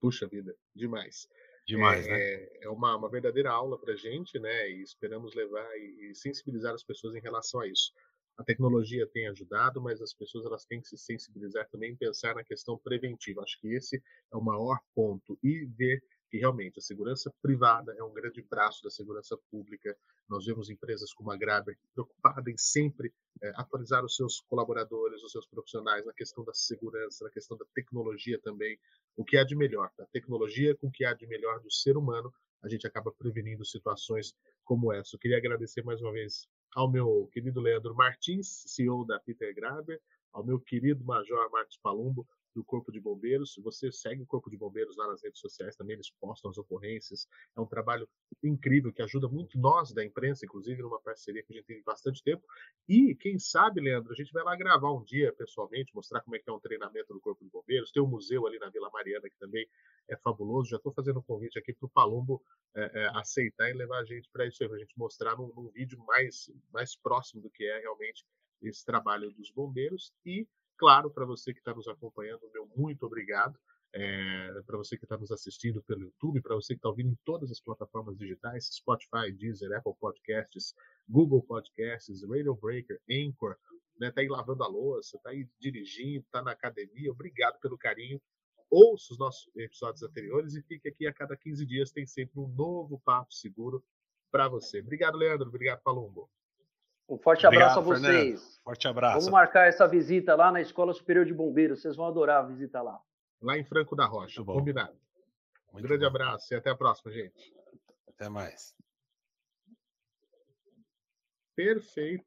Puxa 0.00 0.26
vida, 0.26 0.54
demais. 0.74 1.28
Demais, 1.66 2.06
é, 2.06 2.10
né? 2.10 2.48
É 2.62 2.68
uma, 2.70 2.96
uma 2.96 3.10
verdadeira 3.10 3.50
aula 3.50 3.78
para 3.78 3.92
a 3.92 3.96
gente, 3.96 4.38
né? 4.38 4.70
E 4.70 4.82
esperamos 4.82 5.34
levar 5.34 5.66
e, 5.76 6.10
e 6.10 6.14
sensibilizar 6.14 6.72
as 6.72 6.84
pessoas 6.84 7.16
em 7.16 7.20
relação 7.20 7.60
a 7.60 7.66
isso. 7.66 7.92
a 8.38 8.44
tecnologia 8.44 9.06
tem 9.06 9.28
ajudado, 9.28 9.80
mas 9.80 10.00
as 10.00 10.12
pessoas 10.12 10.44
elas 10.44 10.64
têm 10.64 10.80
que 10.80 10.88
se 10.88 10.98
sensibilizar 10.98 11.68
também 11.70 11.92
e 11.92 11.96
pensar 11.96 12.34
na 12.34 12.44
questão 12.44 12.78
preventiva. 12.78 13.42
Acho 13.42 13.58
que 13.60 13.74
esse 13.74 13.96
é 14.32 14.36
o 14.36 14.42
maior 14.42 14.78
ponto 14.94 15.38
e 15.42 15.64
ver 15.64 16.02
que 16.28 16.38
realmente 16.38 16.78
a 16.78 16.82
segurança 16.82 17.32
privada 17.40 17.94
é 17.98 18.02
um 18.02 18.12
grande 18.12 18.42
braço 18.42 18.82
da 18.82 18.90
segurança 18.90 19.36
pública. 19.50 19.96
Nós 20.28 20.44
vemos 20.44 20.68
empresas 20.68 21.12
como 21.12 21.30
a 21.30 21.36
Graber 21.36 21.78
preocupada 21.92 22.50
em 22.50 22.56
sempre 22.56 23.12
é, 23.42 23.52
atualizar 23.56 24.04
os 24.04 24.16
seus 24.16 24.40
colaboradores, 24.40 25.22
os 25.22 25.32
seus 25.32 25.46
profissionais 25.46 26.04
na 26.04 26.12
questão 26.12 26.44
da 26.44 26.52
segurança, 26.52 27.24
na 27.24 27.30
questão 27.30 27.56
da 27.56 27.64
tecnologia 27.74 28.40
também, 28.40 28.78
o 29.16 29.24
que 29.24 29.36
há 29.36 29.44
de 29.44 29.54
melhor 29.54 29.90
da 29.96 30.06
tecnologia 30.06 30.76
com 30.76 30.88
o 30.88 30.90
que 30.90 31.04
há 31.04 31.14
de 31.14 31.26
melhor 31.26 31.60
do 31.60 31.70
ser 31.70 31.96
humano, 31.96 32.32
a 32.62 32.68
gente 32.68 32.86
acaba 32.86 33.12
prevenindo 33.12 33.64
situações 33.64 34.34
como 34.64 34.92
essa. 34.92 35.14
Eu 35.14 35.20
queria 35.20 35.38
agradecer 35.38 35.82
mais 35.84 36.00
uma 36.02 36.12
vez 36.12 36.48
ao 36.74 36.90
meu 36.90 37.28
querido 37.32 37.60
Leandro 37.60 37.94
Martins, 37.94 38.64
CEO 38.66 39.06
da 39.06 39.20
Peter 39.20 39.54
Graber, 39.54 40.00
ao 40.32 40.44
meu 40.44 40.60
querido 40.60 41.04
Major 41.04 41.50
Marcos 41.50 41.78
Palumbo, 41.78 42.26
do 42.56 42.64
Corpo 42.64 42.90
de 42.90 42.98
Bombeiros. 42.98 43.54
Você 43.62 43.92
segue 43.92 44.22
o 44.22 44.26
Corpo 44.26 44.48
de 44.50 44.56
Bombeiros 44.56 44.96
lá 44.96 45.06
nas 45.06 45.22
redes 45.22 45.38
sociais 45.38 45.76
também, 45.76 45.94
eles 45.94 46.10
postam 46.10 46.50
as 46.50 46.56
ocorrências. 46.56 47.28
É 47.54 47.60
um 47.60 47.66
trabalho 47.66 48.08
incrível 48.42 48.92
que 48.92 49.02
ajuda 49.02 49.28
muito 49.28 49.58
nós 49.58 49.92
da 49.92 50.02
imprensa, 50.02 50.46
inclusive 50.46 50.82
numa 50.82 51.00
parceria 51.00 51.42
que 51.42 51.52
a 51.52 51.56
gente 51.56 51.66
tem 51.66 51.82
bastante 51.82 52.22
tempo. 52.22 52.42
E 52.88 53.14
quem 53.14 53.38
sabe, 53.38 53.80
Leandro, 53.80 54.10
a 54.12 54.16
gente 54.16 54.32
vai 54.32 54.42
lá 54.42 54.56
gravar 54.56 54.90
um 54.92 55.04
dia 55.04 55.32
pessoalmente, 55.34 55.94
mostrar 55.94 56.22
como 56.22 56.34
é 56.34 56.38
que 56.38 56.48
é 56.48 56.52
um 56.52 56.58
treinamento 56.58 57.12
do 57.12 57.20
Corpo 57.20 57.44
de 57.44 57.50
Bombeiros. 57.50 57.92
Tem 57.92 58.02
um 58.02 58.08
museu 58.08 58.46
ali 58.46 58.58
na 58.58 58.70
Vila 58.70 58.90
Mariana 58.90 59.28
que 59.28 59.38
também 59.38 59.68
é 60.08 60.16
fabuloso. 60.16 60.70
Já 60.70 60.78
estou 60.78 60.92
fazendo 60.92 61.18
um 61.18 61.22
convite 61.22 61.58
aqui 61.58 61.74
para 61.74 61.86
o 61.86 61.90
Palumbo 61.90 62.42
é, 62.74 63.02
é, 63.02 63.10
aceitar 63.18 63.68
e 63.68 63.74
levar 63.74 63.98
a 63.98 64.04
gente 64.04 64.30
para 64.32 64.46
isso, 64.46 64.58
para 64.58 64.76
a 64.76 64.78
gente 64.78 64.96
mostrar 64.96 65.36
num, 65.36 65.52
num 65.54 65.68
vídeo 65.68 65.98
mais, 66.06 66.50
mais 66.72 66.96
próximo 66.96 67.42
do 67.42 67.50
que 67.50 67.64
é 67.64 67.80
realmente 67.80 68.24
esse 68.62 68.84
trabalho 68.84 69.30
dos 69.32 69.50
bombeiros 69.50 70.12
e 70.24 70.48
Claro, 70.78 71.10
para 71.10 71.24
você 71.24 71.52
que 71.52 71.60
está 71.60 71.74
nos 71.74 71.88
acompanhando, 71.88 72.50
meu 72.52 72.68
muito 72.76 73.06
obrigado. 73.06 73.58
É, 73.94 74.60
para 74.66 74.76
você 74.76 74.96
que 74.98 75.04
está 75.04 75.16
nos 75.16 75.30
assistindo 75.30 75.82
pelo 75.82 76.02
YouTube, 76.02 76.42
para 76.42 76.54
você 76.54 76.74
que 76.74 76.78
está 76.78 76.88
ouvindo 76.88 77.10
em 77.12 77.18
todas 77.24 77.50
as 77.50 77.60
plataformas 77.60 78.18
digitais, 78.18 78.68
Spotify, 78.70 79.32
Deezer, 79.32 79.72
Apple 79.72 79.94
Podcasts, 79.98 80.74
Google 81.08 81.42
Podcasts, 81.42 82.22
Radio 82.22 82.54
Breaker, 82.54 83.00
Anchor, 83.10 83.56
né, 83.98 84.10
tá 84.10 84.20
aí 84.20 84.28
lavando 84.28 84.64
a 84.64 84.68
louça, 84.68 85.18
tá 85.22 85.30
aí 85.30 85.48
dirigindo, 85.58 86.26
tá 86.30 86.42
na 86.42 86.50
academia, 86.50 87.10
obrigado 87.10 87.58
pelo 87.60 87.78
carinho. 87.78 88.20
Ouça 88.68 89.12
os 89.12 89.18
nossos 89.18 89.48
episódios 89.56 90.02
anteriores 90.02 90.54
e 90.54 90.62
fique 90.62 90.88
aqui 90.88 91.06
a 91.06 91.12
cada 91.14 91.36
15 91.36 91.64
dias, 91.64 91.92
tem 91.92 92.06
sempre 92.06 92.38
um 92.38 92.48
novo 92.48 93.00
papo 93.04 93.32
seguro 93.32 93.82
para 94.30 94.48
você. 94.48 94.80
Obrigado, 94.80 95.16
Leandro. 95.16 95.48
Obrigado, 95.48 95.80
Palumbo. 95.82 96.28
Um 97.08 97.18
forte 97.18 97.46
abraço 97.46 97.78
Obrigado, 97.78 98.06
a 98.06 98.10
vocês. 98.10 98.40
Fernando. 98.40 98.62
Forte 98.64 98.88
abraço. 98.88 99.14
Vamos 99.18 99.28
marcar 99.30 99.68
essa 99.68 99.86
visita 99.86 100.34
lá 100.34 100.50
na 100.50 100.60
Escola 100.60 100.92
Superior 100.92 101.24
de 101.24 101.32
Bombeiros. 101.32 101.80
Vocês 101.80 101.94
vão 101.94 102.06
adorar 102.06 102.42
a 102.42 102.46
visita 102.46 102.82
lá. 102.82 103.00
Lá 103.40 103.56
em 103.56 103.64
Franco 103.64 103.94
da 103.94 104.06
Rocha. 104.06 104.44
Combinado. 104.44 104.98
Um 105.72 105.80
grande 105.80 106.00
bom. 106.00 106.06
abraço 106.08 106.52
e 106.52 106.56
até 106.56 106.70
a 106.70 106.74
próxima, 106.74 107.12
gente. 107.12 107.54
Até 108.08 108.28
mais. 108.28 108.74
Perfeito. 111.54 112.26